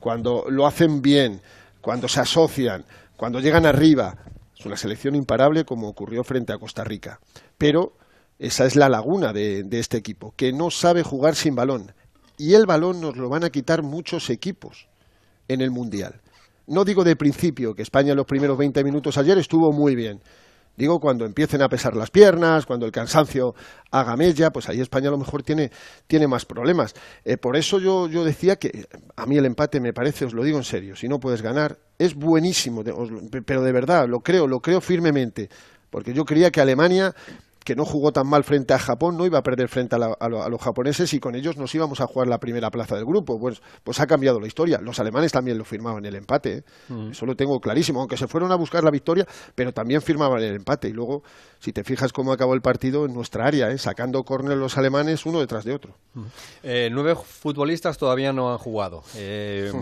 [0.00, 1.40] cuando lo hacen bien,
[1.80, 2.84] cuando se asocian,
[3.16, 4.16] cuando llegan arriba,
[4.58, 7.20] es una selección imparable como ocurrió frente a Costa Rica.
[7.58, 7.96] Pero
[8.38, 11.92] esa es la laguna de, de este equipo, que no sabe jugar sin balón.
[12.36, 14.88] Y el balón nos lo van a quitar muchos equipos
[15.48, 16.20] en el Mundial.
[16.66, 20.20] No digo de principio que España en los primeros 20 minutos ayer estuvo muy bien.
[20.76, 23.54] Digo cuando empiecen a pesar las piernas, cuando el cansancio
[23.90, 25.70] haga mella, pues ahí España a lo mejor tiene,
[26.06, 26.94] tiene más problemas.
[27.24, 28.86] Eh, por eso yo, yo decía que
[29.16, 31.78] a mí el empate me parece, os lo digo en serio, si no puedes ganar,
[31.98, 32.82] es buenísimo,
[33.46, 35.48] pero de verdad, lo creo, lo creo firmemente.
[35.90, 37.14] Porque yo creía que Alemania
[37.64, 40.16] que no jugó tan mal frente a Japón, no iba a perder frente a, la-
[40.20, 42.94] a lo- a los japoneses y con ellos nos íbamos a jugar la primera plaza
[42.94, 43.38] del grupo.
[43.40, 44.78] Pues, pues ha cambiado la historia.
[44.82, 46.62] Los alemanes también lo firmaban el empate, ¿eh?
[46.88, 47.10] Mm.
[47.12, 50.56] eso lo tengo clarísimo, aunque se fueron a buscar la victoria, pero también firmaban el
[50.56, 50.88] empate.
[50.88, 51.22] Y luego,
[51.58, 53.78] si te fijas cómo acabó el partido en nuestra área, ¿eh?
[53.78, 55.94] sacando córner los alemanes uno detrás de otro.
[56.62, 59.02] Eh, nueve futbolistas todavía no han jugado.
[59.16, 59.72] Eh,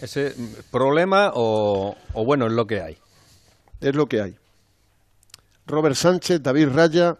[0.00, 0.34] ¿Ese
[0.70, 2.96] problema o, o bueno, es lo que hay?
[3.80, 4.36] Es lo que hay.
[5.68, 7.18] Robert Sánchez, David Raya,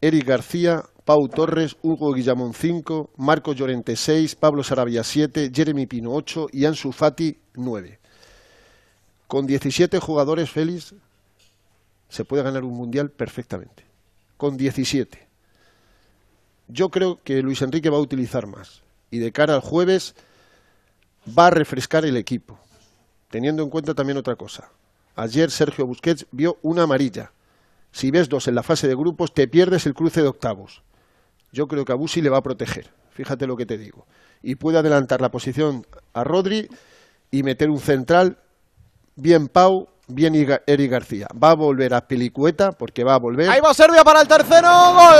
[0.00, 6.12] Eric García, Pau Torres, Hugo Guillamón 5, Marco Llorente 6, Pablo Sarabia 7, Jeremy Pino
[6.12, 8.00] 8 y Ansu Fati 9.
[9.28, 10.94] Con 17 jugadores, Félix,
[12.08, 13.84] se puede ganar un mundial perfectamente.
[14.36, 15.28] Con 17.
[16.66, 18.82] Yo creo que Luis Enrique va a utilizar más.
[19.12, 20.16] Y de cara al jueves
[21.38, 22.58] va a refrescar el equipo.
[23.30, 24.68] Teniendo en cuenta también otra cosa.
[25.14, 27.30] Ayer Sergio Busquets vio una amarilla.
[27.96, 30.82] Si ves dos en la fase de grupos, te pierdes el cruce de octavos.
[31.50, 32.90] Yo creo que a le va a proteger.
[33.08, 34.04] Fíjate lo que te digo.
[34.42, 36.68] Y puede adelantar la posición a Rodri
[37.30, 38.36] y meter un central
[39.14, 40.34] bien Pau, bien
[40.66, 41.26] Eric García.
[41.42, 43.48] Va a volver a Pelicueta porque va a volver.
[43.48, 44.68] Ahí va Serbia para el tercero.
[44.68, 45.14] Gol.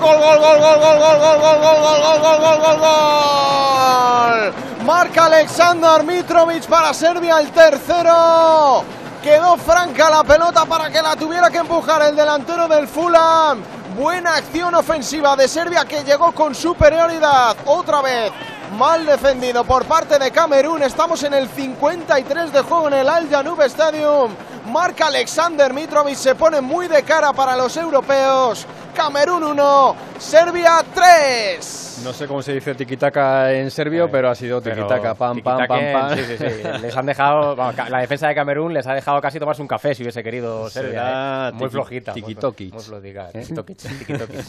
[0.00, 4.52] Gol, gol, gol, gol, gol, gol, gol, gol, gol, gol, gol, gol, gol, gol.
[4.84, 8.84] Marca Aleksandar Mitrovic para Serbia el tercero.
[9.22, 13.62] Quedó franca la pelota para que la tuviera que empujar el delantero del Fulham.
[13.94, 17.54] Buena acción ofensiva de Serbia que llegó con superioridad.
[17.66, 18.32] Otra vez
[18.78, 20.82] mal defendido por parte de Camerún.
[20.82, 24.34] Estamos en el 53 de juego en el Al Janub Stadium.
[24.66, 28.66] Marca Alexander Mitrovic, se pone muy de cara para los europeos.
[28.94, 32.00] Camerún 1, Serbia 3.
[32.04, 35.92] No sé cómo se dice tiquitaca en serbio, pero ha sido tiquitaca, pam, pam, pam,
[35.92, 36.16] pam.
[36.16, 36.44] Sí, sí, sí.
[36.80, 40.02] Les han dejado, la defensa de Camerún les ha dejado casi tomarse un café si
[40.02, 41.48] hubiese querido Serbia.
[41.48, 41.52] ¿eh?
[41.52, 42.12] Muy flojita.
[42.14, 42.34] muy
[42.82, 43.30] flojita.
[43.34, 43.44] ¿Eh?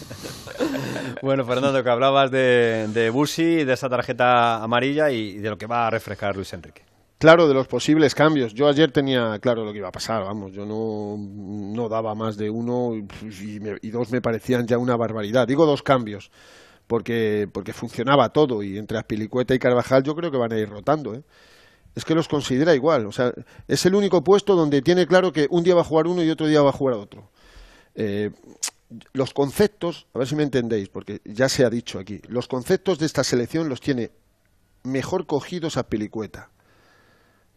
[1.21, 5.67] Bueno, Fernando, que hablabas de, de Busi, de esa tarjeta amarilla y de lo que
[5.67, 6.83] va a refrescar Luis Enrique.
[7.21, 8.51] Claro, de los posibles cambios.
[8.55, 12.35] Yo ayer tenía claro lo que iba a pasar, vamos, yo no, no daba más
[12.35, 13.05] de uno y,
[13.45, 15.47] y me- y dos me parecían ya una barbaridad.
[15.47, 16.31] Digo dos cambios,
[16.87, 20.67] porque, porque funcionaba todo y entre Aspilicueta y Carvajal yo creo que van a ir
[20.67, 21.13] rotando.
[21.13, 21.21] ¿eh?
[21.95, 23.33] Es que los considera igual, o sea,
[23.67, 26.29] es el único puesto donde tiene claro que un día va a jugar uno y
[26.31, 27.29] otro día va a jugar otro.
[27.95, 28.31] Eh,
[29.13, 32.99] los conceptos, a ver si me entendéis, porque ya se ha dicho aquí, los conceptos
[32.99, 34.11] de esta selección los tiene
[34.83, 36.49] mejor cogidos a Pilicueta.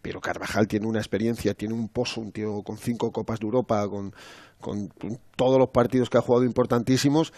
[0.05, 3.89] Pero Carvajal tiene una experiencia, tiene un pozo, un tío con cinco Copas de Europa,
[3.89, 4.15] con,
[4.61, 4.91] con
[5.35, 7.33] todos los partidos que ha jugado importantísimos,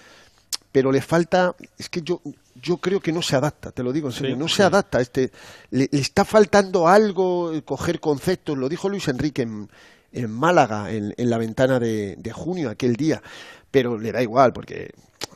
[0.72, 2.20] pero le falta, es que yo,
[2.60, 4.56] yo creo que no se adapta, te lo digo en serio, Sí, no sí.
[4.56, 5.00] se adapta.
[5.00, 5.30] Este,
[5.70, 9.70] le, le está faltando algo, eh, coger conceptos, lo dijo Luis Enrique en,
[10.10, 13.22] en Málaga, en, en la ventana de, de junio, aquel día,
[13.70, 14.90] pero le da igual, porque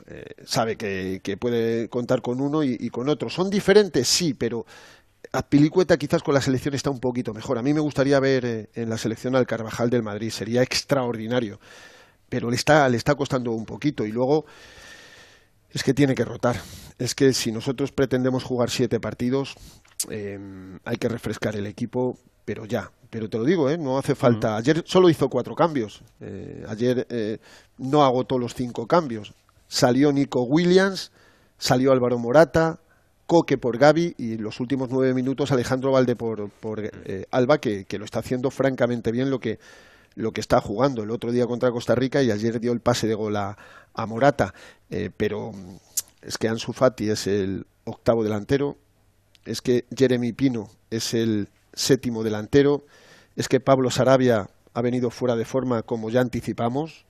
[0.08, 3.30] eh, sabe que, que puede contar con uno y, y con otro.
[3.30, 4.08] ¿Son diferentes?
[4.08, 4.66] Sí, pero
[5.32, 7.58] Azpilicueta quizás con la selección está un poquito mejor.
[7.58, 11.60] A mí me gustaría ver eh, en la selección al Carvajal del Madrid, sería extraordinario,
[12.28, 14.44] pero le está, le está costando un poquito y luego
[15.70, 16.60] es que tiene que rotar.
[16.98, 19.54] Es que si nosotros pretendemos jugar siete partidos,
[20.08, 20.38] eh,
[20.84, 22.90] hay que refrescar el equipo, pero ya.
[23.08, 23.78] Pero te lo digo, ¿eh?
[23.78, 24.56] no hace falta.
[24.56, 26.02] Ayer solo hizo cuatro cambios.
[26.20, 27.40] Eh, ayer
[27.78, 29.34] no agotó los cinco cambios.
[29.68, 31.12] Salió Nico Williams,
[31.58, 32.80] salió Álvaro Morata,
[33.30, 37.84] Coque por Gaby y los últimos nueve minutos Alejandro Valde por, por eh, Alba, que,
[37.84, 39.60] que lo está haciendo francamente bien lo que,
[40.16, 41.04] lo que está jugando.
[41.04, 43.56] El otro día contra Costa Rica y ayer dio el pase de gol a,
[43.94, 44.52] a Morata.
[44.90, 45.76] Eh, pero mm,
[46.22, 48.76] es que Ansu Fati es el octavo delantero,
[49.44, 52.82] es que Jeremy Pino es el séptimo delantero,
[53.36, 57.04] es que Pablo Sarabia ha venido fuera de forma como ya anticipamos,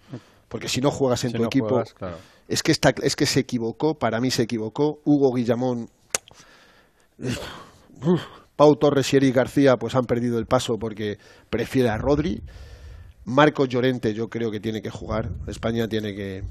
[0.48, 2.18] porque si no juegas en Si tu no equipo, juegas, claro.
[2.46, 5.00] es que está, es que se equivocó, para mí se equivocó.
[5.06, 5.88] Hugo Guillamón,
[8.56, 11.18] Pau Torres y Eric García pues han perdido el paso porque
[11.48, 12.42] prefiere a Rodri.
[13.24, 15.30] Marcos Llorente yo creo que tiene que jugar.
[15.46, 16.42] España tiene que,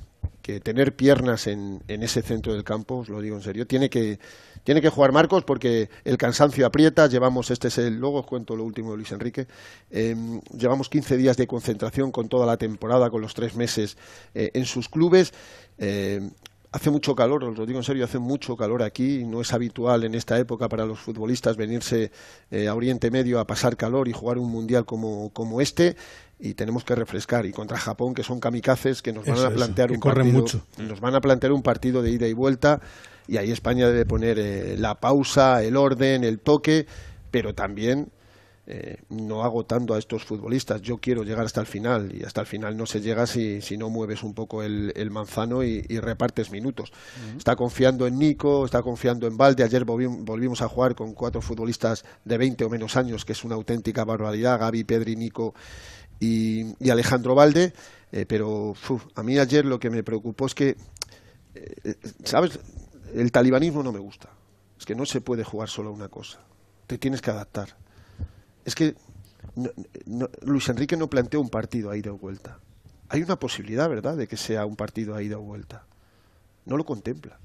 [0.64, 3.68] tener piernas en, ese centro del campo, os lo digo en serio.
[3.68, 4.18] Tiene que,
[4.90, 7.06] jugar Marcos porque el cansancio aprieta.
[7.06, 9.46] Llevamos, este es el, luego os cuento lo último de Luis Enrique.
[9.92, 10.16] Eh,
[10.58, 13.96] llevamos 15 días de concentración con toda la temporada, con los tres meses
[14.34, 15.34] eh, en sus clubes.
[15.78, 16.20] Eh,
[16.72, 19.24] Hace mucho calor, os lo digo en serio, hace mucho calor aquí.
[19.26, 22.12] No es habitual en esta época para los futbolistas venirse
[22.52, 25.96] eh, a Oriente Medio a pasar calor y jugar un mundial como, como este.
[26.38, 27.48] Y tenemos que refrescar.
[27.48, 30.62] Y contra Japón, que son kamikazes, que nos van Eso, a plantear un partido, mucho.
[30.78, 32.80] nos van a plantear un partido de ida y vuelta.
[33.28, 36.86] Y ahí España debe poner eh, la pausa, el orden, el toque,
[37.32, 38.12] pero también
[38.72, 40.82] eh, no agotando a estos futbolistas.
[40.84, 43.78] Yo quiero llegar hasta el final y hasta el final no se llega si, si
[43.78, 46.92] no mueves un poco el, el manzano y, y repartes minutos.
[47.36, 49.64] Está confiando en Nico, está confiando en Valde.
[49.64, 53.44] Ayer volvi- volvimos a jugar con cuatro futbolistas de 20 o menos años, que es
[53.44, 54.60] una auténtica barbaridad.
[54.60, 55.56] Gaby, Pedri, Nico
[56.20, 57.74] y, y Alejandro Valde.
[58.12, 58.76] Eh, pero
[59.16, 60.78] a mí ayer lo que me preocupó es que,
[61.56, 62.60] eh, ¿sabes?
[63.16, 64.30] El talibanismo no me gusta.
[64.78, 66.40] Es que no se puede jugar solo a una cosa.
[66.88, 67.76] Te tienes que adaptar.
[68.66, 68.96] Es que
[69.56, 69.72] no-
[70.06, 72.60] no- Luis Enrique no planteó un partido a ida o vuelta.
[73.10, 75.84] Hay una posibilidad, ¿verdad?, de que sea un partido a ida o vuelta.
[76.66, 77.40] No lo contempla.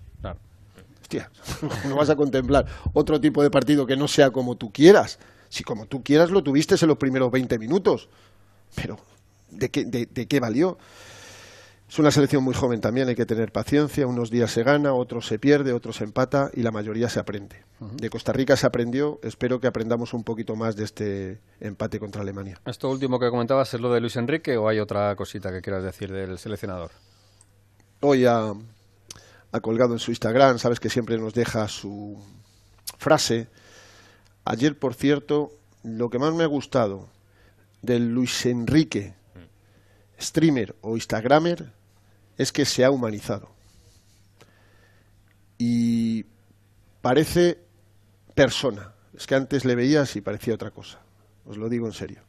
[1.02, 1.30] Hostia,
[1.88, 5.18] no vas a contemplar otro tipo de partido que no sea como tú quieras.
[5.50, 8.08] Si como tú quieras lo tuviste en los primeros 20 minutos.
[8.74, 8.98] Pero,
[9.50, 10.78] ¿de qué, de, de qué valió?
[11.89, 14.06] Es una selección muy joven también, hay que tener paciencia.
[14.06, 17.65] Unos días se gana, otros se pierde, otros se empata y la mayoría se aprende.
[17.78, 22.23] De Costa Rica se aprendió, espero que aprendamos un poquito más de este empate contra
[22.23, 22.59] Alemania.
[22.65, 25.85] ¿Esto último que comentabas es lo de Luis Enrique o hay otra cosita que quieras
[25.85, 26.90] decir del seleccionador?
[28.01, 28.55] Hoy ha,
[29.52, 32.19] ha colgado en su Instagram, sabes que siempre nos deja su
[32.98, 33.48] frase.
[34.44, 35.52] Ayer, por cierto,
[35.82, 37.09] lo que más me ha gustado
[37.82, 39.15] del Luis Enrique,
[40.18, 41.72] streamer o instagramer,
[42.36, 43.48] es que se ha humanizado.
[45.58, 46.24] Y
[47.00, 47.58] parece
[48.34, 48.94] persona.
[49.16, 51.00] Es que antes le veías y parecía otra cosa.
[51.44, 52.22] Os lo digo en serio.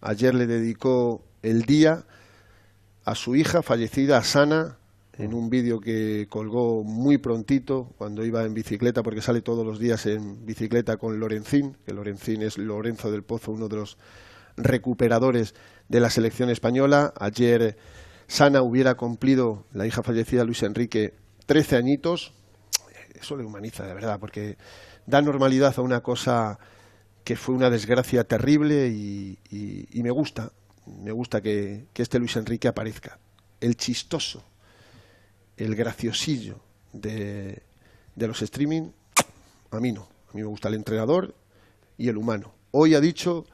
[0.00, 2.04] Ayer le dedicó el día
[3.04, 4.76] a su hija fallecida, Sana,
[5.18, 9.78] en un vídeo que colgó muy prontito cuando iba en bicicleta, porque sale todos los
[9.78, 13.98] días en bicicleta con Lorenzín, que Lorenzín es Lorenzo del Pozo, uno de los
[14.56, 15.54] recuperadores
[15.88, 17.12] de la selección española.
[17.18, 17.76] Ayer
[18.26, 21.14] Sana hubiera cumplido, la hija fallecida Luis Enrique,
[21.46, 22.32] 13 añitos.
[23.14, 24.56] Eso le humaniza de verdad, porque
[25.06, 26.58] da normalidad a una cosa
[27.24, 29.38] que fue una desgracia terrible y,
[29.94, 30.52] me gusta,
[30.86, 33.18] me gusta que este Luis Enrique aparezca.
[33.60, 34.44] El chistoso,
[35.56, 36.60] el graciosillo
[36.92, 37.62] de,
[38.18, 38.90] de los streaming,
[39.70, 40.08] a mí no.
[40.30, 41.34] A mí me gusta el entrenador
[41.96, 42.52] y el humano.
[42.72, 43.46] Hoy ha dicho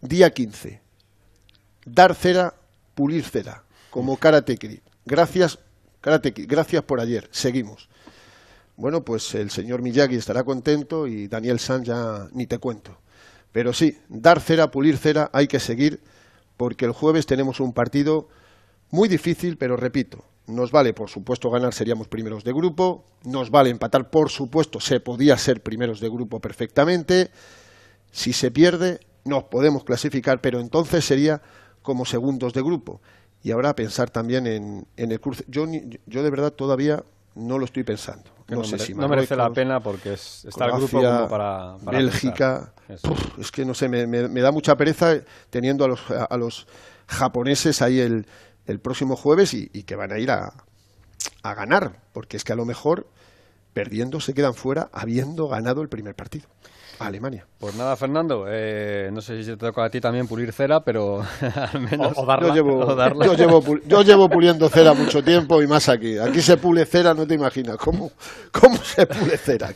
[0.00, 0.81] día 15,
[1.84, 2.54] dar cera,
[2.94, 4.82] pulir cera, como Karate.
[5.04, 5.58] Gracias,
[6.00, 7.28] Karate gracias por ayer.
[7.30, 7.88] Seguimos.
[8.76, 12.98] Bueno, pues el señor Miyagi estará contento y Daniel San ya ni te cuento.
[13.52, 16.00] Pero sí, dar cera, pulir cera, hay que seguir
[16.56, 18.28] porque el jueves tenemos un partido
[18.90, 23.04] muy difícil, pero repito, nos vale, por supuesto, ganar, seríamos primeros de grupo.
[23.24, 27.30] Nos vale empatar, por supuesto, se podía ser primeros de grupo perfectamente.
[28.10, 31.42] Si se pierde, nos podemos clasificar, pero entonces sería
[31.82, 33.00] como segundos de grupo.
[33.42, 35.44] Y ahora pensar también en, el cruce.
[35.48, 35.66] Yo,
[36.06, 37.02] yo de verdad todavía
[37.34, 38.30] no lo estoy pensando.
[38.48, 42.72] No, sé si merece la pena porque es, está el grupo como para, Bélgica.
[43.38, 45.14] es que no sé, me, me, da mucha pereza
[45.48, 46.66] teniendo a los, a los
[47.06, 48.26] japoneses ahí el,
[48.66, 50.52] el próximo jueves y, que van a ir a,
[51.42, 53.06] a ganar, porque es que a lo mejor
[53.72, 56.46] perdiendo se quedan fuera habiendo ganado el primer partido.
[57.06, 57.46] Alemania.
[57.58, 61.22] Pues nada, Fernando, eh, no sé si te toca a ti también pulir cera, pero
[61.72, 62.12] al menos...
[62.16, 66.18] O, darla, yo, llevo, Yo, llevo, yo, llevo, puliendo cera mucho tiempo y más aquí.
[66.18, 67.76] Aquí se pule cera, no te imaginas.
[67.76, 68.10] ¿Cómo,
[68.50, 69.70] cómo se pule cera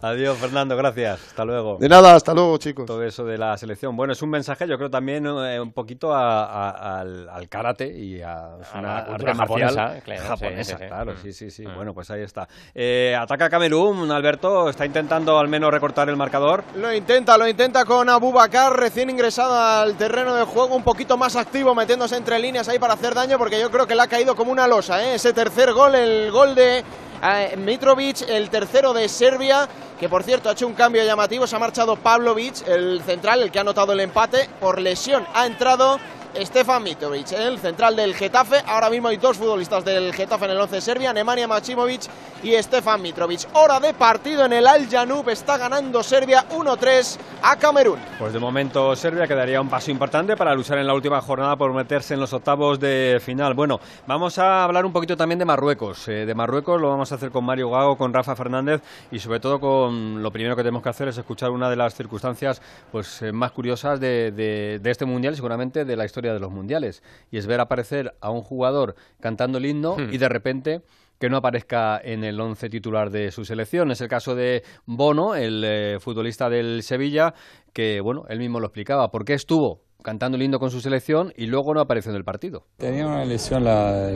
[0.00, 1.20] Adiós, Fernando, gracias.
[1.28, 1.78] Hasta luego.
[1.78, 2.86] De nada, hasta luego, chicos.
[2.86, 3.96] Todo eso de la selección.
[3.96, 9.04] Bueno, es un mensaje, yo creo también eh, un poquito al, karate y a, una
[9.04, 10.00] cultura japonesa.
[10.04, 11.66] Claro, japonesa, claro, sí, sí, sí.
[11.66, 11.74] Mm.
[11.74, 12.48] Bueno, pues ahí está.
[12.74, 16.57] Eh, ataca Camerún, Alberto, está intentando al menos recortar el marcador.
[16.74, 21.36] Lo intenta, lo intenta con Abubakar, recién ingresado al terreno de juego, un poquito más
[21.36, 24.34] activo, metiéndose entre líneas ahí para hacer daño, porque yo creo que le ha caído
[24.34, 25.02] como una losa.
[25.04, 25.14] ¿eh?
[25.14, 26.84] Ese tercer gol, el gol de
[27.22, 29.68] eh, Mitrovic, el tercero de Serbia,
[29.98, 33.50] que por cierto ha hecho un cambio llamativo, se ha marchado Pavlovic, el central, el
[33.50, 35.98] que ha anotado el empate, por lesión ha entrado
[36.44, 38.62] Stefan Mitrovic, el central del Getafe.
[38.66, 42.02] Ahora mismo hay dos futbolistas del Getafe en el 11 de Serbia, Nemanja Maximovic
[42.42, 43.48] y Stefan Mitrovic.
[43.54, 47.98] Hora de partido en el Al Janub, está ganando Serbia 1-3 a Camerún.
[48.18, 51.72] Pues de momento Serbia quedaría un paso importante para luchar en la última jornada por
[51.72, 53.54] meterse en los octavos de final.
[53.54, 56.08] Bueno, vamos a hablar un poquito también de Marruecos.
[56.08, 59.40] Eh, de Marruecos lo vamos a hacer con Mario Gago, con Rafa Fernández y sobre
[59.40, 62.62] todo con lo primero que tenemos que hacer es escuchar una de las circunstancias
[62.92, 67.02] pues eh, más curiosas de, de este mundial seguramente de la historia de los mundiales.
[67.30, 70.12] Y es ver aparecer a un jugador cantando el himno hmm.
[70.12, 70.82] y de repente
[71.18, 73.90] que no aparezca en el once titular de su selección.
[73.90, 77.34] Es el caso de Bono, el eh, futbolista del Sevilla,
[77.72, 79.08] que, bueno, él mismo lo explicaba.
[79.10, 82.66] ¿Por qué estuvo cantando himno con su selección y luego no apareció en el partido?
[82.76, 84.08] Tenía una lesión, la,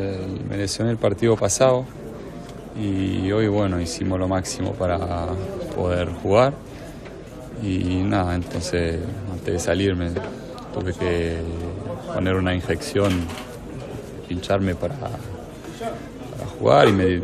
[0.49, 1.85] me lesioné el partido pasado
[2.77, 5.27] y hoy, bueno, hicimos lo máximo para
[5.75, 6.55] poder jugar.
[7.63, 10.11] Y nada, entonces, antes de salirme,
[10.73, 11.39] tuve que
[12.15, 13.13] poner una inyección,
[14.29, 14.97] pincharme para,
[16.59, 17.21] jugar y me,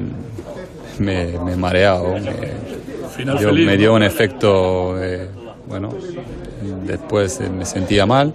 [0.99, 2.15] me, me mareado.
[3.19, 4.95] Me, dio, un efecto,
[5.67, 5.91] bueno,
[6.87, 8.35] después me sentía mal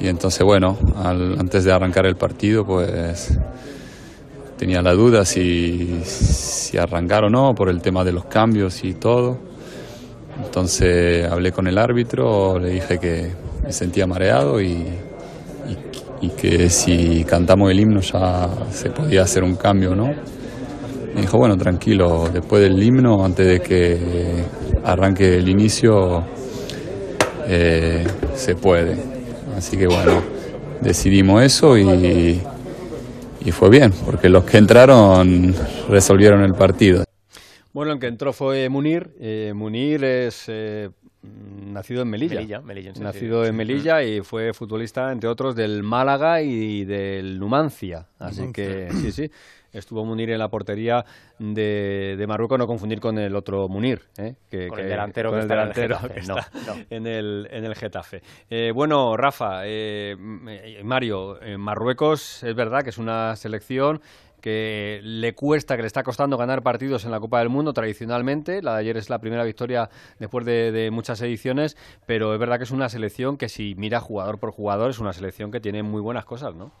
[0.00, 3.36] y entonces, bueno, antes de arrancar el partido, pues
[4.56, 8.94] tenía la duda si, si arrancar o no por el tema de los cambios y
[8.94, 9.38] todo.
[10.44, 13.32] Entonces hablé con el árbitro, le dije que
[13.64, 14.84] me sentía mareado y,
[16.20, 20.06] y, que si cantamos el himno ya se podía hacer un cambio, ¿no?
[21.14, 24.44] Me dijo, bueno, tranquilo, después del himno, antes de que
[24.84, 26.24] arranque el inicio,
[27.46, 28.96] eh, se puede.
[29.56, 30.22] Así que bueno,
[30.80, 32.40] decidimos eso y,
[33.40, 35.54] y fue bien, porque los que entraron
[35.88, 37.04] resolvieron el partido.
[37.72, 39.10] Bueno, el que entró fue Munir.
[39.20, 40.88] Eh, Munir es eh,
[41.22, 42.60] nacido en Melilla.
[43.00, 48.06] nacido en Melilla y fue futbolista, entre otros, del Málaga y del Numancia.
[48.18, 49.30] Así que sí, sí.
[49.70, 51.04] Estuvo Munir en la portería
[51.38, 54.34] de, Marruecos, no confundir con el otro Munir, ¿eh?
[54.50, 55.40] que, con el delantero, que,
[56.20, 56.50] está
[56.88, 58.22] en el, en el Getafe.
[58.48, 60.16] Eh, bueno, Rafa, eh,
[60.82, 64.00] Mario, Marruecos es verdad que es una selección
[64.40, 68.62] que le cuesta, que le está costando ganar partidos en la Copa del Mundo tradicionalmente.
[68.62, 72.64] La de ayer es la primera victoria después de, muchas ediciones, pero es verdad que
[72.64, 76.00] es una selección que si mira jugador por jugador es una selección que tiene muy
[76.00, 76.72] buenas cosas, ¿no?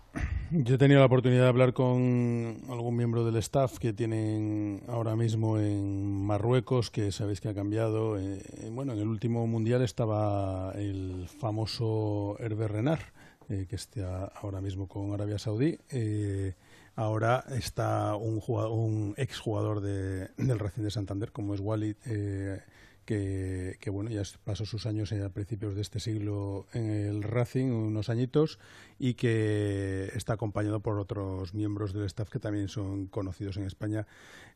[0.50, 5.14] Yo he tenido la oportunidad de hablar con algún miembro del staff que tienen ahora
[5.14, 8.18] mismo en Marruecos, que sabéis que ha cambiado.
[8.18, 13.02] Eh, bueno, en el último mundial estaba el famoso Hervé Renard,
[13.50, 15.78] eh, que está ahora mismo con Arabia Saudí.
[15.90, 16.54] Eh,
[16.98, 22.60] Ahora está un, jugador, exjugador de, del Racing de Santander, como es Walid, eh,
[23.04, 28.08] que, bueno, ya pasó sus años a principios de este siglo en el Racing, unos
[28.08, 28.58] añitos,
[28.98, 34.04] y que está acompañado por otros miembros del staff que también son conocidos en España,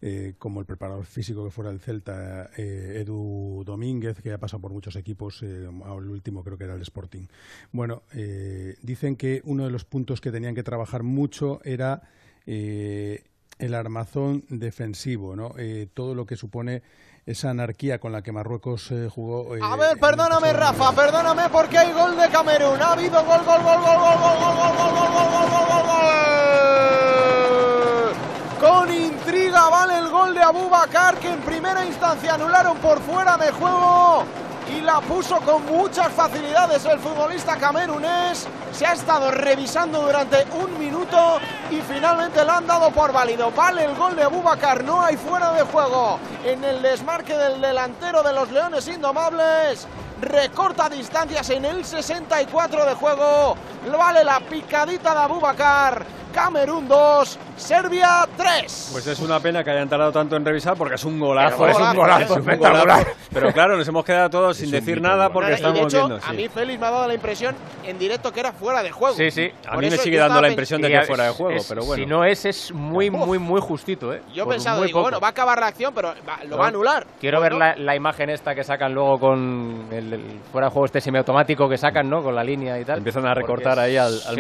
[0.01, 4.63] eh, como el preparador físico que fuera del Celta, eh, Edu Domínguez, que ha pasado
[4.63, 7.29] por muchos equipos, el último creo que era el Sporting.
[7.71, 8.03] Bueno,
[8.83, 12.03] dicen que uno de los puntos que tenían que trabajar mucho era
[12.47, 13.25] eh,
[13.59, 15.55] el armazón defensivo, ¿no?
[15.59, 16.83] Eh, todo lo que supone
[17.25, 19.55] esa anarquía con la que Marruecos eh, jugó.
[19.63, 22.83] a ver, perdóname, Rafa, perdóname porque hay gol de Camerún.
[22.83, 25.83] Ha habido gol, gol, gol, gol, gol, gol, gol, gol, gol, gol, gol, gol, gol,
[25.87, 26.03] gol.
[28.61, 33.51] Con intriga vale el gol de Abubakar que en primera instancia anularon por fuera de
[33.53, 34.25] juego
[34.77, 38.47] y la puso con muchas facilidades el futbolista camerunés.
[38.73, 41.39] Se ha estado revisando durante un minuto
[41.71, 43.51] y finalmente la han dado por válido.
[43.51, 48.23] Vale el gol de Abubakar, no hay fuera de juego en el desmarque del delantero
[48.23, 49.87] de los Leones Indomables.
[50.23, 53.57] Recorta distancias en el 64 de juego.
[53.91, 58.89] Vale la picadita de Abubakar Camerún 2, Serbia 3.
[58.93, 61.67] Pues es una pena que hayan tardado tanto en revisar porque es un golazo.
[61.67, 63.07] es un golazo, espectacular.
[63.31, 66.27] Pero claro, nos hemos quedado todos sin decir nada porque estamos de hecho, viendo.
[66.27, 67.55] A mí Félix me ha dado la impresión
[67.85, 69.15] en directo que era fuera de juego.
[69.15, 69.51] Sí, sí.
[69.69, 72.03] A mí me sigue dando la impresión de que es fuera de juego, pero bueno.
[72.03, 74.13] Si no es, es muy, muy, muy justito.
[74.15, 74.23] ¿eh?
[74.33, 76.15] Yo he pensado, digo, bueno, va a acabar la acción, pero
[76.49, 77.07] lo va a anular.
[77.21, 80.12] Quiero ver la, imagen esta que sacan luego con el,
[80.51, 82.23] fuera de juego este semiautomático que sacan, ¿no?
[82.23, 82.99] Con la línea y tal.
[82.99, 84.37] Empiezan a recortar ahí al, al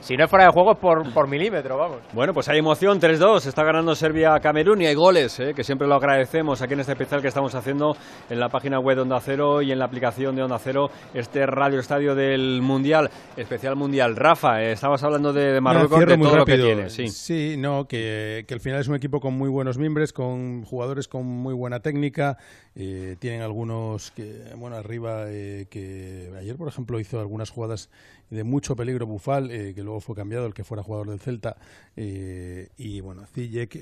[0.00, 1.98] si no es fuera de juego es por, por milímetro, vamos.
[2.12, 5.52] Bueno, pues hay emoción, 3-2, está ganando Serbia a Camerún y hay goles, ¿eh?
[5.54, 7.96] que siempre lo agradecemos aquí en este especial que estamos haciendo
[8.30, 11.46] en la página web de Onda Cero y en la aplicación de Onda Cero, este
[11.46, 14.16] radio estadio del Mundial, especial Mundial.
[14.16, 16.90] Rafa, eh, estabas hablando de, Marruecos, de todo lo que tiene.
[16.90, 20.64] Sí, sí no, que, que al final es un equipo con muy buenos miembros, con
[20.64, 22.36] jugadores con muy buena técnica,
[22.74, 27.90] eh, tienen algunos que, bueno, arriba, eh, que ayer, por ejemplo, hizo algunas jugadas
[28.30, 31.56] de mucho peligro Bufal, eh, que luego fue cambiado, el que fuera jugador del Celta.
[31.96, 33.78] y bueno, Zijek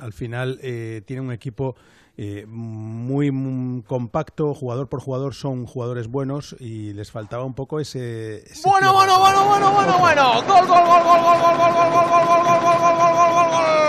[0.00, 0.58] al final
[1.06, 1.74] tiene un equipo
[2.46, 8.44] muy, compacto, jugador por jugador son jugadores buenos y les faltaba un poco ese.
[8.64, 10.42] bueno, bueno, bueno, bueno, bueno, bueno.
[10.42, 13.14] Gol, gol, gol, gol, gol, gol, gol, gol, gol, gol, gol, gol, gol, gol, gol,
[13.14, 13.82] gol, gol, gol.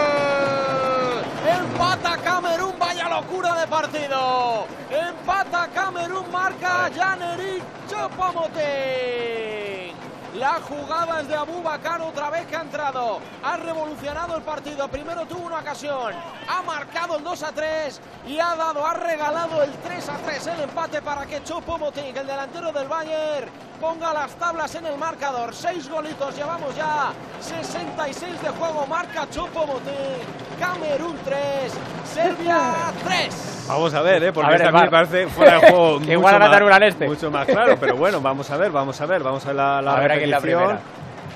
[3.13, 4.65] Locura de partido.
[4.89, 9.92] Empata Camerún, marca Janeric Chopamote.
[10.35, 13.19] La jugada es de Abubakar otra vez que ha entrado.
[13.43, 14.87] Ha revolucionado el partido.
[14.87, 16.11] Primero tuvo una ocasión.
[16.49, 20.47] Ha marcado el 2 a 3 y ha dado, ha regalado el 3 a 3
[20.47, 23.47] el empate para que Chopo Moting, el delantero del Bayern,
[23.79, 25.53] ponga las tablas en el marcador.
[25.53, 28.87] Seis golitos, llevamos ya 66 de juego.
[28.87, 30.43] Marca Chopo Moting.
[30.59, 31.73] Camerún 3,
[32.05, 33.65] Serbia 3.
[33.67, 34.33] Vamos a ver, ¿eh?
[34.33, 36.01] porque a ver, parece fuera de juego.
[36.07, 37.07] igual a al este.
[37.07, 39.81] Mucho más claro, pero bueno, vamos a ver, vamos a ver, vamos a ver la,
[39.81, 39.95] la
[40.29, 40.79] la primera.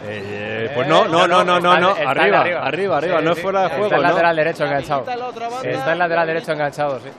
[0.05, 3.69] Eh, pues no, no, no, no, no, no, arriba, arriba, arriba, no es fuera de
[3.69, 3.85] juego.
[3.85, 5.05] Está el lateral derecho enganchado.
[5.63, 7.09] Está el lateral derecho enganchado, sí.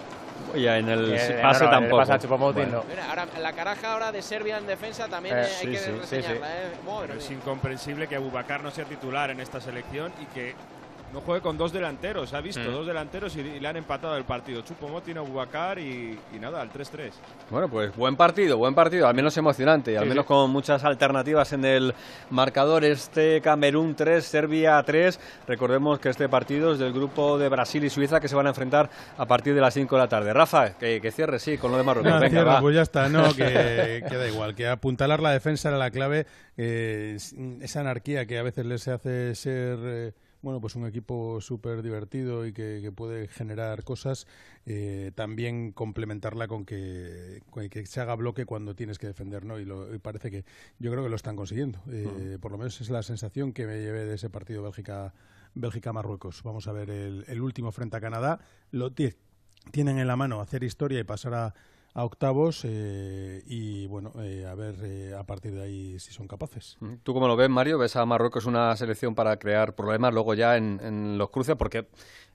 [0.54, 2.00] Ya en el pase tampoco.
[2.00, 6.48] ahora, la caraja ahora de Serbia en defensa también hay que sí, reseñarla.
[6.48, 6.70] ¿eh?
[7.18, 10.54] es incomprensible que Abubakar no sea titular en esta selección y que
[11.12, 12.34] no juegue con dos delanteros.
[12.34, 12.72] Ha visto mm.
[12.72, 14.62] dos delanteros y, le han empatado el partido.
[14.62, 17.10] Chupo tiene Bubacar y, y nada, al 3-3.
[17.50, 21.64] Bueno, pues buen partido, buen partido, al menos emocionante, al menos con muchas alternativas en
[21.64, 21.94] el
[22.30, 22.84] marcador.
[22.84, 25.18] Este Camerún 3, Serbia 3.
[25.46, 28.50] Recordemos que este partido es del grupo de Brasil y Suiza que se van a
[28.50, 30.32] enfrentar a partir de las 5 de la tarde.
[30.32, 32.20] Rafa, que, cierre, sí, con lo de Marruecos.
[32.20, 36.26] Venga, pues ya está, no, que, da igual, que apuntalar la defensa era la clave.
[36.56, 37.16] Eh,
[37.60, 39.78] esa anarquía que a veces les hace ser.
[39.82, 40.12] Eh,
[40.42, 44.26] bueno, pues un equipo súper divertido y que, puede generar cosas,
[44.66, 49.58] eh, también complementarla con que, que, se haga bloque cuando tienes que defender, ¿no?
[49.58, 50.44] Y, lo, parece que
[50.78, 51.80] yo creo que lo están consiguiendo.
[51.90, 55.14] Eh, por lo menos es la sensación que me llevé de ese partido Bélgica.
[55.54, 56.42] Bélgica-Marruecos.
[56.42, 58.40] Vamos a ver el, último frente a Canadá.
[58.70, 61.54] Lo tienen en la mano hacer historia y pasar a,
[61.98, 66.28] a octavos eh, y bueno, eh, a ver eh, a partir de ahí si son
[66.28, 66.78] capaces.
[67.02, 67.76] ¿Tú cómo lo ves, Mario?
[67.76, 71.56] ¿Ves a Marruecos una selección para crear problemas luego ya en los cruces?
[71.56, 71.88] Porque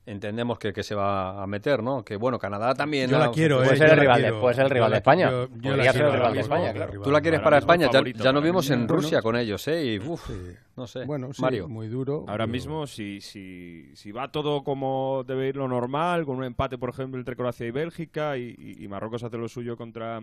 [0.06, 2.04] entendemos que, que, se va a meter, ¿no?
[2.04, 3.10] Que bueno, Canadá también.
[3.10, 4.98] Yo la quiero, puede, eh, ser el rival quiero, de, puede ser el rival de
[4.98, 5.32] España.
[5.32, 7.02] Yo, yo Podría ser el rival de España, claro.
[7.02, 9.86] Tú la quieres para España, ya, ya nos vimos en Rusia con ellos, ¿eh?
[9.86, 10.30] Y uf,
[10.76, 11.06] no sé.
[11.06, 11.68] Bueno, sí, Mario.
[11.68, 12.26] muy duro.
[12.28, 12.48] Ahora pero...
[12.48, 16.90] mismo, si, si, si va todo como debe ir lo normal, con un empate, por
[16.90, 20.22] ejemplo, entre Croacia y Bélgica, y, y, y Marruecos hace lo suyo contra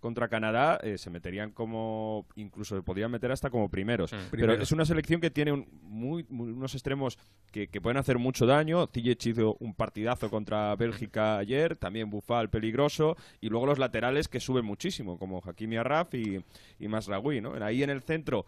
[0.00, 4.12] contra Canadá eh, se meterían como incluso se podrían meter hasta como primeros.
[4.12, 4.16] Mm.
[4.16, 4.62] Pero Primeros.
[4.62, 7.18] es una selección que tiene un, muy, muy- unos extremos
[7.52, 8.86] que, que pueden hacer mucho daño.
[8.86, 14.40] Ziyech hizo un partidazo contra Bélgica ayer, también Bufal peligroso y luego los laterales que
[14.40, 16.42] suben muchísimo como Hakimi Arraf y,
[16.78, 17.52] y Masraoui, ¿no?
[17.62, 18.46] Ahí en el centro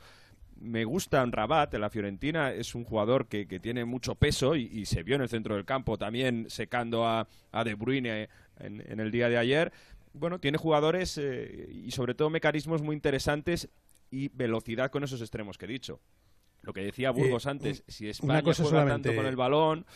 [0.61, 4.63] me gusta Rabat, en la Fiorentina, es un jugador que, que tiene mucho peso y,
[4.73, 8.29] y se vio en el centro del campo también secando a, a De Bruyne
[8.61, 9.73] en, en el día de ayer.
[10.15, 13.69] Bueno, tiene jugadores eh, y sobre todo mecanismos muy interesantes
[14.11, 16.01] y velocidad con esos extremos que he dicho.
[16.63, 19.87] Lo que decía Burgos Eh, antes, si España cosa juega solamente- tanto con el balón,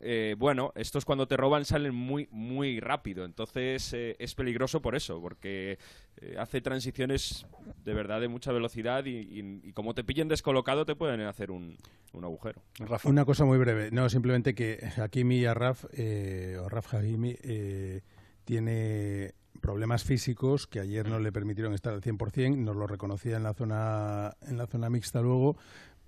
[0.00, 4.94] eh, bueno, estos cuando te roban salen muy muy rápido, entonces eh, es peligroso por
[4.94, 5.76] eso, porque
[6.18, 7.44] eh, hace transiciones
[7.84, 11.50] de verdad de mucha velocidad y, y- y como te pillen descolocado te pueden hacer
[11.50, 11.76] un,
[12.12, 12.62] un agujero.
[13.04, 13.90] Una cosa muy breve.
[13.90, 18.02] No, simplemente que Hakimi y Arraf, eh, o Raf Hakimi, eh,
[18.44, 23.42] tiene problemas físicos que ayer no le permitieron estar al 100%, nos lo reconocía en
[23.42, 25.56] la zona en la zona mixta luego,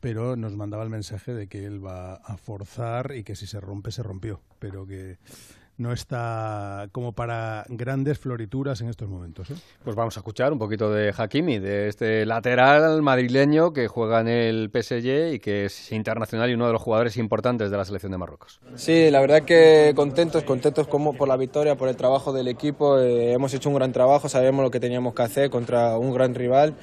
[0.01, 3.61] pero nos mandaba el mensaje de que él va a forzar y que si se
[3.61, 5.19] rompe se rompió, pero que
[5.81, 9.51] no está como para grandes florituras en estos momentos.
[9.51, 9.55] ¿eh?
[9.83, 14.29] Pues vamos a escuchar un poquito de Hakimi, de este lateral madrileño que juega en
[14.29, 18.13] el PSG y que es internacional y uno de los jugadores importantes de la selección
[18.13, 18.61] de Marruecos.
[18.75, 22.99] Sí, la verdad que contentos, contentos como por la victoria, por el trabajo del equipo.
[22.99, 26.35] eh, hemos hecho un gran trabajo, sabemos lo que teníamos que hacer contra un gran
[26.35, 26.75] rival.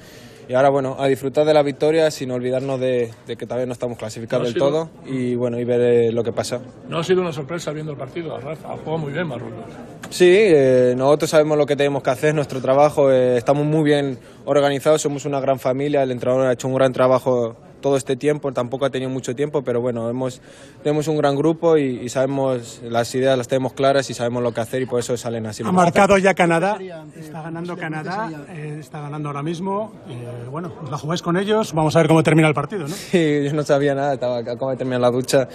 [0.48, 3.72] Y ahora, bueno, a disfrutar de la victoria sin olvidarnos de, de que todavía no
[3.74, 6.60] estamos clasificados No del sido- todo y, bueno, y ver eh, lo que pasa.
[6.88, 8.38] No ha sido una sorpresa viendo el partido.
[8.40, 9.64] Rafa ha jugado muy bien Marruecos.
[10.08, 14.18] Sí, eh, nosotros sabemos lo que tenemos que hacer, nuestro trabajo, eh, estamos muy bien
[14.46, 18.52] organizados, somos una gran familia, el entrenador ha hecho un gran trabajo todo este tiempo,
[18.52, 20.40] tampoco ha tenido mucho tiempo, pero bueno, hemos,
[20.82, 24.52] tenemos un gran grupo y, y sabemos, las ideas las tenemos claras y sabemos lo
[24.52, 25.62] que hacer y por eso salen así.
[25.64, 26.78] Ha marcado ya Canadá,
[27.16, 29.92] está ganando Canadá, eh, está ganando ahora mismo.
[30.08, 32.94] eh, bueno, os la jugáis con ellos, vamos a ver cómo termina el partido, ¿no?
[32.94, 35.48] Sí, yo no sabía nada, estaba acabo de terminar la ducha.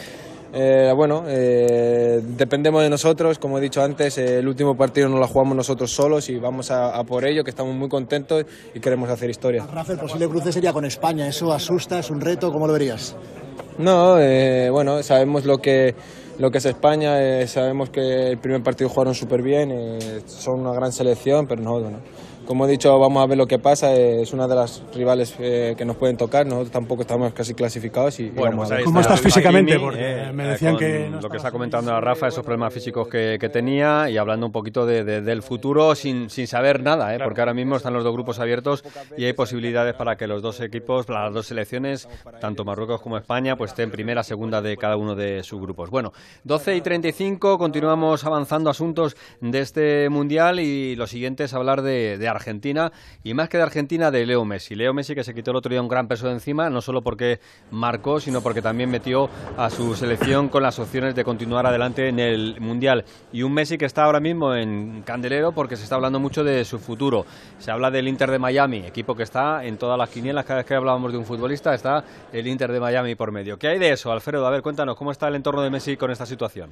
[0.56, 5.18] Eh, bueno, eh, dependemos de nosotros, como he dicho antes, eh, el último partido no
[5.18, 8.80] lo jugamos nosotros solos y vamos a, a por ello, que estamos muy contentos y
[8.80, 9.66] queremos hacer historia.
[9.66, 11.28] Rafa, el posible cruce sería con España.
[11.28, 11.98] ¿Eso asusta?
[11.98, 12.52] ¿Es un reto?
[12.52, 13.16] ¿Cómo lo verías?
[13.80, 15.96] No, eh, bueno, sabemos lo que,
[16.38, 20.60] lo que es España, eh, sabemos que el primer partido jugaron súper bien, eh, son
[20.60, 22.00] una gran selección, pero nosotros no.
[22.45, 25.76] Como he dicho, vamos a ver lo que pasa, es una de las rivales eh,
[25.78, 28.32] que nos pueden tocar, nosotros tampoco estamos casi clasificados y,
[28.65, 28.84] a ver.
[28.86, 29.80] ¿Cómo estás físicamente?
[29.80, 29.99] Porque
[30.30, 33.38] eh, me decían con que no lo que está comentando Rafa, esos problemas físicos que,
[33.40, 37.20] que tenía y hablando un poquito de- de- del futuro sin, sin saber nada, ¿eh?
[37.24, 38.84] porque ahora mismo están los dos grupos abiertos
[39.18, 42.10] y hay posibilidades para que los dos equipos, las dos selecciones,
[42.41, 45.90] tanto Marruecos como España, pues estén primera, segunda de cada uno de sus grupos.
[45.90, 46.11] Bueno,
[46.44, 52.18] 12 y 35, continuamos avanzando asuntos de este mundial y lo siguiente es hablar de,
[52.18, 52.92] de Argentina
[53.24, 54.76] y más que de Argentina, de Leo Messi.
[54.76, 57.02] Leo Messi que se quitó el otro día un gran peso de encima, no solo
[57.02, 57.40] porque
[57.72, 62.20] marcó, sino porque también metió a su selección con las opciones de continuar adelante en
[62.20, 63.06] el mundial.
[63.32, 66.66] Y un Messi que está ahora mismo en candelero porque se está hablando mucho de
[66.66, 67.26] su futuro.
[67.60, 70.46] Se habla del Inter de Miami, equipo que está en todas las quinielas.
[70.46, 73.58] Cada vez que hablábamos de un futbolista está el Inter de Miami por medio.
[73.58, 74.46] ¿Qué hay de eso, Alfredo?
[74.48, 76.72] A ver, cuéntanos, ¿cómo está el entorno de Messi con esta situación?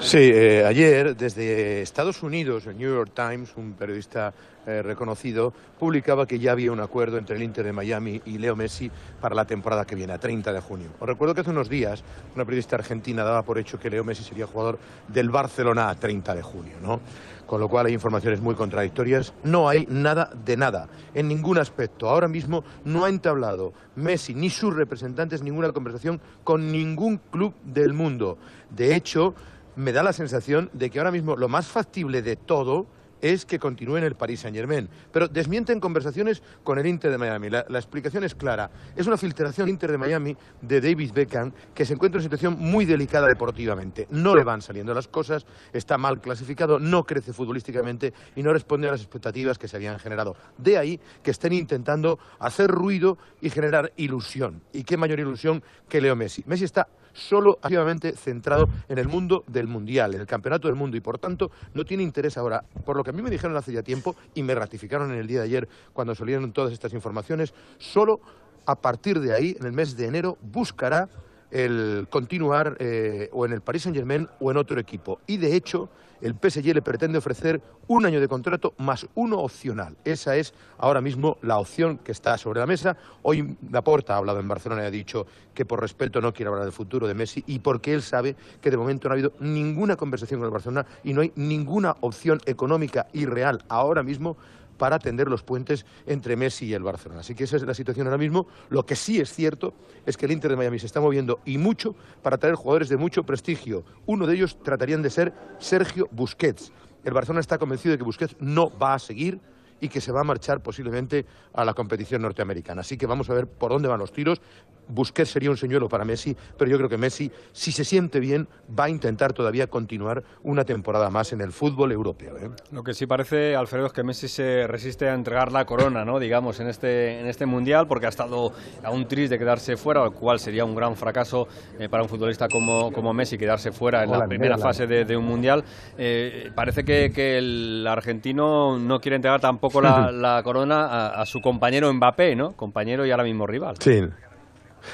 [0.00, 4.32] Sí, eh, ayer desde Estados Unidos, el New York Times, un periodista
[4.66, 8.56] eh, reconocido, publicaba que ya había un acuerdo entre el Inter de Miami y Leo
[8.56, 8.90] Messi
[9.20, 10.88] para la temporada que viene, a 30 de junio.
[10.98, 12.02] Os recuerdo que hace unos días
[12.34, 16.34] una periodista argentina daba por hecho que Leo Messi sería jugador del Barcelona a 30
[16.34, 17.00] de junio, ¿no?
[17.46, 19.32] Con lo cual hay informaciones muy contradictorias.
[19.44, 22.08] No hay nada de nada, en ningún aspecto.
[22.08, 27.92] Ahora mismo no ha entablado Messi ni sus representantes ninguna conversación con ningún club del
[27.92, 28.36] mundo.
[28.70, 29.34] De hecho,
[29.76, 32.86] me da la sensación de que ahora mismo lo más factible de todo
[33.32, 34.88] es que continúe en el Paris Saint Germain.
[35.12, 37.50] Pero desmienten conversaciones con el Inter de Miami.
[37.50, 38.70] La, la explicación es clara.
[38.94, 42.56] Es una filtración Inter de Miami de David Beckham que se encuentra en una situación
[42.58, 44.06] muy delicada deportivamente.
[44.10, 48.88] No le van saliendo las cosas, está mal clasificado, no crece futbolísticamente y no responde
[48.88, 50.36] a las expectativas que se habían generado.
[50.58, 54.62] De ahí que estén intentando hacer ruido y generar ilusión.
[54.72, 56.42] ¿Y qué mayor ilusión que Leo Messi?
[56.46, 60.96] Messi está solo activamente centrado en el mundo del Mundial, en el Campeonato del Mundo,
[60.96, 63.72] y por tanto no tiene interés ahora, por lo que a mí me dijeron hace
[63.72, 67.54] ya tiempo, y me ratificaron en el día de ayer cuando salieron todas estas informaciones,
[67.78, 68.20] solo
[68.66, 71.08] a partir de ahí, en el mes de enero, buscará
[71.50, 75.20] el continuar eh, o en el Paris Saint Germain o en otro equipo.
[75.26, 75.88] Y de hecho,
[76.20, 79.96] el PSG le pretende ofrecer un año de contrato más uno opcional.
[80.04, 82.96] Esa es ahora mismo la opción que está sobre la mesa.
[83.22, 86.64] Hoy Laporta ha hablado en Barcelona y ha dicho que por respeto no quiere hablar
[86.64, 89.96] del futuro de Messi y porque él sabe que de momento no ha habido ninguna
[89.96, 94.36] conversación con el Barcelona y no hay ninguna opción económica y real ahora mismo
[94.76, 97.20] para tender los puentes entre Messi y el Barcelona.
[97.20, 98.46] Así que esa es la situación ahora mismo.
[98.68, 99.74] Lo que sí es cierto
[100.04, 102.96] es que el Inter de Miami se está moviendo y mucho para traer jugadores de
[102.96, 103.84] mucho prestigio.
[104.06, 106.72] Uno de ellos tratarían de ser Sergio Busquets.
[107.04, 109.40] El Barcelona está convencido de que Busquets no va a seguir
[109.80, 112.80] y que se va a marchar posiblemente a la competición norteamericana.
[112.80, 114.40] Así que vamos a ver por dónde van los tiros.
[114.88, 118.48] Busquets sería un señuelo para Messi, pero yo creo que Messi, si se siente bien,
[118.78, 122.36] va a intentar todavía continuar una temporada más en el fútbol europeo.
[122.38, 122.50] ¿eh?
[122.72, 126.18] Lo que sí parece, Alfredo, es que Messi se resiste a entregar la corona, ¿no?
[126.18, 128.52] digamos, en este, en este Mundial, porque ha estado
[128.82, 131.48] aún triste de quedarse fuera, lo cual sería un gran fracaso
[131.78, 135.26] eh, para un futbolista como, como Messi, quedarse fuera en la primera fase de, un
[135.26, 135.64] Mundial.
[135.98, 141.26] Eh, parece que, que, el argentino no quiere entregar tampoco la, la corona a, a,
[141.26, 142.52] su compañero Mbappé, ¿no?
[142.52, 143.76] compañero y ahora mismo rival.
[143.78, 144.02] Sí.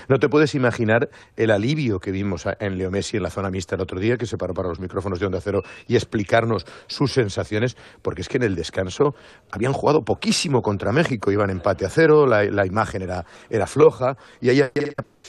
[0.09, 3.77] No te puedes imaginar el alivio que vimos en Leo Messi en la zona mixta
[3.77, 7.13] el otro día, que se paró para los micrófonos de Onda Cero y explicarnos sus
[7.13, 9.15] sensaciones, porque es que en el descanso
[9.51, 14.51] habían jugado poquísimo contra México, iban empate a cero, la, imagen era, era floja, y
[14.51, 14.63] ahí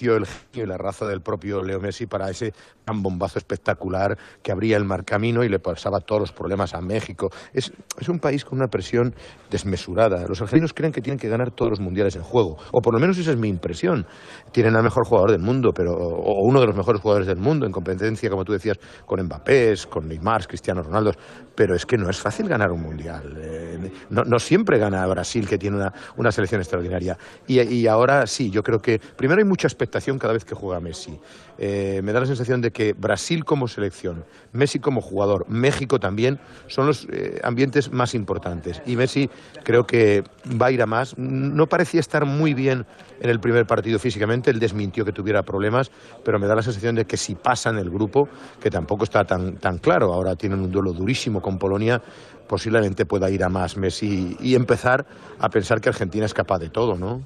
[0.02, 2.53] el genio y la raza del propio Leo Messi para ese
[2.84, 6.82] tan bombazo espectacular que abría el mar camino y le pasaba todos los problemas a
[6.82, 7.30] México.
[7.53, 9.14] Es, es un país con una presión
[9.49, 10.28] desmesurada.
[10.28, 12.99] Los argentinos creen que tienen que ganar todos los mundiales en juego, o por lo
[12.99, 14.06] menos esa es mi impresión.
[14.52, 17.65] Tienen al mejor jugador del mundo, pero, o uno de los mejores jugadores del mundo
[17.65, 21.11] en competencia, como tú decías, con Mbappé, con Neymar, Cristiano Ronaldo,
[21.55, 23.38] pero es que no es fácil ganar un mundial.
[23.38, 27.17] Eh, no, siempre gana Brasil, que tiene una, selección extraordinaria.
[27.47, 30.80] Y, y, ahora sí, yo creo que primero hay mucha expectación cada vez que juega
[30.80, 31.19] Messi.
[31.57, 36.39] Eh, me da la sensación de que Brasil como selección, Messi como jugador, México también,
[36.67, 38.81] son los eh, ambientes más importantes.
[38.85, 39.30] Y Messi
[39.63, 40.23] creo que
[40.59, 41.17] va a ir a más.
[41.17, 42.85] No parecía estar muy bien
[43.24, 45.90] en el primer partido físicamente, él desmintió que tuviera problemas,
[46.26, 48.28] pero me da la sensación de que si pasa en el grupo,
[48.62, 52.02] que tampoco está tan, tan claro, ahora tienen un duelo durísimo con Polonia,
[52.48, 55.06] posiblemente pueda ir a más Messi y empezar
[55.40, 57.22] a pensar que Argentina es capaz de todo, ¿no?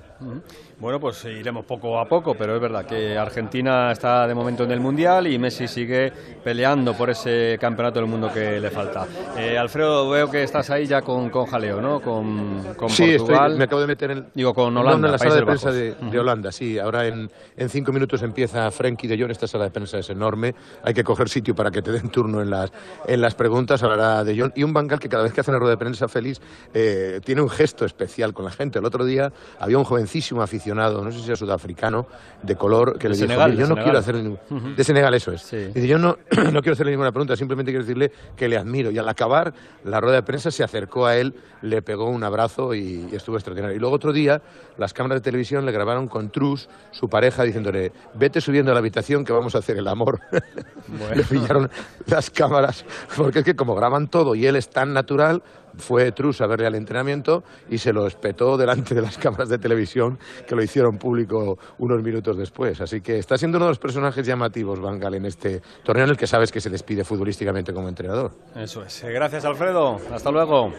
[0.80, 4.72] Bueno, pues iremos poco a poco, pero es verdad que Argentina está de momento en
[4.72, 6.14] el Mundial y Messi sigue
[6.44, 9.07] peleando por ese campeonato del mundo que le falta.
[9.35, 11.99] Eh, Alfredo, veo que estás ahí ya con, con jaleo, ¿no?
[11.99, 13.45] Con, con sí, Portugal.
[13.45, 15.95] Estoy, me acabo de meter en, Digo, con Holanda, en la sala de prensa de,
[15.95, 16.77] de, Holanda, sí.
[16.77, 20.53] Ahora en, en, cinco minutos empieza Frenkie de Jong, esta sala de prensa es enorme.
[20.84, 22.72] Hay que coger sitio para que te den turno en las,
[23.07, 23.81] en las preguntas.
[23.81, 24.52] Hablará de Jong.
[24.56, 26.39] Y un Bangal que cada vez que hace una rueda de prensa feliz
[26.73, 28.79] eh, tiene un gesto especial con la gente.
[28.79, 32.07] El otro día había un jovencísimo aficionado, no sé si era sudafricano,
[32.43, 33.84] de color, que de le Senegal, dijo, yo no Senegal.
[33.84, 34.39] quiero hacer ningún...
[34.49, 34.75] Uh -huh.
[34.75, 35.41] De Senegal, eso es.
[35.41, 35.57] Sí.
[35.73, 36.17] Dice, yo no,
[36.51, 38.91] no quiero hacerle ninguna pregunta, simplemente quiero decirle que le admiro.
[38.91, 39.53] Y al acabar
[39.84, 43.35] la rueda de prensa se acercó a él, le pegó un abrazo y, y estuvo
[43.38, 43.75] extraordinario.
[43.75, 44.41] Y luego otro día
[44.77, 48.79] las cámaras de televisión le grabaron con Trus, su pareja, diciéndole, vete subiendo a la
[48.79, 50.19] habitación que vamos a hacer el amor.
[50.88, 51.15] Bueno.
[51.15, 51.69] le pillaron
[52.05, 52.85] las cámaras,
[53.17, 55.44] porque es que como graban todo y él es tan natural,
[55.78, 59.57] fue Trus a verle al entrenamiento y se lo espetó delante de las cámaras de
[59.57, 60.18] televisión
[60.48, 62.82] que lo hicieron público unos minutos después.
[62.82, 66.11] Así que está siendo uno de los personajes llamativos, Van Gaal, en este torneo en
[66.11, 68.32] el que sabes que se despide futbolísticamente como entrenador.
[68.56, 69.03] Eso es.
[69.03, 69.99] Gracias, Alfredo.
[70.11, 70.74] Hasta luego.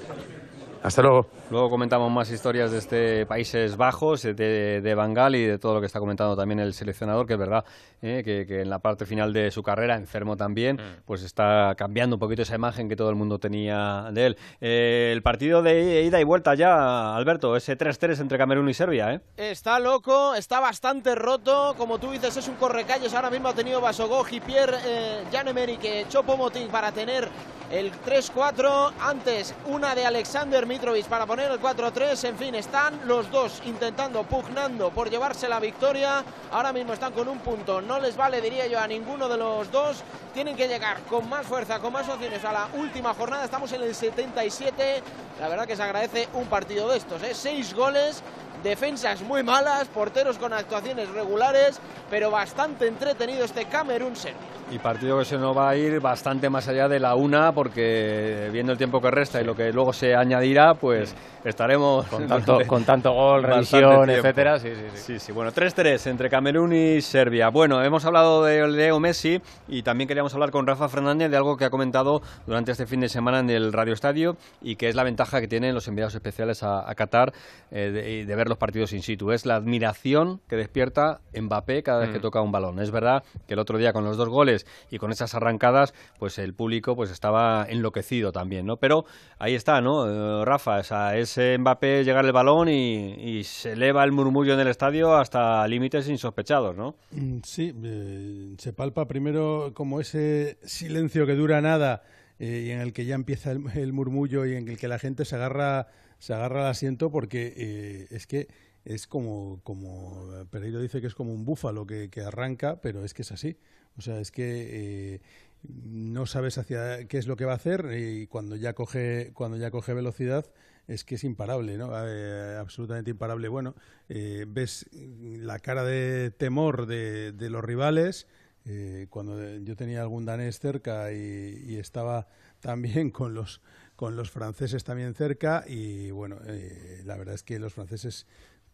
[0.82, 1.26] Hasta luego.
[1.50, 4.34] Luego comentamos más historias de este Países Bajos, de,
[4.80, 7.64] de Bangal y de todo lo que está comentando también el seleccionador, que es verdad
[8.02, 11.02] eh, que, que, en la parte final de su carrera, enfermo también, mm.
[11.06, 14.36] pues está cambiando un poquito esa imagen que todo el mundo tenía de él.
[14.60, 19.14] Eh, el partido de ida y vuelta ya, Alberto, ese 3-3 entre Camerún y Serbia.
[19.14, 19.20] ¿eh?
[19.36, 23.14] Está loco, está bastante roto, como tú dices, es un correcalles.
[23.14, 27.28] Ahora mismo ha tenido Basogoj Pierre eh, Janemeri que echó Pomotín para tener
[27.70, 28.92] el 3-4.
[29.00, 32.28] Antes una de Alexander Mitrovic para poner el 4-3.
[32.28, 36.22] En fin, están los dos intentando, pugnando por llevarse la victoria.
[36.52, 37.80] Ahora mismo están con un punto.
[37.80, 40.04] No les vale, diría yo, a ninguno de los dos.
[40.34, 43.44] Tienen que llegar con más fuerza, con más opciones a la última jornada.
[43.44, 45.02] Estamos en el 77.
[45.40, 47.22] La verdad que se agradece un partido de estos.
[47.22, 47.34] ¿eh?
[47.34, 48.22] Seis goles
[48.62, 51.80] defensas muy malas, porteros con actuaciones regulares,
[52.10, 54.38] pero bastante entretenido este Camerún Serbia.
[54.70, 58.50] Y partido que se nos va a ir bastante más allá de la una, porque
[58.52, 60.57] viendo el tiempo que resta y lo que luego se añadirá.
[60.80, 61.14] Pues
[61.44, 62.06] estaremos...
[62.08, 64.58] Con tanto, con tanto gol, revisión, etcétera.
[64.58, 65.02] Sí, sí, sí.
[65.14, 67.48] Sí, sí, bueno, 3-3 entre Camerún y Serbia.
[67.48, 71.56] Bueno, hemos hablado de Leo Messi y también queríamos hablar con Rafa Fernández de algo
[71.56, 74.94] que ha comentado durante este fin de semana en el Radio Estadio y que es
[74.94, 77.32] la ventaja que tienen los enviados especiales a, a Qatar
[77.70, 79.32] eh, de, de ver los partidos in situ.
[79.32, 82.22] Es la admiración que despierta Mbappé cada vez que Mm.
[82.22, 82.80] toca un balón.
[82.80, 86.38] Es verdad que el otro día con los dos goles y con esas arrancadas, pues
[86.38, 88.76] el público pues estaba enloquecido también, ¿no?
[88.76, 89.04] Pero
[89.38, 90.44] ahí está, ¿no?
[90.48, 94.68] Rafa, o sea, es Mbappé llegar el balón y, se eleva el murmullo en el
[94.68, 96.96] estadio hasta límites insospechados, ¿no?
[97.12, 102.02] Mm, Sí, eh, se palpa primero como ese silencio que dura nada
[102.38, 105.24] eh, y en el que ya empieza el, murmullo y en el que la gente
[105.24, 105.88] se agarra,
[106.18, 108.48] se agarra al asiento porque eh, es que
[108.84, 113.22] es como, como Pereiro dice que es como un búfalo que, arranca, pero es que
[113.22, 113.58] es así.
[113.98, 115.20] O sea, es que
[115.62, 119.56] no sabes hacia qué es lo que va a hacer y cuando ya coge, cuando
[119.56, 120.46] ya coge velocidad
[120.86, 121.94] es que es imparable, ¿no?
[121.94, 123.48] Absolutamente imparable.
[123.48, 123.74] Bueno,
[124.08, 128.26] eh, ves la cara de temor de, de los rivales.
[128.64, 132.28] eh, cuando yo tenía algún danés cerca y, y estaba
[132.60, 133.60] también con los
[133.96, 138.26] con los franceses también cerca y bueno, eh, la verdad es que los franceses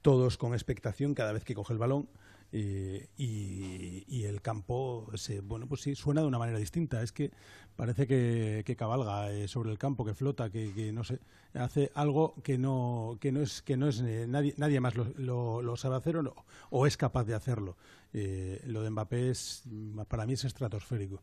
[0.02, 2.08] todos con expectación cada vez que coge el balón
[2.56, 7.02] eh, y, el campo se, bueno pues sí suena de una manera distinta.
[7.02, 7.30] Es que
[7.76, 11.18] parece que, que cabalga eh, sobre el campo que flota que, que no sé
[11.54, 15.06] hace algo que no que no es que no es eh, nadie nadie más lo,
[15.16, 16.34] lo, lo sabe hacer o, no-
[16.70, 17.76] o es capaz de hacerlo
[18.16, 19.64] Eh, lo de Mbappé es
[20.08, 21.20] para mí es estratosférico.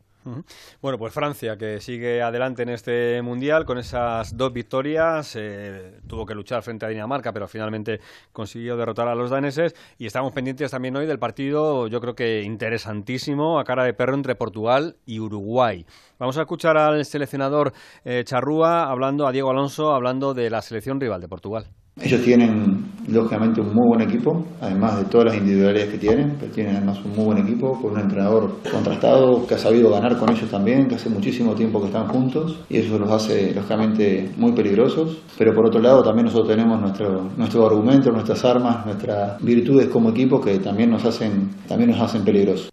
[0.80, 6.26] Bueno, pues Francia, que sigue adelante en este Mundial con esas dos victorias, eh, tuvo
[6.26, 8.00] que luchar frente a Dinamarca, pero finalmente
[8.32, 9.74] consiguió derrotar a los daneses.
[9.98, 14.14] Y estamos pendientes también hoy del partido, yo creo que interesantísimo, a cara de perro
[14.14, 15.86] entre Portugal y Uruguay.
[16.18, 17.72] Vamos a escuchar al seleccionador
[18.04, 21.66] eh, Charrúa hablando, a Diego Alonso, hablando de la selección rival de Portugal.
[22.00, 26.50] Ellos tienen, lógicamente, un muy buen equipo, además de todas las individualidades que tienen, pero
[26.50, 30.30] tienen además un muy buen equipo, con un entrenador contrastado que ha sabido ganar con
[30.30, 34.52] ellos también, que hace muchísimo tiempo que están juntos, y eso los hace, lógicamente, muy
[34.52, 35.18] peligrosos.
[35.36, 40.10] Pero por otro lado, también nosotros tenemos nuestro, nuestro argumento, nuestras armas, nuestras virtudes como
[40.10, 42.72] equipo que también nos hacen, también nos hacen peligrosos.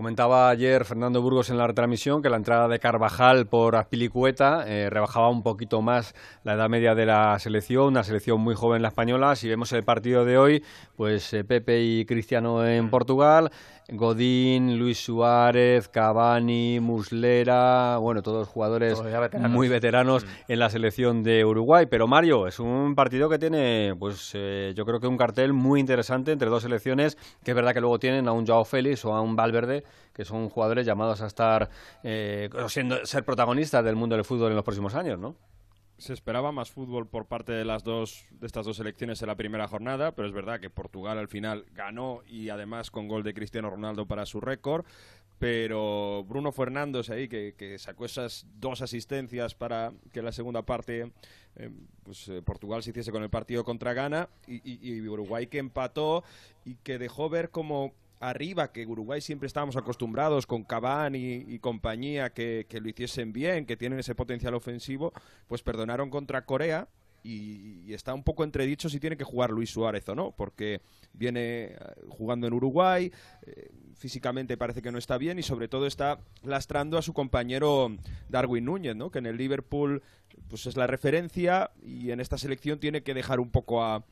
[0.00, 4.88] Comentaba ayer Fernando Burgos en la retransmisión que la entrada de Carvajal por Azpilicueta eh,
[4.88, 8.88] rebajaba un poquito más la edad media de la selección, una selección muy joven la
[8.88, 9.36] española.
[9.36, 10.64] Si vemos el partido de hoy,
[10.96, 13.50] pues eh, Pepe y Cristiano en Portugal,
[13.92, 19.50] Godín, Luis Suárez, Cavani, Muslera, bueno, todos jugadores Todos ya veteranos.
[19.50, 21.86] muy veteranos en la selección de Uruguay.
[21.90, 25.80] Pero Mario, es un partido que tiene, pues eh, yo creo que un cartel muy
[25.80, 29.14] interesante entre dos selecciones, que es verdad que luego tienen a un Joao Félix o
[29.14, 29.84] a un Valverde,
[30.14, 31.68] que son jugadores llamados a estar,
[32.02, 35.34] eh, siendo, ser protagonistas del mundo del fútbol en los próximos años, ¿no?
[36.00, 39.36] Se esperaba más fútbol por parte de las dos de estas dos selecciones en la
[39.36, 43.34] primera jornada, pero es verdad que Portugal al final ganó y además con gol de
[43.34, 44.86] Cristiano Ronaldo para su récord.
[45.38, 51.12] Pero Bruno Fernández ahí, que, sacó esas dos asistencias para que la segunda parte
[51.56, 51.70] eh,
[52.02, 55.58] pues, eh, Portugal se hiciese con el partido contra Ghana y, y- y Uruguay que
[55.58, 56.24] empató
[56.64, 62.30] y que dejó ver como arriba, que Uruguay siempre estábamos acostumbrados con Cavani y compañía
[62.30, 65.12] que, lo hiciesen bien, que tienen ese potencial ofensivo,
[65.48, 66.88] pues perdonaron contra Corea
[67.22, 70.82] y, y está un poco entredicho si tiene que jugar Luis Suárez o no, porque
[71.14, 71.78] viene eh,
[72.08, 73.10] jugando en Uruguay,
[73.46, 77.96] eh, físicamente parece que no está bien y sobre todo está lastrando a su compañero
[78.28, 79.10] Darwin Núñez, ¿no?
[79.10, 80.02] que en el Liverpool
[80.48, 84.04] pues es la referencia y en esta selección tiene que dejar un poco a,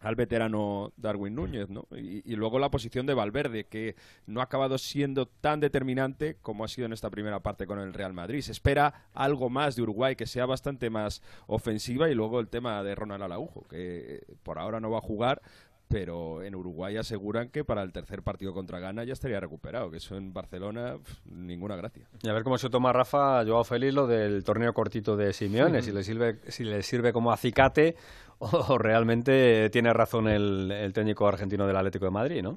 [0.00, 1.86] al veterano Darwin Núñez, ¿no?
[1.92, 3.96] Y, y luego la posición de Valverde, que
[4.26, 7.92] no ha acabado siendo tan determinante como ha sido en esta primera parte con el
[7.92, 8.40] Real Madrid.
[8.40, 12.82] Se espera algo más de Uruguay, que sea bastante más ofensiva, y luego el tema
[12.82, 15.42] de Ronald Araujo, que por ahora no va a jugar,
[15.88, 19.96] pero en Uruguay aseguran que para el tercer partido contra Ghana ya estaría recuperado, que
[19.96, 22.06] eso en Barcelona, pf, ninguna gracia.
[22.22, 25.82] Y a ver cómo se toma Rafa Joao Félix lo del torneo cortito de Simeone,
[25.82, 27.96] si le sirve, si le sirve como acicate
[28.40, 32.56] o realmente tiene razón el, el técnico argentino del Atlético de Madrid, ¿no?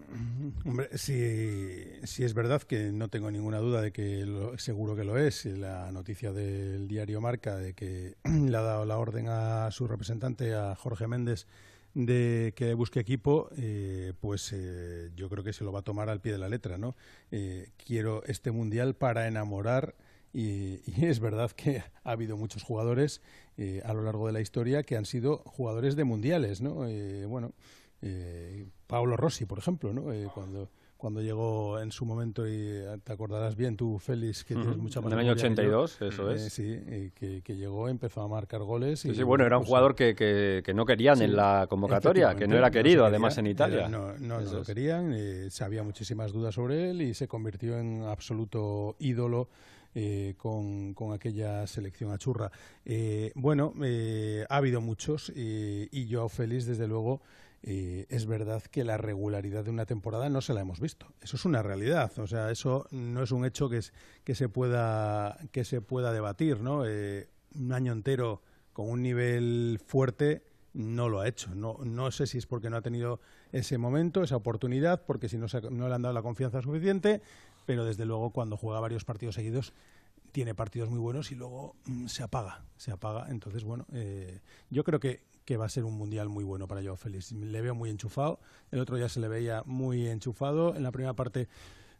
[0.66, 5.04] Hombre, sí, sí es verdad que no tengo ninguna duda de que lo- seguro que
[5.04, 5.46] lo es.
[5.46, 10.54] La noticia del diario Marca de que le ha dado la orden a su representante,
[10.56, 11.48] a Jorge Méndez,
[11.94, 16.10] de que busque equipo, eh, pues eh, yo creo que se lo va a tomar
[16.10, 16.96] al pie de la letra, ¿no?
[17.32, 19.94] Eh, quiero este mundial para enamorar
[20.34, 23.22] y, y es verdad que ha habido muchos jugadores
[23.58, 26.88] eh, a lo largo de la historia que han sido jugadores de mundiales, ¿no?
[26.88, 27.54] Eh, bueno,
[28.02, 30.12] eh, Paolo Rossi, por ejemplo, ¿no?
[30.12, 34.56] Eh, cuando cuando llegó en su momento, y eh, te acordarás bien tú, Félix, que
[34.56, 35.82] tienes mucha En más el año memoria que yo.
[35.82, 36.54] 82, eso Eh, es.
[36.54, 39.02] sí, y que, que llegó, empezó a marcar goles.
[39.02, 41.36] Sí, y, sí, bueno, era un pues, jugador que, que, que no querían Sí, en
[41.36, 43.80] la convocatoria, que no era querido además en Italia.
[43.80, 47.28] era- No, no, no lo querían, eh, se había muchísimas dudas sobre él y se
[47.28, 49.50] convirtió en absoluto ídolo
[49.96, 52.52] eh, con, aquella selección achurra.
[52.86, 57.22] Eh, bueno, eh, ha habido muchos eh, y Joao Félix, desde luego,
[57.62, 61.08] eh, es verdad que la regularidad de una temporada no se la hemos visto.
[61.22, 62.12] Eso es una realidad.
[62.20, 63.82] O sea, eso no es un hecho que,
[64.36, 66.60] se, pueda, que se pueda debatir.
[66.60, 66.86] ¿no?
[66.86, 68.42] Eh, un año entero
[68.74, 70.44] con un nivel fuerte
[70.74, 71.54] no lo ha hecho.
[71.56, 73.20] No, no sé si es porque no ha tenido
[73.52, 77.22] ese momento, esa oportunidad, porque si no, se- no le han dado la confianza suficiente,
[77.66, 79.74] pero desde luego cuando juega varios partidos seguidos
[80.34, 83.28] tiene partidos muy buenos y luego mm, se apaga, se apaga.
[83.30, 86.82] Entonces, bueno, eh, yo creo que, que va a ser un mundial muy bueno para
[86.82, 87.32] Joao Félix.
[87.32, 88.40] Le veo muy enchufado.
[88.72, 90.76] El otro ya se le veía muy enchufado.
[90.76, 91.48] En la primera parte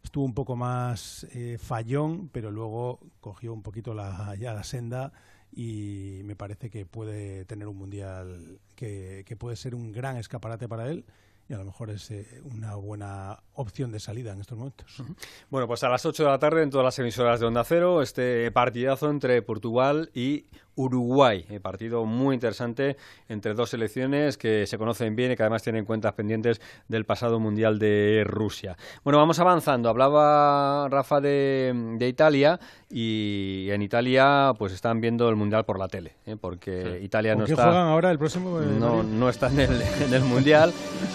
[0.02, 5.12] estuvo un poco más eh, fallón, pero luego cogió un poquito la, ya la senda
[5.52, 10.68] y me parece que puede tener un mundial que, que puede ser un gran escaparate
[10.68, 11.04] para él
[11.48, 15.02] y a lo mejor es eh, una buena opción de salida en estos momentos.
[15.50, 18.02] Bueno, pues a las 8 de la tarde en todas las emisoras de Onda Cero,
[18.02, 20.46] este partidazo entre Portugal y
[20.76, 21.44] Uruguay.
[21.50, 22.96] Eh, partido muy interesante
[23.28, 27.38] entre dos selecciones que se conocen bien y que además tienen cuentas pendientes del pasado
[27.38, 28.76] Mundial de Rusia.
[29.04, 29.88] Bueno, vamos avanzando.
[29.88, 32.58] Hablaba Rafa de, de Italia
[32.90, 36.36] y en Italia pues están viendo el Mundial por la tele, ¿eh?
[36.40, 37.64] porque Italia ¿Con no está...
[37.64, 38.60] juegan ahora el próximo?
[38.60, 40.72] eh, No, no está en el, en el Mundial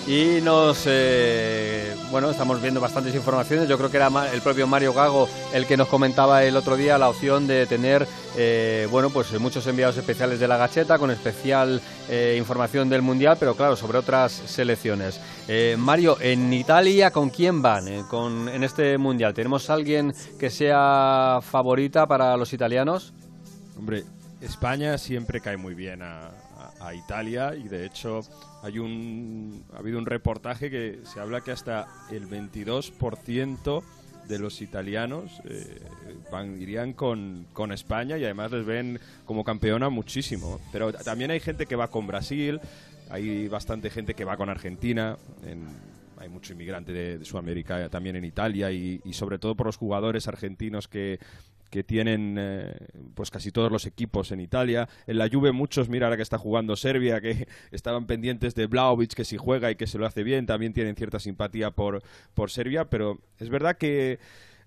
[0.08, 0.84] y nos...
[0.86, 3.70] eh, bueno, estamos viendo bastantes informaciones.
[3.70, 6.98] Yo creo que era el propio Mario Gago el que nos comentaba el otro día
[6.98, 11.82] la opción de tener, eh, bueno, pues muchos enviados especiales de la Gacheta con especial
[12.10, 15.22] eh, información del Mundial, pero claro, sobre otras selecciones.
[15.78, 19.34] Mario, en Italia, ¿con quién van en este Mundial?
[19.34, 23.14] ¿Tenemos alguien que sea favorita para los italianos?
[23.78, 24.04] Hombre,
[24.42, 26.32] España siempre cae muy bien a
[26.94, 28.22] Italia y de hecho
[28.64, 33.84] hay un ha habido un reportaje que se habla que hasta el 22%
[34.28, 35.80] de los italianos eh,
[36.32, 40.60] van, irían con, con España y además les ven como campeona muchísimo.
[40.72, 42.60] Pero también hay gente que va con Brasil,
[43.10, 45.68] hay bastante gente que va con Argentina, en-
[46.20, 50.28] hay mucho inmigrante de, Sudamérica eh, también en Italia y, sobre todo por los jugadores
[50.28, 51.20] argentinos que,
[51.70, 52.76] que tienen eh,
[53.16, 54.88] pues casi todos los equipos en Italia.
[55.08, 59.14] En la Juve muchos, mira ahora que está jugando Serbia, que estaban pendientes de Vlaovic,
[59.14, 62.52] que si juega y que se lo hace bien, también tienen cierta simpatía por, por
[62.52, 64.20] Serbia, pero es verdad que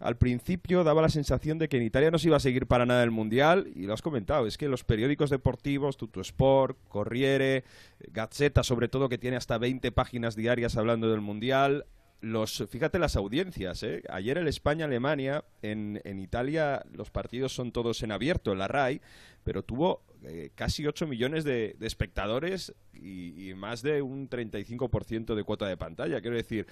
[0.03, 2.87] al principio daba la sensación de que en Italia no se iba a seguir para
[2.87, 7.65] nada el Mundial, y lo has comentado, es que los periódicos deportivos, Tuttosport, Corriere,
[8.09, 11.87] Gazzetta sobre todo, que tiene hasta 20 páginas diarias hablando del Mundial,
[12.21, 14.03] los, fíjate las audiencias, ¿eh?
[14.09, 19.01] Ayer el España-Alemania, en, en Italia los partidos son todos en abierto, en la RAI,
[19.43, 25.67] pero tuvo eh, casi 8 millones de, espectadores y más de un 35% de cuota
[25.67, 26.21] de pantalla.
[26.21, 26.69] Quiero decir,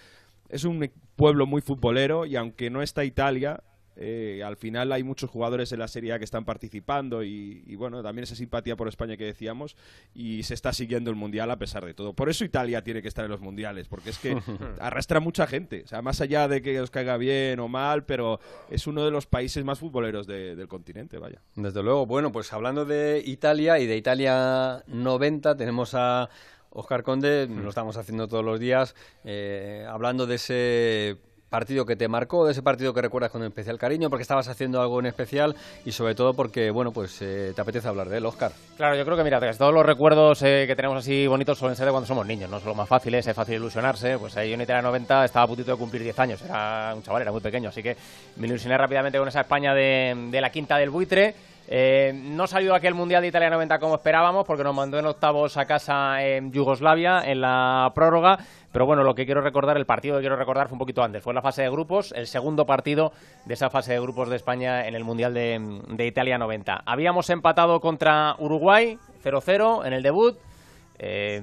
[0.50, 3.62] es un pueblo muy futbolero y aunque no está Italia,
[4.02, 7.74] eh, al final hay muchos jugadores en la Serie A que están participando y, y,
[7.76, 9.76] bueno, también esa simpatía por España que decíamos
[10.14, 12.14] y se está siguiendo el Mundial a pesar de todo.
[12.14, 14.38] Por eso Italia tiene que estar en los Mundiales, porque es que
[14.80, 15.82] arrastra mucha gente.
[15.84, 18.40] O sea, más allá de que os caiga bien o mal, pero
[18.70, 21.42] es uno de los países más futboleros de- del continente, vaya.
[21.56, 26.30] Desde luego, bueno, pues hablando de Italia y de Italia 90, tenemos a
[26.70, 28.94] Oscar Conde, lo estamos haciendo todos los días,
[29.24, 31.16] eh, hablando de ese
[31.50, 34.80] partido que te marcó, de ese partido que recuerdas con especial cariño, porque estabas haciendo
[34.80, 38.26] algo en especial y sobre todo porque, bueno, pues eh, te apetece hablar de él,
[38.26, 38.52] Oscar.
[38.76, 41.86] Claro, yo creo que, mira, todos los recuerdos eh, que tenemos así bonitos suelen ser
[41.86, 42.60] de cuando somos niños, ¿no?
[42.60, 44.16] Son los más fáciles, es fácil ilusionarse.
[44.16, 47.22] Pues ahí yo en Italia 90 estaba a de cumplir 10 años, era un chaval,
[47.22, 47.96] era muy pequeño, así que
[48.36, 51.34] me ilusioné rápidamente con esa España de la quinta del buitre.
[51.72, 55.56] Eh, no salió aquel Mundial de Italia 90 como esperábamos, porque nos mandó en octavos
[55.56, 58.40] a casa en Yugoslavia, en la prórroga.
[58.72, 61.22] Pero bueno, lo que quiero recordar, el partido que quiero recordar fue un poquito antes.
[61.22, 63.12] Fue la fase de grupos, el segundo partido
[63.44, 66.82] de esa fase de grupos de España en el Mundial de, de Italia 90.
[66.84, 70.36] Habíamos empatado contra Uruguay, 0-0 en el debut.
[70.98, 71.40] Eh,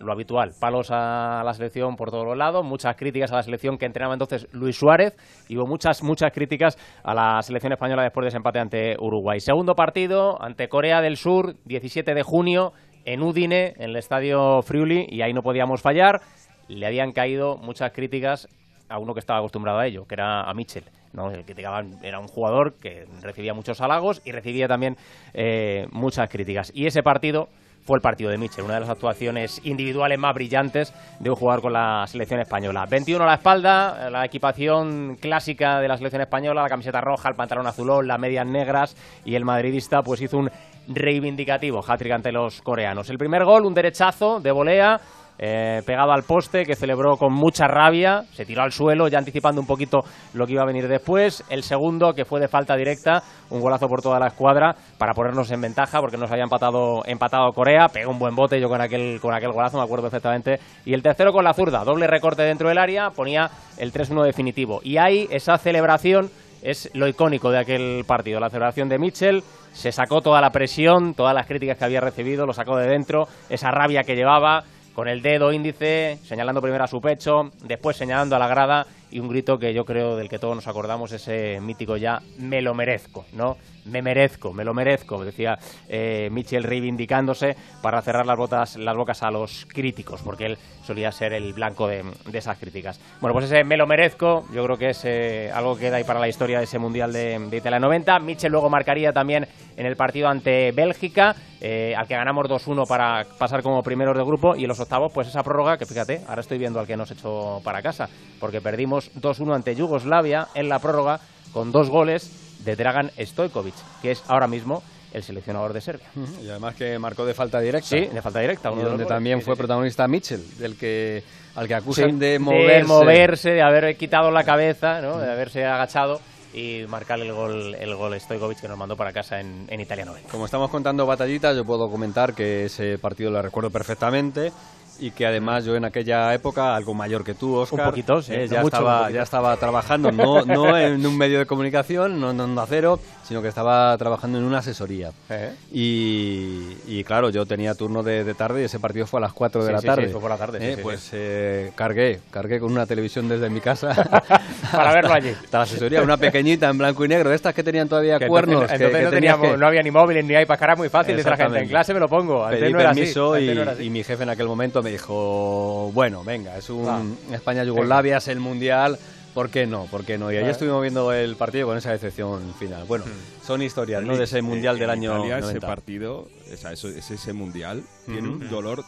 [0.00, 3.78] lo habitual, palos a la selección por todos los lados, muchas críticas a la selección
[3.78, 5.16] que entrenaba entonces Luis Suárez
[5.48, 9.40] y hubo muchas, muchas críticas a la selección española después de ese empate ante Uruguay.
[9.40, 12.72] Segundo partido ante Corea del Sur, 17 de junio,
[13.04, 16.20] en Udine, en el estadio Friuli, y ahí no podíamos fallar.
[16.68, 18.48] Le habían caído muchas críticas
[18.88, 20.84] a uno que estaba acostumbrado a ello, que era a Mitchell.
[21.12, 21.30] ¿no?
[21.30, 24.96] Era un jugador que recibía muchos halagos y recibía también
[25.34, 26.70] eh, muchas críticas.
[26.74, 27.48] Y ese partido
[27.88, 31.62] fue el partido de Mitchell, una de las actuaciones individuales más brillantes de un jugador
[31.62, 32.84] con la selección española.
[32.84, 37.34] 21 a la espalda, la equipación clásica de la selección española, la camiseta roja, el
[37.34, 38.94] pantalón azulón, las medias negras
[39.24, 40.50] y el madridista pues hizo un
[40.86, 43.08] reivindicativo hat-trick ante los coreanos.
[43.08, 45.00] El primer gol, un derechazo de volea
[45.38, 49.60] eh, pegado al poste, que celebró con mucha rabia, se tiró al suelo, ya anticipando
[49.60, 50.00] un poquito
[50.34, 51.44] lo que iba a venir después.
[51.48, 55.50] El segundo, que fue de falta directa, un golazo por toda la escuadra para ponernos
[55.50, 59.20] en ventaja, porque nos había empatado, empatado Corea, pegó un buen bote yo con aquel,
[59.20, 60.58] con aquel golazo, me acuerdo perfectamente.
[60.84, 64.80] Y el tercero con la zurda, doble recorte dentro del área, ponía el 3-1 definitivo.
[64.82, 66.30] Y ahí esa celebración
[66.62, 69.42] es lo icónico de aquel partido, la celebración de Mitchell,
[69.72, 73.26] se sacó toda la presión, todas las críticas que había recibido, lo sacó de dentro,
[73.48, 74.64] esa rabia que llevaba,
[74.98, 79.20] con el dedo índice señalando primero a su pecho, después señalando a la grada y
[79.20, 82.74] un grito que yo creo del que todos nos acordamos, ese mítico ya me lo
[82.74, 83.56] merezco, ¿no?
[83.84, 85.58] Me merezco, me lo merezco, decía
[85.88, 91.10] eh, Mitchell reivindicándose para cerrar las, botas, las bocas a los críticos, porque él solía
[91.10, 93.00] ser el blanco de, de esas críticas.
[93.20, 96.04] Bueno, pues ese me lo merezco, yo creo que es eh, algo que queda ahí
[96.04, 98.18] para la historia de ese Mundial de, de Italia 90.
[98.20, 99.46] Mitchell luego marcaría también
[99.78, 104.24] en el partido ante Bélgica, eh, al que ganamos 2-1 para pasar como primeros de
[104.24, 106.96] grupo, y en los octavos, pues esa prórroga, que fíjate, ahora estoy viendo al que
[106.96, 108.08] nos echó para casa,
[108.40, 111.20] porque perdimos 2-1 ante Yugoslavia en la prórroga
[111.52, 112.30] con dos goles
[112.64, 116.08] de Dragan Stojkovic, que es ahora mismo el seleccionador de Serbia.
[116.42, 117.88] Y además que marcó de falta directa.
[117.88, 118.68] Sí, de falta directa.
[118.68, 121.22] Y uno de donde también fue protagonista Mitchell, del que,
[121.54, 122.74] al que acusan Sí, de moverse.
[122.78, 125.18] de moverse, de haber quitado la cabeza, ¿no?
[125.18, 126.20] de haberse agachado
[126.52, 130.04] y marcar el gol, el gol Stojkovic que nos mandó para casa en, en Italia
[130.04, 130.30] 90.
[130.30, 134.52] Como estamos contando batallitas, yo puedo comentar que ese partido lo recuerdo perfectamente
[135.00, 138.32] y que además yo en aquella época, algo mayor que tú, Oscar, Un poquito, sí,
[138.34, 139.16] eh, ya, mucho, estaba, poquito.
[139.16, 143.42] ya estaba trabajando, no, no en un medio de comunicación, no en Onda Cero, sino
[143.42, 145.10] que estaba trabajando en una asesoría.
[145.30, 145.52] Eh.
[145.72, 149.32] Y, y claro, yo tenía turno de, de tarde y ese partido fue a las
[149.32, 150.06] 4 de Sí, la sí, tarde.
[150.06, 153.60] sí, fue por la tarde, Eh, pues eh, cargué, cargué con una televisión desde mi
[153.60, 153.94] casa.
[154.72, 155.30] Para verlo allí.
[155.44, 158.26] Hasta la asesoría, una pequeñita en blanco y negro, de estas que tenían todavía Que
[158.26, 158.62] cuernos.
[158.62, 160.88] entonces, que- entonces que no, teníamos, que- no había ni móviles ni iPad, cara muy
[160.88, 162.44] fácil, dice la gente, en clase me lo pongo.
[162.44, 163.84] Antes Pedí no era así, permiso antes y, no era así.
[163.84, 167.02] y mi jefe en aquel momento me dijo, bueno, venga, es un Va.
[167.34, 168.98] España-Yugoslavia, es el Mundial,
[169.34, 169.84] ¿por qué no?
[169.86, 170.30] ¿Por qué no?
[170.32, 170.52] Y ahí Vale.
[170.52, 172.84] estuvimos viendo el partido con esa decepción final.
[172.86, 173.04] Bueno,
[173.46, 174.16] son historias, ¿no?
[174.16, 175.50] De ese Mundial del en año Italia, 90.
[175.50, 178.84] ese partido, o sea, eso- ese, ese mundial, tiene un dolor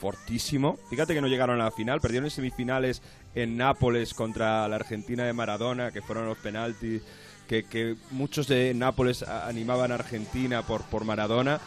[0.00, 0.78] fortísimo.
[0.90, 3.00] Fíjate que no llegaron a la final, perdieron en semifinales
[3.34, 7.02] en Nápoles contra la Argentina de Maradona, que fueron los penaltis,
[7.48, 11.60] que, que muchos de Nápoles animaban a Argentina por, por Maradona.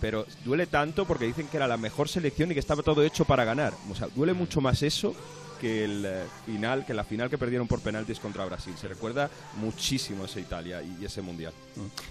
[0.00, 3.24] Pero duele tanto porque dicen que era la mejor selección y que estaba todo hecho
[3.24, 3.72] para ganar.
[3.90, 5.14] O sea, duele mucho más eso
[5.58, 8.74] que el eh, final, que la final que perdieron por penaltis contra Brasil.
[8.80, 11.52] Se recuerda muchísimo esa Italia y, ese mundial.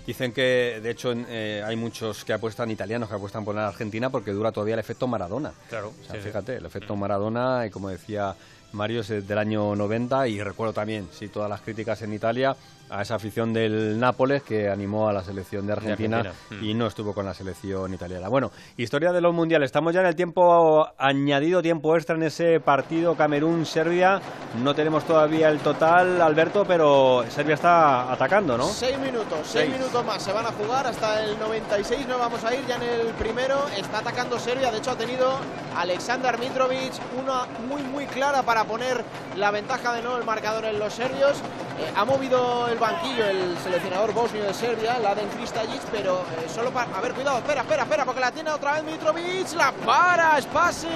[0.05, 4.09] Dicen que, de hecho, eh, hay muchos que apuestan, italianos que apuestan por la Argentina
[4.09, 5.53] porque dura todavía el efecto Maradona.
[5.69, 6.27] Claro, O sea, sí, sí.
[6.27, 8.35] fíjate, el efecto Maradona, y como decía
[8.73, 12.55] Mario, es del año 90 y recuerdo también, sí, todas las críticas en Italia
[12.89, 16.61] a esa afición del Nápoles que animó a la selección de Argentina, Argentina.
[16.61, 18.27] y no estuvo con la selección italiana.
[18.29, 19.67] Bueno, historia de los mundiales.
[19.67, 24.21] Estamos ya en el tiempo añadido, tiempo extra en ese partido Camerún-Serbia.
[24.63, 28.65] No tenemos todavía el total, Alberto, pero Serbia está atacando, ¿no?
[28.67, 29.71] Seis minutos, seis, Seis.
[29.79, 32.07] minutos más se van a jugar hasta el 96.
[32.07, 33.65] No vamos a ir ya en el primero.
[33.77, 34.71] Está atacando Serbia.
[34.71, 35.37] De hecho, ha tenido
[35.75, 39.03] Aleksandar Mitrovic una muy, muy clara para poner
[39.35, 41.37] la ventaja de nuevo el marcador en los serbios.
[41.79, 46.71] Eh, ha movido el banquillo el seleccionador bosnio de Serbia, Laden Kristajic, pero eh, solo
[46.71, 46.95] para.
[46.97, 49.53] A ver, cuidado, espera, espera, espera, porque la tiene otra vez Mitrovic.
[49.53, 50.87] La para, es pase.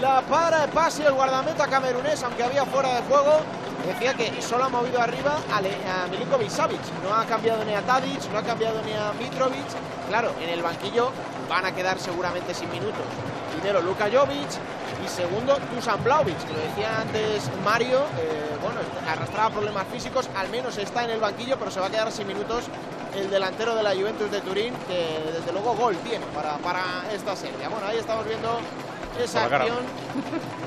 [0.00, 3.40] La para, es pase el guardameta camerunés, aunque había fuera de juego.
[3.86, 6.80] Decía que solo ha movido arriba a, Le- a Milinkovic Savic.
[7.02, 9.64] No ha cambiado ni a Tadic, no ha cambiado ni a Mitrovic.
[10.08, 11.10] Claro, en el banquillo
[11.48, 13.04] van a quedar seguramente sin minutos.
[13.52, 14.48] Primero Luka Jovic
[15.08, 18.00] y segundo Dusan Vlahovic, que lo decía antes Mario.
[18.18, 21.90] eh, bueno, arrastraba problemas físicos, al menos está en el banquillo, pero se va a
[21.90, 22.64] quedar sin minutos
[23.14, 26.82] el delantero de la Juventus de Turín, que desde luego gol tiene para, para
[27.12, 27.56] esta serie.
[27.68, 28.58] Bueno, ahí estamos viendo
[29.22, 29.78] esa acción.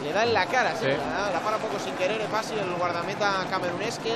[0.03, 0.91] Le da en la cara, sí, Sí.
[0.91, 4.13] La, la para un poco sin querer Epasi, el guardameta camerunés que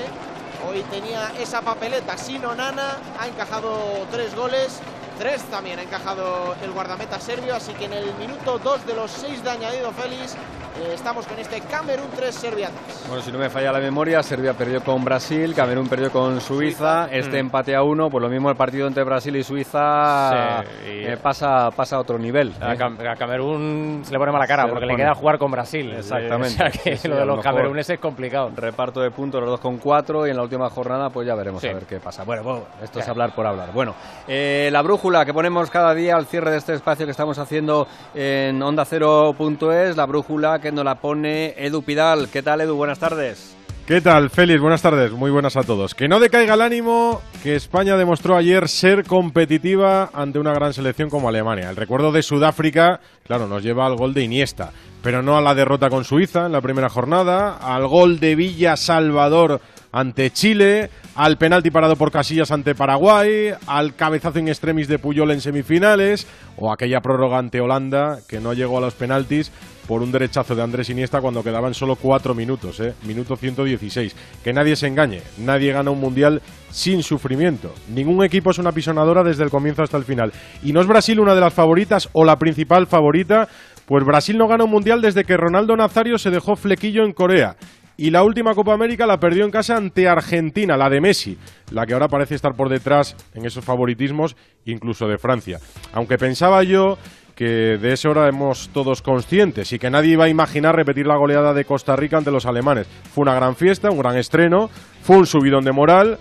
[0.68, 2.18] hoy tenía esa papeleta.
[2.18, 3.78] Sino Nana ha encajado
[4.12, 4.80] tres goles.
[5.18, 9.10] Tres también ha encajado el guardameta serbio, así que en el minuto 2 de los
[9.12, 13.06] 6 de añadido Félix eh, estamos con este Camerún 3 Serbia 3.
[13.08, 17.08] Bueno, si no me falla la memoria, Serbia perdió con Brasil, Camerún perdió con Suiza,
[17.12, 17.46] este Mm.
[17.46, 21.18] empate a uno, pues lo mismo el partido entre Brasil y Suiza Sí, y- eh,
[21.18, 22.54] pasa, pasa a otro nivel.
[22.60, 22.78] A, ¿eh?
[22.78, 25.94] Cam- a Camerún se le pone mala cara Se porque le queda jugar con Brasil.
[25.94, 26.56] Exactamente.
[26.56, 27.54] O sea que Sí, sí, lo de lo los mejor.
[27.56, 28.52] cameruneses es complicado.
[28.54, 31.62] Reparto de puntos, los dos con cuatro, y en la última jornada, pues ya veremos
[31.62, 31.70] Sí.
[31.70, 32.24] a ver qué pasa.
[32.26, 33.72] Bueno, bueno, esto es hablar por hablar.
[33.74, 33.96] Bueno,
[34.28, 35.05] eh, la brújula.
[35.06, 39.96] Que ponemos cada día al cierre de este espacio que estamos haciendo en Onda Cero.es,
[39.96, 42.28] la brújula que nos la pone Edu Pidal.
[42.30, 42.76] ¿Qué tal, Edu?
[42.76, 43.56] Buenas tardes.
[43.86, 44.60] ¿Qué tal, Félix?
[44.60, 45.94] Buenas tardes, muy buenas a todos.
[45.94, 51.12] Que no decaiga el ánimo, que España demostró ayer ser competitiva ante una gran selección
[51.12, 51.70] como Alemania.
[51.70, 54.72] El recuerdo de Sudáfrica, claro, nos lleva al gol de Iniesta,
[55.04, 58.76] pero no a la derrota con Suiza en la primera jornada, al gol de Villa
[58.76, 59.62] Salvador
[59.96, 65.32] ante Chile, al penalti parado por Casillas ante Paraguay, al cabezazo en extremis de Puyol
[65.32, 66.28] en semifinales,
[66.58, 69.54] o aquella prórroga ante Holanda que no llegó a los penaltis
[69.88, 72.94] por un derechazo de Andrés Iniesta cuando quedaban solo cuatro minutos, ¿eh?
[73.08, 74.16] minuto 116.
[74.44, 76.42] Que nadie se engañe, nadie gana un mundial
[76.72, 77.74] sin sufrimiento.
[77.88, 80.34] Ningún equipo es una pisonadora desde el comienzo hasta el final.
[80.62, 83.48] Y no es Brasil una de las favoritas o la principal favorita,
[83.86, 87.56] pues Brasil no gana un mundial desde que Ronaldo Nazario se dejó flequillo en Corea.
[87.98, 91.38] Y la última Copa América la perdió en casa ante Argentina, la de Messi,
[91.72, 94.36] la que ahora parece estar por detrás en esos favoritismos,
[94.66, 95.60] incluso de Francia.
[95.94, 96.98] Aunque pensaba yo
[97.36, 101.18] que de eso hora hemos todos conscientes y que nadie iba a imaginar repetir la
[101.18, 102.88] goleada de Costa Rica ante los alemanes.
[103.14, 104.70] Fue una gran fiesta, un gran estreno,
[105.02, 106.18] fue un subidón de moral,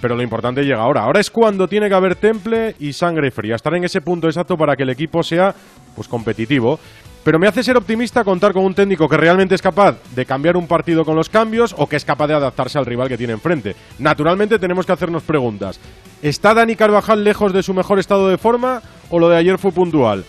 [0.00, 1.02] pero lo importante llega ahora.
[1.02, 4.56] Ahora es cuando tiene que haber temple y sangre fría, estar en ese punto exacto
[4.56, 5.54] para que el equipo sea
[5.94, 6.80] pues competitivo.
[7.24, 10.58] Pero me hace ser optimista contar con un técnico que realmente es capaz de cambiar
[10.58, 13.32] un partido con los cambios o que es capaz de adaptarse al rival que tiene
[13.32, 13.74] enfrente.
[13.98, 15.80] Naturalmente tenemos que hacernos preguntas.
[16.20, 19.72] ¿Está Dani Carvajal lejos de su mejor estado de forma o lo de ayer fue
[19.72, 20.22] puntual?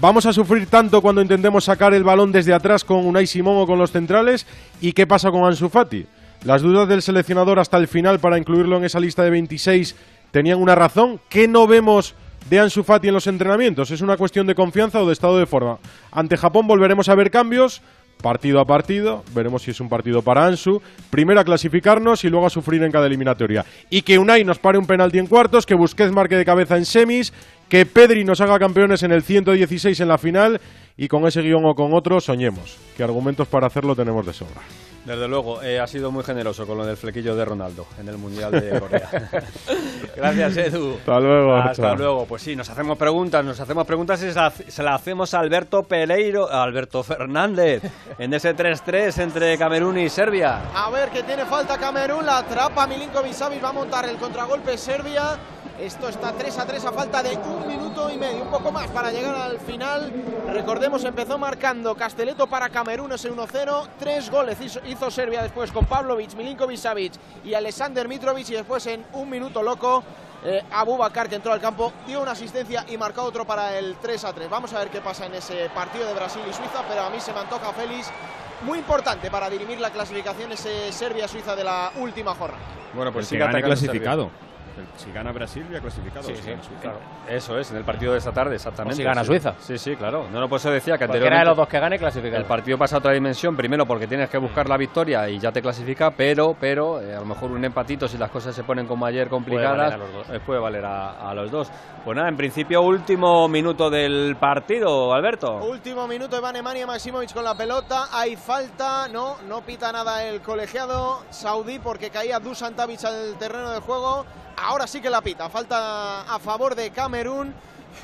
[0.00, 3.66] ¿Vamos a sufrir tanto cuando intentemos sacar el balón desde atrás con Unai Simón o
[3.66, 4.44] con los centrales?
[4.80, 6.06] ¿Y qué pasa con Ansu Fati?
[6.42, 9.94] Las dudas del seleccionador hasta el final para incluirlo en esa lista de 26
[10.32, 11.20] tenían una razón.
[11.28, 12.14] ¿Qué no vemos
[12.48, 13.90] de Ansu Fati en los entrenamientos?
[13.90, 15.78] ¿Es una cuestión de confianza o de estado de forma?
[16.12, 17.82] Ante Japón volveremos a ver cambios
[18.20, 20.80] partido a partido, veremos si es un partido para Ansu,
[21.10, 23.64] primero a clasificarnos y luego a sufrir en cada eliminatoria.
[23.88, 26.84] Y que Unai nos pare un penalti en cuartos, que Busquets marque de cabeza en
[26.84, 27.32] semis,
[27.68, 30.60] que Pedri nos haga campeones en el 116 en la final
[30.96, 34.60] y con ese guion o con otro soñemos, que argumentos para hacerlo tenemos de sobra.
[35.04, 38.18] Desde luego, eh, ha sido muy generoso con lo del flequillo de Ronaldo en el
[38.18, 39.08] Mundial de Corea.
[40.16, 40.96] Gracias, Edu.
[40.98, 41.54] Hasta luego.
[41.54, 42.26] Hasta luego.
[42.26, 44.30] Pues sí, nos hacemos preguntas, nos hacemos preguntas y
[44.70, 47.82] se las hacemos a Alberto Peleiro, a Alberto Fernández,
[48.18, 50.60] en ese 3-3 entre Camerún y Serbia.
[50.74, 55.38] A ver, que tiene falta Camerún, la atrapa Milinkovic va a montar el contragolpe Serbia.
[55.80, 58.88] Esto está 3 a 3 a falta de un minuto y medio, un poco más
[58.88, 60.12] para llegar al final.
[60.52, 63.88] Recordemos, empezó marcando Casteleto para Camerún ese 1-0.
[63.98, 68.50] Tres goles hizo, Serbia después con Pavlovic, Milinkovic Savic y Alexander Mitrovic.
[68.50, 70.04] Y después en un minuto loco,
[70.44, 73.96] eh, Abu Bakar, que entró al campo, dio una asistencia y marcó otro para el
[73.96, 74.50] 3 a 3.
[74.50, 77.20] Vamos a ver qué pasa en ese partido de Brasil y Suiza, pero a mí
[77.20, 78.10] se me antoja Félix.
[78.66, 82.62] Muy importante para dirimir la clasificación ese Serbia-Suiza de la última jornada.
[82.92, 84.30] Bueno, pues sigue clasificado
[84.96, 86.22] si gana Brasil ya clasificado.
[86.22, 86.98] Sí, sí, claro.
[87.28, 88.96] Eso es, en el partido de esta tarde, exactamente.
[88.96, 89.54] si gana Suiza.
[89.58, 90.28] Sí, sí, claro.
[90.30, 91.34] No, no, pues se decía que anteriormente...
[91.34, 92.40] era de los dos que gane clasificado.
[92.40, 95.52] El partido pasa a otra dimensión, primero porque tienes que buscar la victoria y ya
[95.52, 98.86] te clasifica, pero pero eh, a lo mejor un empatito, si las cosas se ponen
[98.86, 99.96] como ayer complicadas,
[100.44, 101.70] puede valer a los dos.
[102.04, 105.56] Pues nada, en principio último minuto del partido, Alberto.
[105.56, 110.40] Último minuto, Iván Emania Maximovic con la pelota, hay falta, no, no pita nada el
[110.40, 114.24] colegiado saudí porque caía Dusan Tavic al terreno de juego
[114.60, 115.48] ahora sí que la pita.
[115.48, 117.54] Falta a favor de Camerún.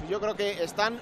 [0.08, 0.98] Yo creo que están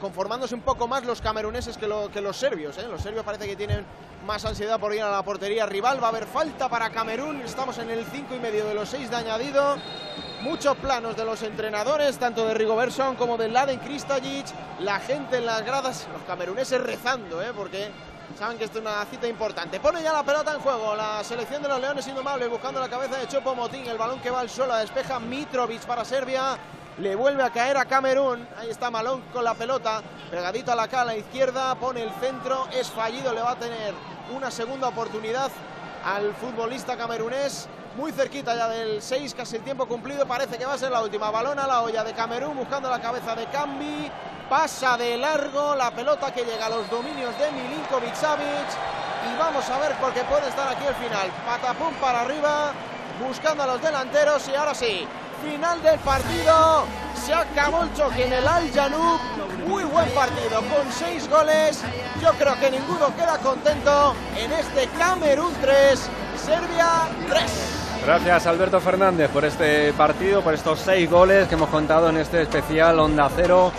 [0.00, 2.76] conformándose un poco más los cameruneses que, los serbios.
[2.78, 2.86] ¿eh?
[2.88, 3.84] Los serbios parece que tienen
[4.26, 6.02] más ansiedad por ir a la portería rival.
[6.02, 7.40] Va a haber falta para Camerún.
[7.40, 9.76] Estamos en el 5 y medio de los 6 de añadido.
[10.42, 14.46] Muchos planos de los entrenadores, tanto de Rigobertson como de Laden Kristajic.
[14.80, 17.52] La gente en las gradas, los cameruneses rezando, ¿eh?
[17.54, 17.90] porque
[18.38, 19.80] Saben que esto es una cita importante.
[19.80, 20.94] Pone ya la pelota en juego.
[20.94, 23.86] La selección de los Leones Indomables buscando la cabeza de Chopo Motín.
[23.86, 24.74] El balón que va al suelo.
[24.76, 26.56] despeja Mitrovic para Serbia.
[26.98, 28.46] Le vuelve a caer a Camerún.
[28.58, 30.02] Ahí está Malón con la pelota.
[30.30, 31.74] Pegadito a la cala izquierda.
[31.74, 32.66] Pone el centro.
[32.72, 33.34] Es fallido.
[33.34, 33.94] Le va a tener
[34.34, 35.50] una segunda oportunidad
[36.04, 37.68] al futbolista camerunés.
[37.96, 40.24] Muy cerquita ya del 6, casi el tiempo cumplido.
[40.26, 41.30] Parece que va a ser la última.
[41.30, 44.10] Balón a la olla de Camerún buscando la cabeza de Cambi.
[44.50, 48.66] Pasa de largo la pelota que llega a los dominios de Milinkovic Savic.
[49.30, 51.28] Y vamos a ver porque puede estar aquí el final.
[51.46, 52.72] Patapum para arriba,
[53.24, 54.48] buscando a los delanteros.
[54.48, 55.06] Y ahora sí,
[55.40, 56.84] final del partido.
[57.24, 59.20] Se acabó el choque en el Al Janub.
[59.68, 61.80] Muy buen partido con seis goles.
[62.20, 66.10] Yo creo que ninguno queda contento en este Camerún 3,
[66.44, 67.42] Serbia 3.
[68.04, 72.42] Gracias Alberto Fernández por este partido, por estos seis goles que hemos contado en este
[72.42, 73.70] especial Onda Cero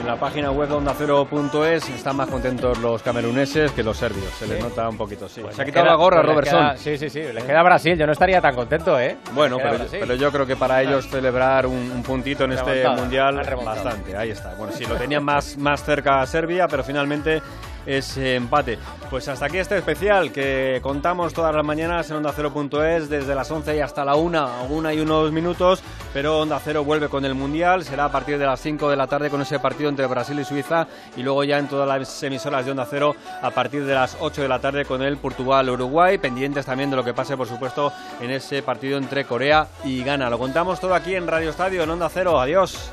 [0.00, 4.30] en la página web de ondacero.es están más contentos los cameruneses que los serbios.
[4.38, 5.42] Se les nota un poquito, sí.
[5.50, 6.58] Se ha quitado queda- la gorra, pues Robertson.
[6.60, 7.20] queda- Sí, sí, sí.
[7.32, 7.98] Les queda Brasil.
[7.98, 9.16] Yo no estaría tan contento, ¿eh?
[9.32, 9.58] Bueno,
[9.90, 14.16] pero, yo creo que para ellos celebrar un, un puntito en este mundial bastante.
[14.16, 14.54] Ahí está.
[14.54, 17.42] Bueno, sí, lo tenían más, más cerca a Serbia, pero finalmente
[17.88, 18.78] es eh, empate.
[19.08, 23.50] Pues hasta aquí este especial que contamos todas las mañanas en Onda Cero.es desde las
[23.50, 25.82] 11 y hasta la 1, una y unos minutos.
[26.12, 27.84] Pero Onda Cero vuelve con el mundial.
[27.84, 30.44] Será a partir de las 5 de la tarde con ese partido entre Brasil y
[30.44, 30.86] Suiza.
[31.16, 34.42] Y luego ya en todas las emisoras de Onda Cero a partir de las 8
[34.42, 36.18] de la tarde con el Portugal-Uruguay.
[36.18, 37.90] Pendientes también de lo que pase, por supuesto,
[38.20, 40.28] en ese partido entre Corea y Ghana.
[40.28, 42.38] Lo contamos todo aquí en Radio Estadio, en Onda Cero.
[42.38, 42.92] Adiós.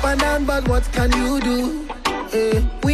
[0.00, 1.88] Up and down, but what can you do?
[2.32, 2.88] Eh, we